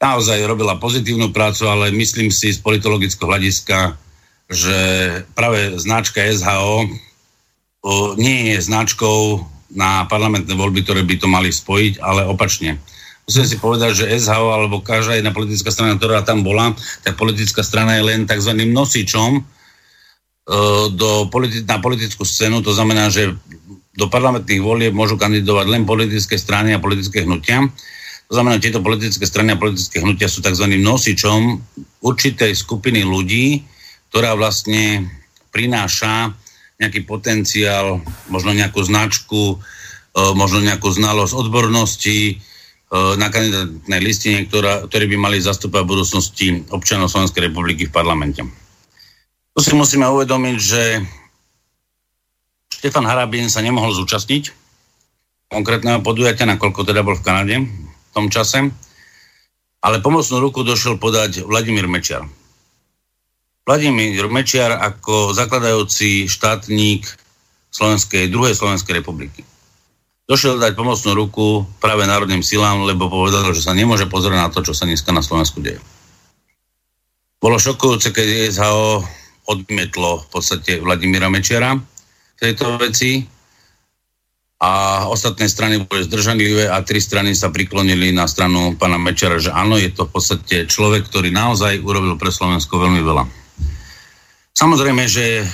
[0.00, 3.96] Naozaj robila pozitívnu prácu, ale myslím si z politologického hľadiska,
[4.48, 4.78] že
[5.36, 6.88] práve značka SHO e,
[8.16, 9.44] nie je značkou
[9.74, 12.78] na parlamentné voľby, ktoré by to mali spojiť, ale opačne
[13.24, 17.64] musím si povedať, že SHO alebo každá jedna politická strana, ktorá tam bola, tak politická
[17.64, 18.52] strana je len tzv.
[18.68, 19.42] nosičom e,
[20.92, 23.32] do politi- na politickú scénu, to znamená, že
[23.94, 27.64] do parlamentných volieb môžu kandidovať len politické strany a politické hnutia.
[28.28, 30.66] To znamená, tieto politické strany a politické hnutia sú tzv.
[30.66, 31.40] nosičom
[32.02, 33.62] určitej skupiny ľudí,
[34.10, 35.08] ktorá vlastne
[35.54, 36.34] prináša
[36.82, 39.56] nejaký potenciál, možno nejakú značku,
[40.12, 42.42] e, možno nejakú znalosť odbornosti,
[42.94, 48.42] na kandidátnej listine, ktorá, ktorí by mali zastúpať v budúcnosti občanov Slovenskej republiky v parlamente.
[49.54, 50.82] Tu si musíme uvedomiť, že
[52.70, 54.50] Štefan Harabín sa nemohol zúčastniť
[55.50, 58.70] konkrétneho podujatia, nakoľko teda bol v Kanade v tom čase,
[59.82, 62.26] ale pomocnú ruku došiel podať Vladimír Mečiar.
[63.62, 67.06] Vladimír Mečiar ako zakladajúci štátnik
[67.70, 69.53] Slovenskej, druhej Slovenskej republiky
[70.24, 71.46] došiel dať pomocnú ruku
[71.80, 75.20] práve národným silám, lebo povedal, že sa nemôže pozrieť na to, čo sa dneska na
[75.20, 75.80] Slovensku deje.
[77.40, 79.04] Bolo šokujúce, keď SHO
[79.44, 83.28] odmietlo v podstate Vladimíra Mečiara v tejto veci
[84.64, 89.52] a ostatné strany boli zdržanlivé a tri strany sa priklonili na stranu pána Mečera, že
[89.52, 93.28] áno, je to v podstate človek, ktorý naozaj urobil pre Slovensko veľmi veľa.
[94.56, 95.44] Samozrejme, že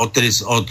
[0.00, 0.08] od,
[0.48, 0.68] od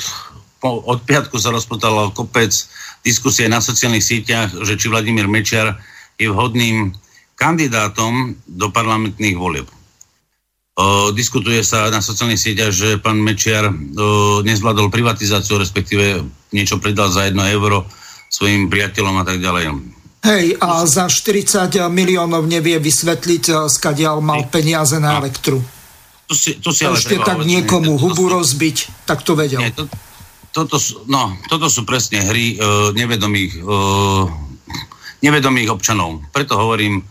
[0.61, 2.53] od piatku sa rozputalo kopec
[3.01, 5.81] diskusie na sociálnych sieťach, že či Vladimír Mečiar
[6.21, 6.93] je vhodným
[7.33, 9.65] kandidátom do parlamentných volieb.
[10.77, 13.73] O, diskutuje sa na sociálnych sieťach, že pán Mečiar o,
[14.45, 16.21] nezvládol privatizáciu, respektíve
[16.53, 17.89] niečo predal za jedno euro
[18.29, 19.73] svojim priateľom a tak ďalej.
[20.21, 25.65] Hej, a za 40 miliónov nevie vysvetliť, skadiaľ mal peniaze na elektru.
[26.29, 29.65] Tu si, tu si ale Ešte tak niekomu hubu rozbiť, tak to vedel.
[29.65, 29.89] Nie, to,
[30.51, 34.27] toto sú, no, toto sú presne hry uh, nevedomých, uh,
[35.23, 36.19] nevedomých občanov.
[36.35, 37.03] Preto hovorím,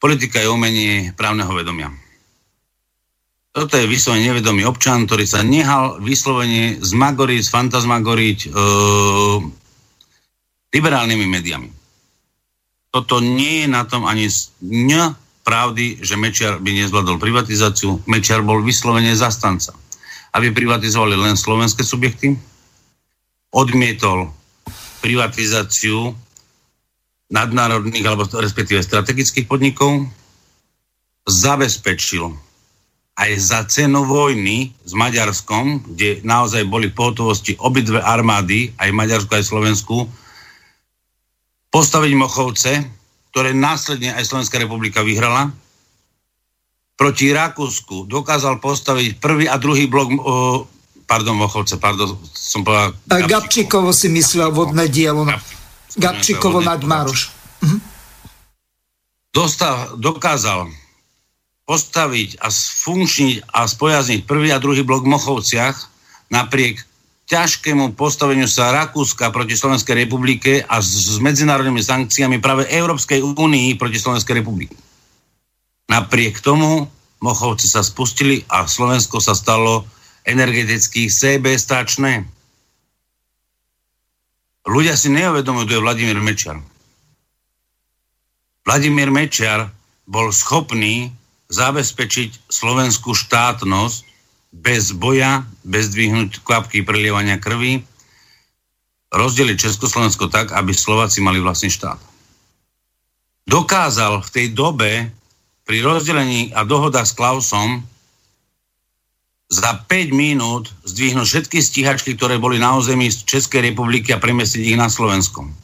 [0.00, 1.92] politika je umenie právneho vedomia.
[3.54, 9.38] Toto je vyslovene nevedomý občan, ktorý sa nehal vyslovene zmagoriť, sfantasmagoriť uh,
[10.74, 11.70] liberálnymi médiami.
[12.90, 14.26] Toto nie je na tom ani
[14.62, 15.14] ň
[15.44, 18.02] pravdy, že Mečiar by nezvládol privatizáciu.
[18.10, 19.76] Mečiar bol vyslovene zastanca.
[20.34, 22.34] Aby privatizovali len slovenské subjekty,
[23.54, 24.34] odmietol
[24.98, 26.10] privatizáciu
[27.30, 30.10] nadnárodných alebo respektíve strategických podnikov,
[31.24, 32.34] zabezpečil
[33.14, 39.30] aj za cenu vojny s Maďarskom, kde naozaj boli v pohotovosti obidve armády, aj Maďarsku,
[39.38, 40.10] aj Slovensku,
[41.70, 42.72] postaviť Mochovce,
[43.30, 45.54] ktoré následne aj Slovenská republika vyhrala,
[46.94, 50.10] proti Rakúsku dokázal postaviť prvý a druhý blok
[51.04, 52.96] pardon, Mochovce, pardon, som povedal...
[53.06, 55.24] Gabčíkovo, Gabčíkovo si myslel vodné dielo.
[55.94, 57.30] Gabčíkovo nad Maroš.
[57.62, 57.78] Mhm.
[59.34, 60.70] Dostav, dokázal
[61.64, 65.76] postaviť a sfunkčniť a spojazniť prvý a druhý blok v Mochovciach
[66.28, 66.84] napriek
[67.24, 73.80] ťažkému postaveniu sa Rakúska proti Slovenskej republike a s, s medzinárodnými sankciami práve Európskej únii
[73.80, 74.76] proti Slovenskej republike.
[75.88, 76.84] Napriek tomu
[77.24, 79.88] Mochovci sa spustili a Slovensko sa stalo
[80.24, 82.24] energeticky sebestačné.
[84.64, 86.56] Ľudia si neuvedomujú, to je Vladimír Mečiar.
[88.64, 89.68] Vladimír Mečiar
[90.08, 91.12] bol schopný
[91.52, 94.08] zabezpečiť slovenskú štátnosť
[94.54, 97.84] bez boja, bez dvihnúť kvapky prelievania krvi,
[99.12, 102.00] rozdeliť Československo tak, aby Slováci mali vlastný štát.
[103.44, 105.12] Dokázal v tej dobe
[105.68, 107.84] pri rozdelení a dohodách s Klausom
[109.54, 114.78] za 5 minút zdvihnúť všetky stíhačky, ktoré boli na území Českej republiky a premiestiť ich
[114.78, 115.54] na Slovenskom.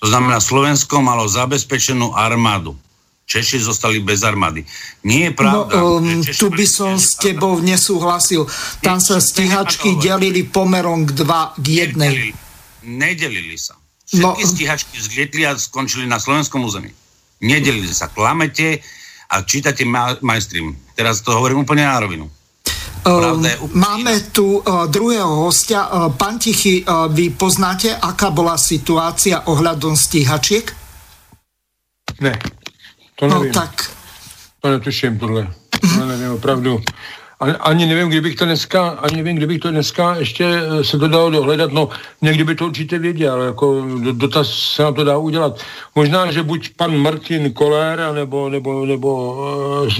[0.00, 2.76] To znamená, Slovensko malo zabezpečenú armádu.
[3.30, 4.66] Češi zostali bez armády.
[5.06, 5.70] Nie je pravda.
[5.78, 8.42] No, um, tu by som s tebou nesúhlasil.
[8.82, 11.94] Tam sa stíhačky delili pomerom k 2 k 1.
[11.94, 12.34] Nedelili,
[12.82, 13.78] nedelili sa.
[14.10, 16.90] Všetky no, stíhačky zlietli a skončili na slovenskom území.
[17.46, 18.10] Nedelili sa.
[18.10, 18.82] Klamete
[19.30, 20.74] a čítate ma- majstrim.
[20.98, 22.26] Teraz to hovorím úplne na rovinu.
[23.00, 23.40] Um,
[23.72, 25.88] máme tu uh, druhého hostia.
[25.88, 30.68] Uh, pán Tichy, uh, vy poznáte, aká bola situácia ohľadom stíhačiek?
[32.20, 32.36] Ne.
[33.16, 33.52] To no nevím.
[33.52, 33.90] tak...
[34.60, 35.48] To netuším tohle.
[35.80, 36.80] To nevím opravdu.
[37.40, 41.08] Ani, ani nevím, kdybych to dneska, ani nevím, kdybych to dneska ještě eh, se to
[41.08, 41.88] dalo dohledat, no
[42.22, 45.60] někdy by to určitě věděl, jako dotaz se na to dá udělat.
[45.94, 49.34] Možná, že buď pan Martin Koller, nebo, nebo, nebo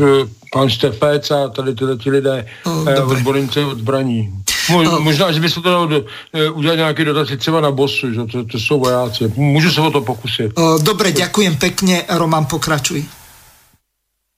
[0.00, 4.32] uh, pan Štefec a tady tyhle ti lidé, uh, odborníci od zbraní.
[4.70, 6.04] Mo, možná, že by se to dalo do,
[6.52, 9.32] udělat nějaké dotazy třeba na bosu, že to, to jsou vojáci.
[9.36, 10.52] Můžu se o to pokusit.
[10.82, 12.02] Dobre, ďakujem pekne.
[12.08, 13.19] Roman, pokračuj.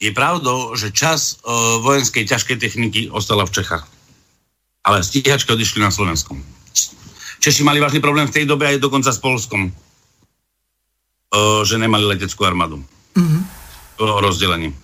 [0.02, 3.86] Je pravdou, že čas uh, vojenskej ťažkej techniky ostala v Čechách.
[4.82, 6.42] Ale stíhačky odišli na Slovenskom.
[7.38, 12.42] Češi mali vážny problém v tej dobe aj dokonca s Polskom, uh, že nemali leteckú
[12.42, 12.82] armádu.
[13.14, 13.42] Mm-hmm.
[14.02, 14.74] O rozdelení.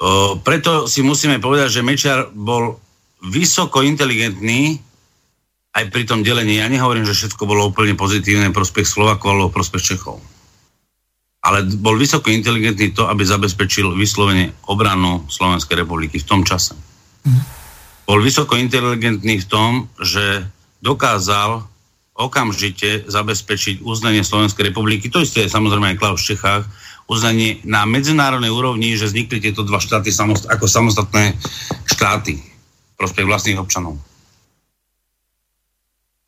[0.00, 2.80] Uh, preto si musíme povedať, že Mečar bol
[3.20, 4.80] vysoko inteligentný
[5.76, 6.56] aj pri tom delení.
[6.56, 10.24] Ja nehovorím, že všetko bolo úplne pozitívne prospech Slovakov alebo prospech Čechov
[11.38, 16.74] ale bol vysoko inteligentný to, aby zabezpečil vyslovene obranu Slovenskej republiky v tom čase.
[17.22, 17.42] Mm.
[18.08, 19.70] Bol vysoko inteligentný v tom,
[20.02, 20.48] že
[20.82, 21.62] dokázal
[22.18, 26.66] okamžite zabezpečiť uznanie Slovenskej republiky, to isté je samozrejme aj Klaus v Čechách,
[27.06, 31.38] uznanie na medzinárodnej úrovni, že vznikli tieto dva štáty samost- ako samostatné
[31.86, 32.42] štáty
[32.98, 33.96] prospech vlastných občanov.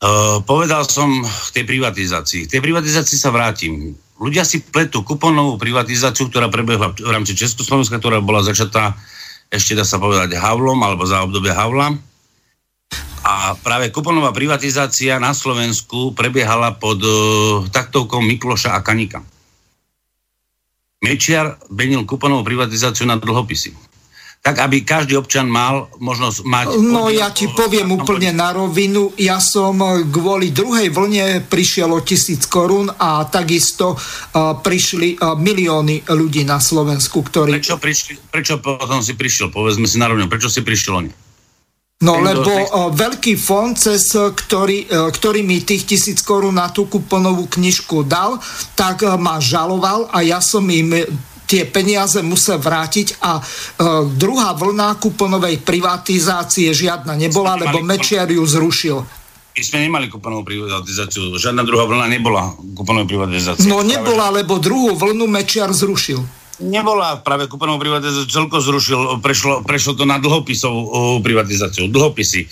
[0.01, 2.49] Uh, povedal som k tej privatizácii.
[2.49, 7.97] K tej privatizácii sa vrátim ľudia si pletú kuponovú privatizáciu, ktorá prebehla v rámci Československa,
[7.97, 8.93] ktorá bola začatá
[9.51, 11.91] ešte dá sa povedať Havlom alebo za obdobie Havla.
[13.21, 19.21] A práve kuponová privatizácia na Slovensku prebiehala pod uh, taktovkou Mikloša a Kanika.
[21.03, 23.90] Mečiar benil kuponovú privatizáciu na dlhopisy
[24.41, 26.65] tak aby každý občan mal možnosť mať...
[26.81, 32.01] No ja ti poviem úplne na rovinu, ja som eh, kvôli druhej vlne prišiel o
[32.01, 37.61] tisíc korún a takisto uh, prišli uh, milióny ľudí na Slovensku, ktorí...
[37.61, 39.53] Prečo, prišli, prečo potom si prišiel?
[39.53, 41.11] Povedzme si na rovinu, prečo si prišiel oni?
[42.01, 46.89] No lebo uh, veľký fond, cez ktorý, uh, ktorý mi tých tisíc korún na tú
[46.89, 48.41] kuponovú knižku dal,
[48.73, 50.97] tak uh, ma žaloval a ja som im
[51.51, 53.41] tie peniaze musel vrátiť a e,
[54.15, 58.97] druhá vlna kuponovej privatizácie žiadna nebola, lebo Mečiar ju zrušil.
[59.51, 63.67] My sme nemali kuponovú privatizáciu, žiadna druhá vlna nebola kuponovú privatizáciu.
[63.67, 69.97] No nebola, lebo druhú vlnu Mečiar zrušil nebola práve kúpenou privatizáciou, celko zrušil, prešlo, prešlo
[69.97, 72.45] to na dlhopisovú privatizáciu, dlhopisy.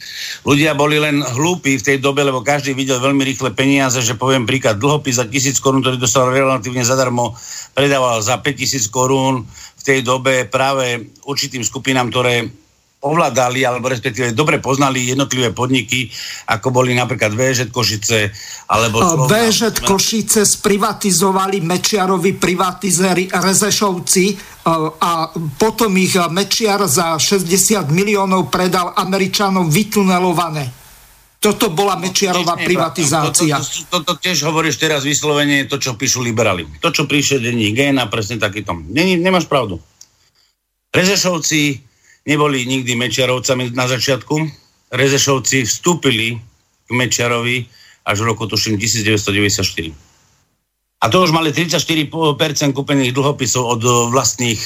[0.44, 4.50] Ľudia boli len hlúpi v tej dobe, lebo každý videl veľmi rýchle peniaze, že poviem
[4.50, 7.38] príklad, dlhopis za tisíc korún, ktorý dostal relatívne zadarmo,
[7.78, 9.46] predával za 5000 korún
[9.80, 12.50] v tej dobe práve určitým skupinám, ktoré
[13.00, 16.12] ovládali, alebo respektíve dobre poznali jednotlivé podniky,
[16.52, 18.28] ako boli napríklad VŽ Košice,
[18.68, 19.24] alebo...
[19.24, 24.26] VŽ Košice sprivatizovali Mečiarovi privatizéri Rezešovci
[25.00, 30.68] a potom ich Mečiar za 60 miliónov predal Američanom vytunelované.
[31.40, 33.56] Toto bola Mečiarová privatizácia.
[33.64, 36.68] Toto to, to, to, tiež hovoríš teraz vyslovene to, čo píšu liberáli.
[36.84, 38.76] To, čo píše denní Géna, presne takýto.
[38.92, 39.80] Nemáš pravdu.
[40.92, 41.89] Rezešovci
[42.30, 44.38] neboli nikdy Mečiarovcami na začiatku.
[44.94, 46.38] Rezešovci vstúpili
[46.86, 47.66] k Mečiarovi
[48.06, 49.90] až v roku tuším 1994.
[51.00, 52.06] A to už mali 34%
[52.76, 53.82] kúpených dlhopisov od
[54.14, 54.62] vlastných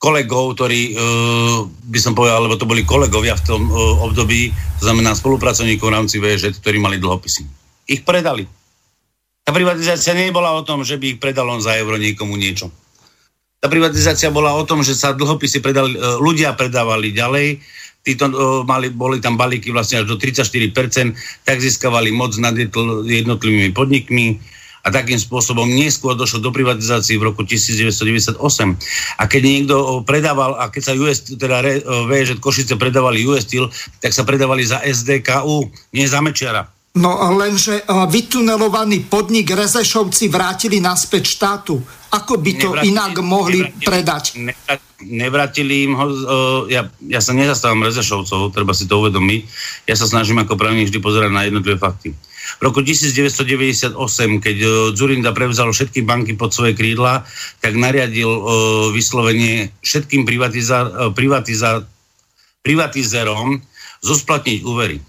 [0.00, 4.82] kolegov, ktorí, uh, by som povedal, lebo to boli kolegovia v tom uh, období, to
[4.84, 7.44] znamená spolupracovníkov v rámci VŽ, ktorí mali dlhopisy.
[7.88, 8.44] Ich predali.
[9.44, 12.72] Tá privatizácia nebola o tom, že by ich predal on za euro niekomu niečo.
[13.64, 17.64] Tá privatizácia bola o tom, že sa dlhopisy predali, uh, ľudia predávali ďalej,
[18.04, 20.68] títo uh, mali, boli tam balíky vlastne až do 34%,
[21.48, 24.36] tak získavali moc nad jednotlivými podnikmi,
[24.84, 28.36] a takým spôsobom neskôr došlo do privatizácie v roku 1998.
[29.16, 31.64] A keď niekto predával, a keď sa US, teda
[32.28, 33.72] že Košice predávali US Steel,
[34.04, 36.73] tak sa predávali za SDKU, nie za Mečiara.
[36.94, 41.82] No lenže vytunelovaný podnik Rezešovci vrátili naspäť štátu.
[42.14, 44.24] Ako by to nevratili, inak mohli nevratili, predať?
[45.02, 46.14] Nevratili im ho, uh,
[46.70, 49.42] ja, ja sa nezastávam Rezešovcov, treba si to uvedomiť.
[49.90, 52.14] Ja sa snažím ako právnik vždy pozerať na jednotlivé fakty.
[52.14, 53.98] V roku 1998,
[54.38, 57.26] keď uh, Zurinda prevzal všetky banky pod svoje krídla,
[57.58, 58.30] tak nariadil
[58.94, 61.82] vyslovene všetkým privatiza- privatiza-
[62.62, 63.58] privatizerom
[63.98, 65.02] zosplatniť úvery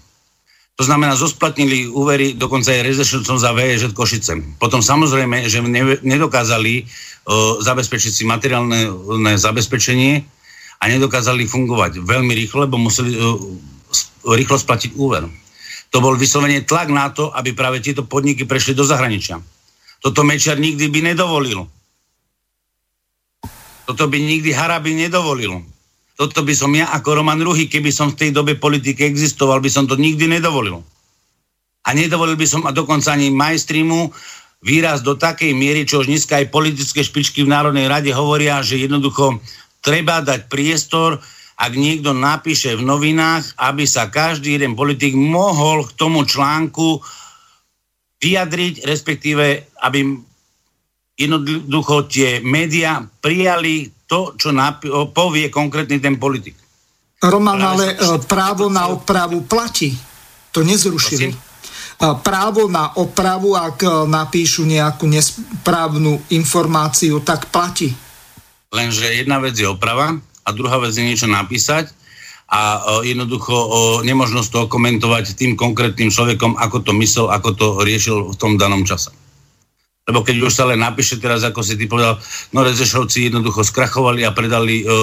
[0.76, 4.60] to znamená, zosplatnili úvery dokonca aj rezervčnom za VEŽ Košice.
[4.60, 8.92] Potom samozrejme, že ne, nedokázali uh, zabezpečiť si materiálne
[9.40, 10.20] zabezpečenie
[10.76, 13.40] a nedokázali fungovať veľmi rýchlo, lebo museli uh,
[14.36, 15.24] rýchlo splatiť úver.
[15.96, 19.40] To bol vyslovene tlak na to, aby práve tieto podniky prešli do zahraničia.
[20.04, 21.64] Toto Mečiar nikdy by nedovolil.
[23.88, 25.64] Toto by nikdy Haraby nedovolil.
[26.16, 29.68] Toto by som ja ako Roman Ruhy, keby som v tej dobe politike existoval, by
[29.68, 30.80] som to nikdy nedovolil.
[31.84, 34.10] A nedovolil by som a dokonca ani majstrimu
[34.64, 38.80] výraz do takej miery, čo už dneska aj politické špičky v Národnej rade hovoria, že
[38.80, 39.44] jednoducho
[39.84, 41.20] treba dať priestor,
[41.56, 47.00] ak niekto napíše v novinách, aby sa každý jeden politik mohol k tomu článku
[48.20, 50.16] vyjadriť, respektíve aby
[51.16, 56.54] jednoducho tie médiá prijali to, čo napi- povie konkrétny ten politik.
[57.22, 57.96] Roman, ale e,
[58.28, 59.96] právo na opravu platí.
[60.52, 61.32] To nezrušili.
[61.32, 61.36] E,
[62.20, 67.90] právo na opravu, ak e, napíšu nejakú nesprávnu informáciu, tak platí.
[68.70, 71.90] Lenže jedna vec je oprava a druhá vec je niečo napísať
[72.46, 73.54] a jednoducho
[74.06, 78.86] nemožnosť toho komentovať tým konkrétnym človekom, ako to myslel, ako to riešil v tom danom
[78.86, 79.10] čase.
[80.06, 82.14] Lebo keď už sa len napíše teraz, ako si ty povedal,
[82.54, 84.94] no Rezešovci jednoducho skrachovali a predali e,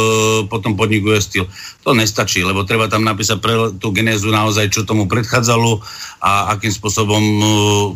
[0.48, 1.44] potom podniku Estil.
[1.84, 5.84] To nestačí, lebo treba tam napísať pre tú genézu naozaj, čo tomu predchádzalo
[6.24, 7.44] a akým spôsobom e,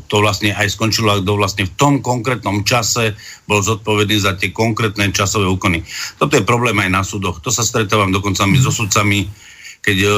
[0.04, 3.16] to vlastne aj skončilo a kto vlastne v tom konkrétnom čase
[3.48, 5.88] bol zodpovedný za tie konkrétne časové úkony.
[6.20, 7.40] Toto je problém aj na súdoch.
[7.40, 9.32] To sa stretávam dokonca my so sudcami,
[9.80, 10.10] keď e,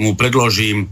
[0.00, 0.88] mu predložím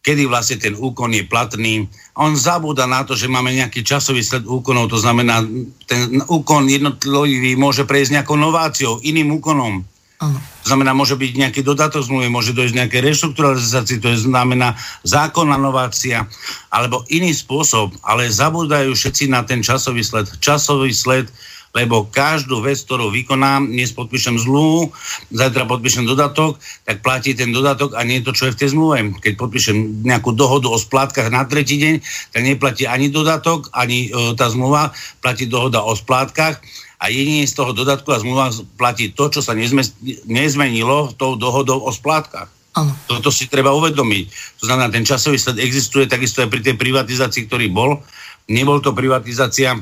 [0.00, 1.84] kedy vlastne ten úkon je platný.
[2.16, 5.44] On zabúda na to, že máme nejaký časový sled úkonov, to znamená,
[5.84, 9.84] ten úkon jednotlivý môže prejsť nejakou nováciou, iným úkonom.
[10.20, 15.56] To znamená, môže byť nejaký dodatok zmluvy, môže dojsť nejaké reštrukturalizácii, to je znamená zákonná
[15.56, 16.28] novácia,
[16.68, 20.28] alebo iný spôsob, ale zabúdajú všetci na ten časový sled.
[20.44, 21.32] Časový sled
[21.70, 24.90] lebo každú vec, ktorú vykonám, dnes podpíšem zmluvu,
[25.30, 28.68] zajtra podpíšem dodatok, tak platí ten dodatok a nie je to, čo je v tej
[28.74, 28.96] zmluve.
[29.22, 31.94] Keď podpíšem nejakú dohodu o splátkach na tretí deň,
[32.34, 34.90] tak neplatí ani dodatok, ani e, tá zmluva,
[35.22, 36.58] platí dohoda o splátkach
[36.98, 39.86] a jedine z toho dodatku a zmluva platí to, čo sa nezme,
[40.26, 42.50] nezmenilo tou dohodou o splátkach.
[42.74, 42.94] Ano.
[43.06, 44.24] Toto si treba uvedomiť.
[44.62, 47.98] To znamená, ten časový sled existuje takisto aj pri tej privatizácii, ktorý bol.
[48.46, 49.74] Nebol to privatizácia,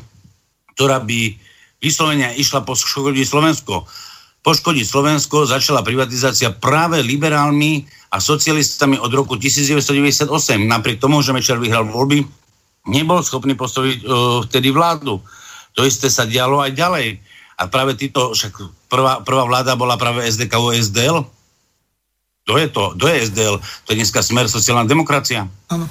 [0.72, 1.47] ktorá by
[1.82, 3.86] vyslovene išla poškodiť Slovensko.
[4.42, 10.30] Poškodiť Slovensko začala privatizácia práve liberálmi a socialistami od roku 1998.
[10.62, 12.24] Napriek tomu, že Mečer vyhral voľby,
[12.88, 15.20] nebol schopný postaviť uh, vtedy vládu.
[15.76, 17.06] To isté sa dialo aj ďalej.
[17.58, 18.54] A práve títo, však
[18.86, 21.26] prvá, prvá vláda bola práve SDK SDL.
[22.46, 22.84] Kto je to?
[22.96, 23.56] Kto je SDL?
[23.60, 25.50] To je dneska smer sociálna demokracia.
[25.68, 25.84] Áno.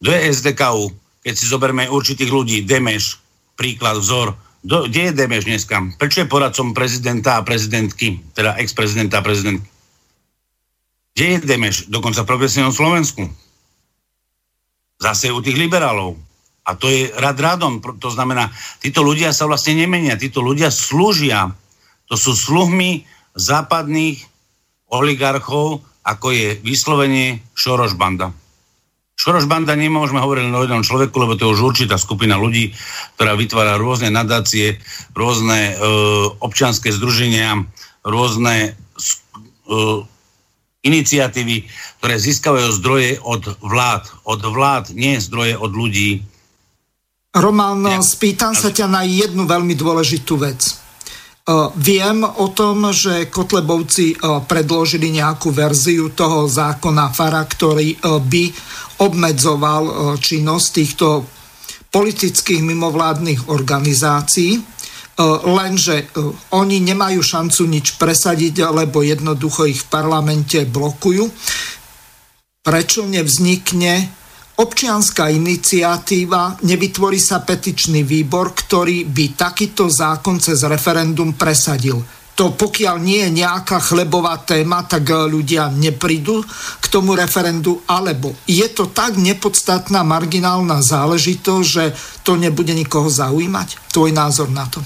[0.00, 0.84] Kto je SDKU?
[1.26, 3.23] Keď si zoberme určitých ľudí, Demeš,
[3.54, 4.34] príklad, vzor.
[4.64, 5.76] Do, kde je Demeš dneska?
[6.00, 9.68] Prečo je poradcom prezidenta a prezidentky, teda ex-prezidenta a prezidentky?
[11.14, 11.76] Kde je Demeš?
[11.86, 13.28] Dokonca v progresívnom Slovensku.
[14.98, 16.16] Zase u tých liberálov.
[16.64, 17.78] A to je rad radom.
[17.78, 18.48] To znamená,
[18.80, 20.16] títo ľudia sa vlastne nemenia.
[20.16, 21.52] Títo ľudia slúžia.
[22.08, 23.04] To sú sluhmi
[23.36, 24.24] západných
[24.88, 28.32] oligarchov, ako je vyslovenie Šoroš banda.
[29.14, 32.74] Šoroš banda nemôžeme hovoriť o jednom človeku, lebo to je už určitá skupina ľudí,
[33.14, 34.82] ktorá vytvára rôzne nadácie,
[35.14, 35.74] rôzne e,
[36.42, 37.62] občianské združenia,
[38.02, 39.78] rôzne e,
[40.84, 41.64] iniciatívy,
[42.02, 44.04] ktoré získavajú zdroje od vlád.
[44.28, 46.20] Od vlád, nie zdroje od ľudí.
[47.34, 48.02] Roman, ja.
[48.04, 50.83] spýtam sa ťa na jednu veľmi dôležitú vec.
[51.76, 54.16] Viem o tom, že Kotlebovci
[54.48, 58.44] predložili nejakú verziu toho zákona FARA, ktorý by
[59.04, 61.28] obmedzoval činnosť týchto
[61.92, 64.56] politických mimovládnych organizácií,
[65.44, 66.08] lenže
[66.56, 71.28] oni nemajú šancu nič presadiť, lebo jednoducho ich v parlamente blokujú.
[72.64, 74.23] Prečo nevznikne
[74.54, 81.98] občianská iniciatíva, nevytvorí sa petičný výbor, ktorý by takýto zákon cez referendum presadil.
[82.34, 86.42] To pokiaľ nie je nejaká chlebová téma, tak ľudia neprídu
[86.82, 91.84] k tomu referendu, alebo je to tak nepodstatná marginálna záležitosť, že
[92.26, 93.94] to nebude nikoho zaujímať?
[93.94, 94.82] Tvoj názor na to?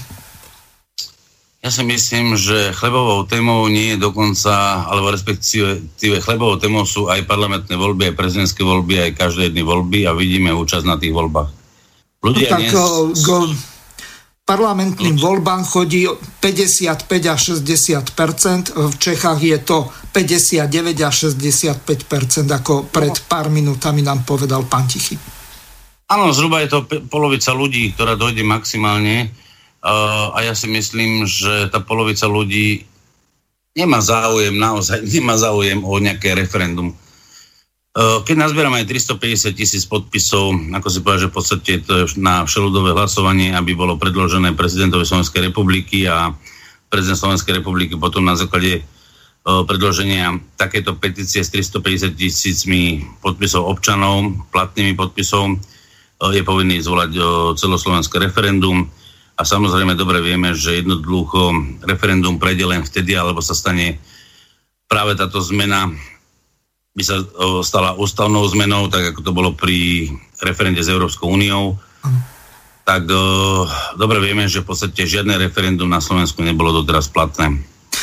[1.59, 7.27] Ja si myslím, že chlebovou témou nie je dokonca, alebo respektíve chlebovou témou sú aj
[7.27, 11.51] parlamentné voľby, aj prezidentské voľby, aj každé jedny voľby a vidíme účasť na tých voľbách.
[12.23, 12.71] Ľudia no tak dnes...
[13.19, 13.27] k
[14.47, 18.17] parlamentným voľbám chodí 55 až 60
[18.73, 20.63] v Čechách je to 59
[21.05, 21.85] až 65%
[22.49, 25.19] ako pred pár minútami nám povedal pán Tichy.
[26.09, 29.29] Áno, zhruba je to polovica ľudí, ktorá dojde maximálne
[29.83, 32.83] a ja si myslím, že tá polovica ľudí
[33.77, 36.91] nemá záujem, naozaj nemá záujem o nejaké referendum.
[37.99, 42.43] Keď nazbierame aj 350 tisíc podpisov, ako si povedal, že v podstate to je na
[42.43, 46.31] všeludové hlasovanie, aby bolo predložené prezidentovi Slovenskej republiky a
[46.87, 48.83] prezident Slovenskej republiky potom na základe
[49.43, 55.57] predloženia takéto petície s 350 tisícmi podpisov občanov, platnými podpisov,
[56.19, 57.15] je povinný zvolať
[57.57, 58.91] celoslovenské referendum
[59.39, 61.55] a samozrejme dobre vieme, že jednoducho
[61.87, 63.95] referendum prejde len vtedy, alebo sa stane
[64.91, 65.87] práve táto zmena
[66.91, 67.23] by sa
[67.63, 70.11] stala ústavnou zmenou, tak ako to bolo pri
[70.43, 71.79] referende s Európskou úniou.
[72.83, 73.07] Tak
[73.95, 77.55] dobre vieme, že v podstate žiadne referendum na Slovensku nebolo doteraz platné.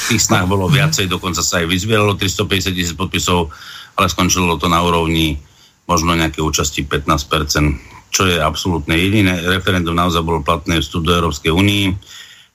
[0.08, 3.52] Tých snách bolo viacej, dokonca sa aj vyzbieralo 350 tisíc podpisov,
[3.98, 5.36] ale skončilo to na úrovni
[5.84, 9.40] možno nejaké účasti 15% čo je absolútne jediné.
[9.44, 11.84] Referendum naozaj bolo platné vstup do Európskej únii.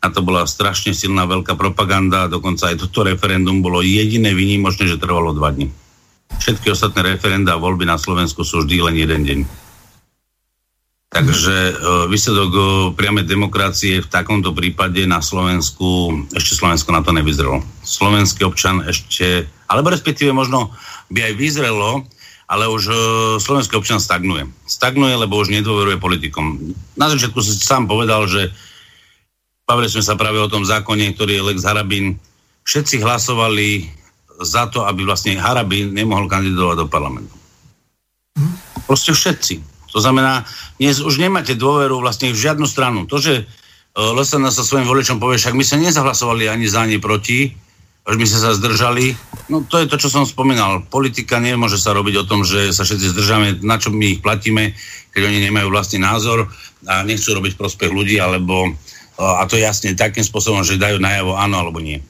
[0.02, 4.98] Na to bola strašne silná veľká propaganda, dokonca aj toto referendum bolo jediné výnimočné, že
[4.98, 5.70] trvalo dva dní.
[6.42, 9.40] Všetky ostatné referenda a voľby na Slovensku sú vždy len jeden deň.
[11.12, 11.74] Takže e,
[12.08, 12.62] výsledok e,
[12.96, 17.60] priamej demokracie v takomto prípade na Slovensku, ešte Slovensko na to nevyzrelo.
[17.84, 20.72] Slovenský občan ešte, alebo respektíve možno
[21.12, 22.08] by aj vyzrelo,
[22.52, 22.98] ale už uh,
[23.40, 24.44] slovenský občan stagnuje.
[24.68, 26.76] Stagnuje, lebo už nedôveruje politikom.
[27.00, 28.52] Na začiatku si sám povedal, že
[29.64, 32.20] bavili sme sa práve o tom zákone, ktorý je Lex Harabin.
[32.68, 33.88] Všetci hlasovali
[34.44, 37.32] za to, aby vlastne Harabin nemohol kandidovať do parlamentu.
[38.84, 39.64] Proste všetci.
[39.96, 40.44] To znamená,
[40.76, 43.08] dnes už nemáte dôveru vlastne v žiadnu stranu.
[43.08, 47.00] To, že uh, Lesana sa svojim voličom povie, však my sa nezahlasovali ani za, ani
[47.00, 47.56] proti,
[48.02, 49.14] až by sme sa zdržali.
[49.46, 50.82] No to je to, čo som spomínal.
[50.90, 54.74] Politika nemôže sa robiť o tom, že sa všetci zdržame, na čo my ich platíme,
[55.14, 56.50] keď oni nemajú vlastný názor
[56.90, 58.74] a nechcú robiť prospech ľudí, alebo
[59.22, 62.02] a to jasne takým spôsobom, že dajú najavo áno alebo nie.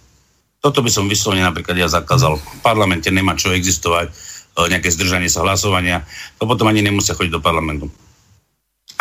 [0.63, 2.39] Toto by som vyslovene napríklad ja zakázal.
[2.39, 4.15] V parlamente nemá čo existovať,
[4.71, 6.07] nejaké zdržanie sa hlasovania,
[6.39, 7.91] to potom ani nemusia chodiť do parlamentu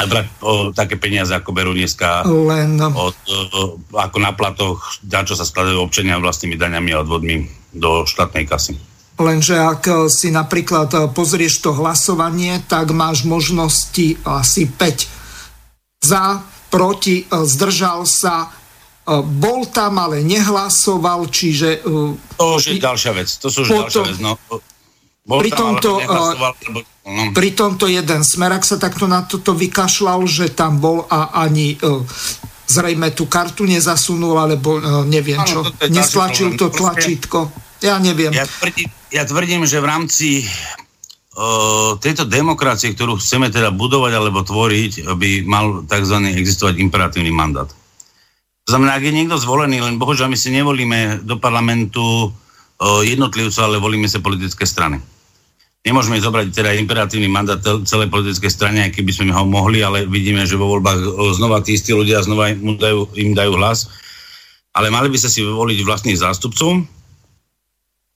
[0.01, 2.81] a brať o, také peniaze, ako berú dneska Len...
[2.81, 3.37] od, o,
[3.93, 7.45] ako na platoch, na čo sa skladajú občania vlastnými daňami a odvodmi
[7.77, 8.81] do štátnej kasy.
[9.21, 16.41] Lenže ak e, si napríklad e, pozrieš to hlasovanie, tak máš možnosti asi 5 za,
[16.73, 18.49] proti, e, zdržal sa,
[19.11, 21.83] bol tam, ale nehlasoval, čiže...
[22.39, 23.27] To už je ďalšia vec.
[23.43, 24.19] To sú už potom, ďalšia vec.
[24.23, 24.39] No.
[25.21, 26.33] Bol pri, tomto, uh,
[27.05, 27.23] no.
[27.37, 32.01] pri tomto jeden smerak sa takto na toto vykašľal, že tam bol a ani uh,
[32.65, 35.59] zrejme tú kartu nezasunul, alebo uh, neviem ano, čo,
[35.93, 37.53] nestlačil to tlačítko.
[37.85, 38.33] Ja neviem.
[38.33, 44.41] Ja tvrdím, ja tvrdím že v rámci uh, tejto demokracie, ktorú chceme teda budovať alebo
[44.41, 46.17] tvoriť, by mal tzv.
[46.33, 47.69] existovať imperatívny mandát.
[48.65, 52.50] To znamená, ak je niekto zvolený, len bohužiaľ my si nevolíme do parlamentu uh,
[52.81, 54.97] jednotlivcov, ale volíme sa politické strany.
[55.81, 57.57] Nemôžeme zobrať teda imperatívny mandát
[57.89, 61.01] celej politickej strany, aj keby sme ho mohli, ale vidíme, že vo voľbách
[61.41, 63.89] znova tí istí ľudia znova im dajú, im dajú hlas.
[64.77, 66.85] Ale mali by sa si voliť vlastných zástupcov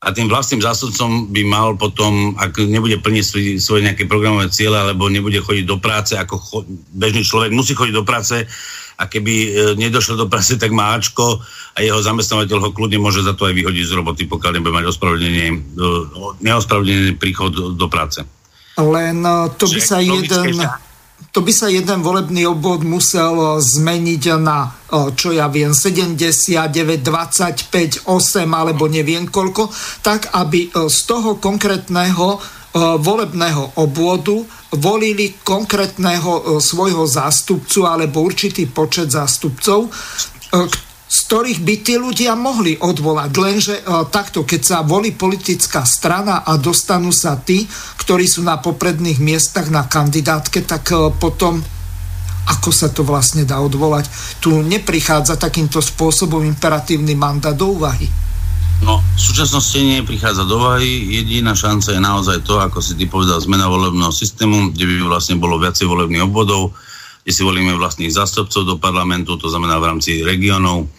[0.04, 4.76] a tým vlastným zástupcom by mal potom, ak nebude plniť svoje, svoje nejaké programové ciele
[4.76, 6.58] alebo nebude chodiť do práce, ako cho,
[6.92, 8.44] bežný človek musí chodiť do práce,
[8.94, 11.42] a keby e, nedošlo do práce, tak má Ačko
[11.74, 14.86] a jeho zamestnávateľ ho kľudne môže za to aj vyhodiť z roboty, pokiaľ nebude mať
[14.94, 15.58] ospravedlnenie, e,
[16.46, 18.22] neospravedlený príchod do, do práce.
[18.78, 20.62] Len e, to by sa jeden...
[21.34, 24.70] to by sa jeden volebný obvod musel zmeniť na,
[25.18, 26.70] čo ja viem, 79,
[27.02, 29.66] 25, 8 alebo neviem koľko,
[30.06, 32.38] tak aby z toho konkrétneho
[32.74, 34.42] volebného obvodu
[34.78, 39.90] volili konkrétneho svojho zástupcu alebo určitý počet zástupcov,
[41.04, 43.30] z ktorých by tí ľudia mohli odvolať.
[43.38, 43.74] Lenže
[44.10, 47.70] takto, keď sa volí politická strana a dostanú sa tí,
[48.02, 50.90] ktorí sú na popredných miestach na kandidátke, tak
[51.22, 51.62] potom
[52.44, 54.04] ako sa to vlastne dá odvolať.
[54.42, 58.04] Tu neprichádza takýmto spôsobom imperatívny mandát do úvahy.
[58.82, 61.14] No, v súčasnosti neprichádza do úvahy.
[61.22, 65.38] Jediná šanca je naozaj to, ako si ty povedal, zmena volebného systému, kde by vlastne
[65.38, 66.74] bolo viacej volebných obvodov,
[67.22, 70.90] kde si volíme vlastných zástupcov do parlamentu, to znamená v rámci regionov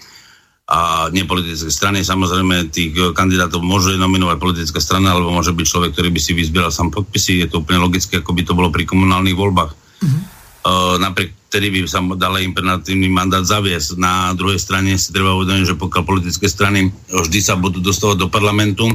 [0.66, 2.02] a nepolitické strany.
[2.02, 6.74] Samozrejme, tých kandidátov môže nominovať politická strana, alebo môže byť človek, ktorý by si vyzbieral
[6.74, 7.46] sám podpisy.
[7.46, 9.72] Je to úplne logické, ako by to bolo pri komunálnych voľbách.
[10.02, 10.22] Mm-hmm.
[10.66, 13.96] Uh, napriek tedy by sa dal imperatívny mandát zaviesť.
[13.96, 18.28] Na druhej strane si treba uvedomiť, že pokiaľ politické strany vždy sa budú dostávať do
[18.28, 18.92] parlamentu,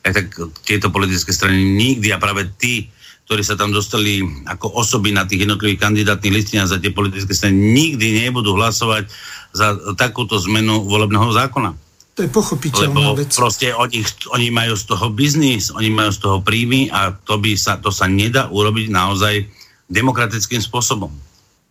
[0.00, 0.26] tak, tak
[0.64, 2.88] tieto politické strany nikdy a práve tí,
[3.28, 7.76] ktorí sa tam dostali ako osoby na tých jednotlivých kandidátnych listinách za tie politické strany,
[7.76, 9.04] nikdy nebudú hlasovať
[9.52, 11.76] za takúto zmenu volebného zákona.
[12.16, 13.36] To je pochopiteľná Lebo vec.
[13.36, 14.00] proste oni,
[14.32, 17.92] oni majú z toho biznis, oni majú z toho príjmy a to, by sa, to
[17.92, 19.44] sa nedá urobiť naozaj
[19.92, 21.27] demokratickým spôsobom.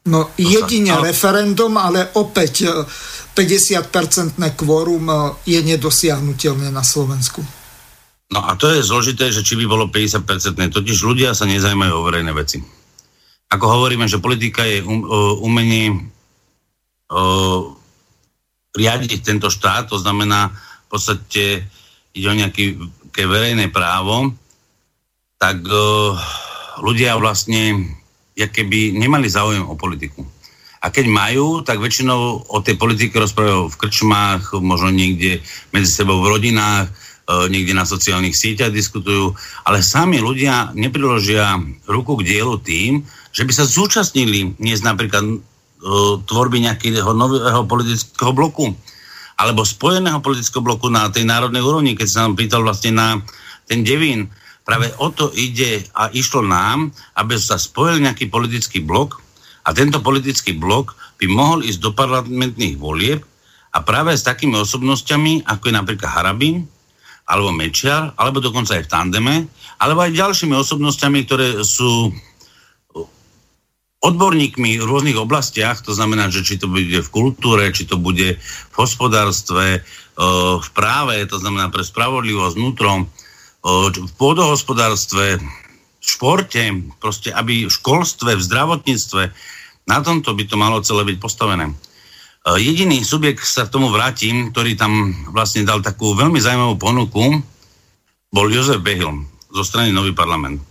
[0.08, 1.04] No jedine no.
[1.04, 2.68] referendum, ale opäť
[3.38, 5.16] 50-percentné kvórum e,
[5.46, 7.44] je nedosiahnutelné na Slovensku.
[8.32, 12.06] No a to je zložité, že či by bolo 50-percentné, totiž ľudia sa nezajímajú o
[12.08, 12.60] verejné veci.
[13.48, 15.08] Ako hovoríme, že politika je um,
[15.40, 16.12] umenie
[17.08, 17.62] uh,
[18.76, 21.64] riadiť tento štát, to znamená v podstate
[22.12, 22.76] ide o nejaké
[23.16, 24.36] verejné právo,
[25.40, 26.20] tak uh,
[26.84, 27.96] ľudia vlastne
[28.46, 30.22] keby nemali záujem o politiku.
[30.78, 35.42] A keď majú, tak väčšinou o tej politike rozprávajú v krčmách, možno niekde
[35.74, 39.34] medzi sebou v rodinách, e, niekde na sociálnych sieťach diskutujú,
[39.66, 41.58] ale sami ľudia nepriložia
[41.90, 43.02] ruku k dielu tým,
[43.34, 45.42] že by sa zúčastnili dnes napríklad
[46.26, 48.74] tvorby nejakého nového politického bloku
[49.38, 53.22] alebo spojeného politického bloku na tej národnej úrovni, keď sa nám pýtal vlastne na
[53.70, 54.34] ten Devín.
[54.68, 59.24] Práve o to ide a išlo nám, aby sa spojil nejaký politický blok
[59.64, 63.24] a tento politický blok by mohol ísť do parlamentných volieb
[63.72, 66.68] a práve s takými osobnosťami, ako je napríklad Harabin,
[67.28, 69.36] alebo Mečiar, alebo dokonca aj v tandeme,
[69.80, 72.12] alebo aj ďalšími osobnosťami, ktoré sú
[74.04, 78.36] odborníkmi v rôznych oblastiach, to znamená, že či to bude v kultúre, či to bude
[78.40, 79.80] v hospodárstve, e,
[80.60, 83.10] v práve, to znamená pre spravodlivosť vnútrom,
[83.68, 86.64] v pôdohospodárstve, v športe,
[87.04, 89.24] proste aby v školstve, v zdravotníctve,
[89.88, 91.68] na tomto by to malo celé byť postavené.
[91.68, 91.74] E,
[92.64, 97.44] jediný subjekt, sa k tomu vrátim, ktorý tam vlastne dal takú veľmi zaujímavú ponuku,
[98.32, 100.64] bol Jozef Behil zo strany Nový parlament.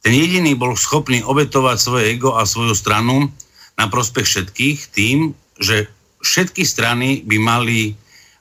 [0.00, 3.28] Ten jediný bol schopný obetovať svoje ego a svoju stranu
[3.76, 5.92] na prospech všetkých tým, že
[6.24, 7.92] všetky strany by mali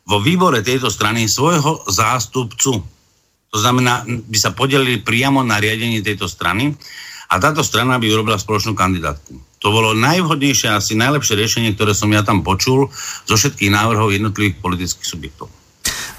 [0.08, 2.80] vo výbore tejto strany svojho zástupcu.
[3.50, 6.74] To znamená, by sa podelili priamo na riadenie tejto strany
[7.30, 9.38] a táto strana by urobila spoločnú kandidátku.
[9.60, 12.88] To bolo najvhodnejšie, asi najlepšie riešenie, ktoré som ja tam počul
[13.28, 15.52] zo všetkých návrhov jednotlivých politických subjektov.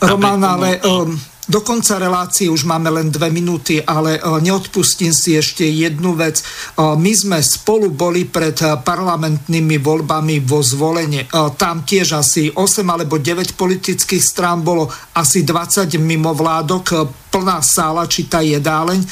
[0.01, 1.17] Roman, ale um,
[1.51, 6.39] do konca relácie už máme len dve minúty, ale e, neodpustím si ešte jednu vec.
[6.39, 6.45] E,
[6.79, 11.27] my sme spolu boli pred e, parlamentnými voľbami vo zvolenie.
[11.59, 14.87] Tam tiež asi 8 alebo 9 politických strán bolo
[15.19, 19.03] asi 20 mimovládok, plná sála či tá jedáleň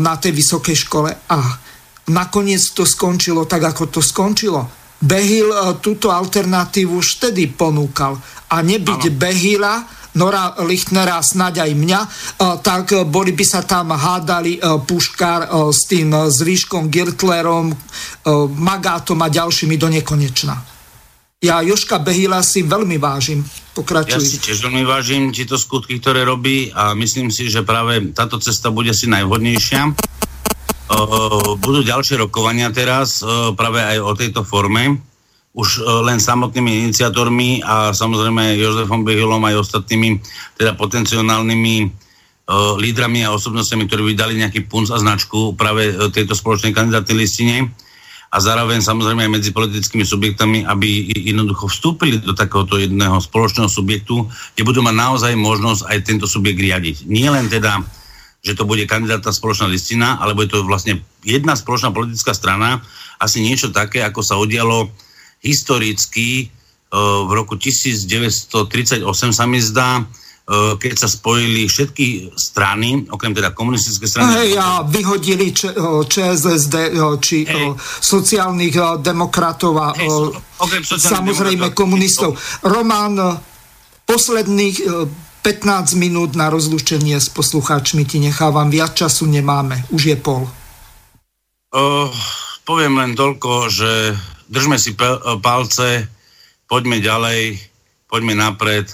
[0.00, 1.10] na tej vysokej škole.
[1.12, 1.38] A
[2.08, 4.64] nakoniec to skončilo tak, ako to skončilo.
[5.00, 8.16] Behil túto alternatívu už vtedy ponúkal.
[8.52, 12.00] A nebyť Behila, Nora Lichtnera snáď aj mňa,
[12.66, 17.70] tak boli by sa tam hádali Puškár s tým zvýškom Girtlerom,
[18.58, 20.54] Magátom a ďalšími do nekonečna.
[21.40, 23.40] Ja Joška Behila si veľmi vážim.
[23.72, 24.12] Pokračuj.
[24.12, 28.36] Ja si tiež veľmi vážim tieto skutky, ktoré robí a myslím si, že práve táto
[28.36, 29.94] cesta bude si najvhodnejšia.
[31.56, 33.22] Budú ďalšie rokovania teraz
[33.54, 35.00] práve aj o tejto forme
[35.50, 40.22] už e, len samotnými iniciátormi a samozrejme Jozefom Behilom aj ostatnými
[40.54, 46.12] teda potenciálnymi uh, lídrami a osobnostiami, ktorí by dali nejaký punc a značku práve uh,
[46.12, 47.72] tejto spoločnej kandidátnej listine
[48.30, 54.30] a zároveň samozrejme aj medzi politickými subjektami, aby jednoducho vstúpili do takéhoto jedného spoločného subjektu,
[54.54, 57.10] kde budú mať naozaj možnosť aj tento subjekt riadiť.
[57.10, 57.82] Nie len teda
[58.40, 62.80] že to bude kandidátna spoločná listina, alebo je to vlastne jedna spoločná politická strana,
[63.20, 64.88] asi niečo také, ako sa udialo
[65.40, 66.48] historicky
[66.92, 69.02] uh, v roku 1938
[69.32, 74.30] sa mi zdá, uh, keď sa spojili všetky strany, okrem teda komunistické strany.
[74.46, 75.74] Hej, a vyhodili Č-
[76.06, 76.76] ČSSD,
[77.24, 77.72] či hey.
[78.04, 80.08] sociálnych demokratov a hey,
[81.00, 82.36] samozrejme komunistov.
[82.64, 83.40] Roman,
[84.04, 84.76] posledných
[85.40, 90.44] 15 minút na rozlúčenie s poslucháčmi ti nechávam, viac času nemáme, už je pol.
[91.72, 92.12] Uh,
[92.68, 94.12] poviem len toľko, že
[94.50, 94.98] držme si
[95.40, 96.10] palce,
[96.66, 97.56] poďme ďalej,
[98.10, 98.90] poďme napred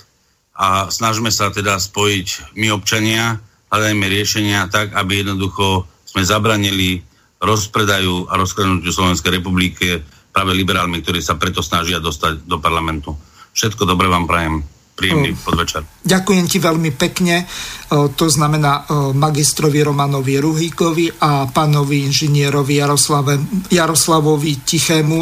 [0.52, 3.40] a snažme sa teda spojiť my občania,
[3.72, 7.00] hľadajme riešenia tak, aby jednoducho sme zabranili
[7.40, 10.00] rozpredaju a rozkrenutiu Slovenskej republiky
[10.32, 13.16] práve liberálmi, ktorí sa preto snažia dostať do parlamentu.
[13.56, 15.84] Všetko dobré vám prajem príjemný podvečer.
[16.00, 17.44] Ďakujem ti veľmi pekne.
[17.92, 23.36] To znamená magistrovi Romanovi Ruhíkovi a pánovi inžinierovi Jaroslave,
[23.68, 25.20] Jaroslavovi Tichému.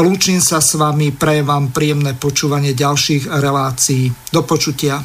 [0.00, 4.08] Lúčim sa s vami, prejem vám príjemné počúvanie ďalších relácií.
[4.32, 5.04] Do počutia.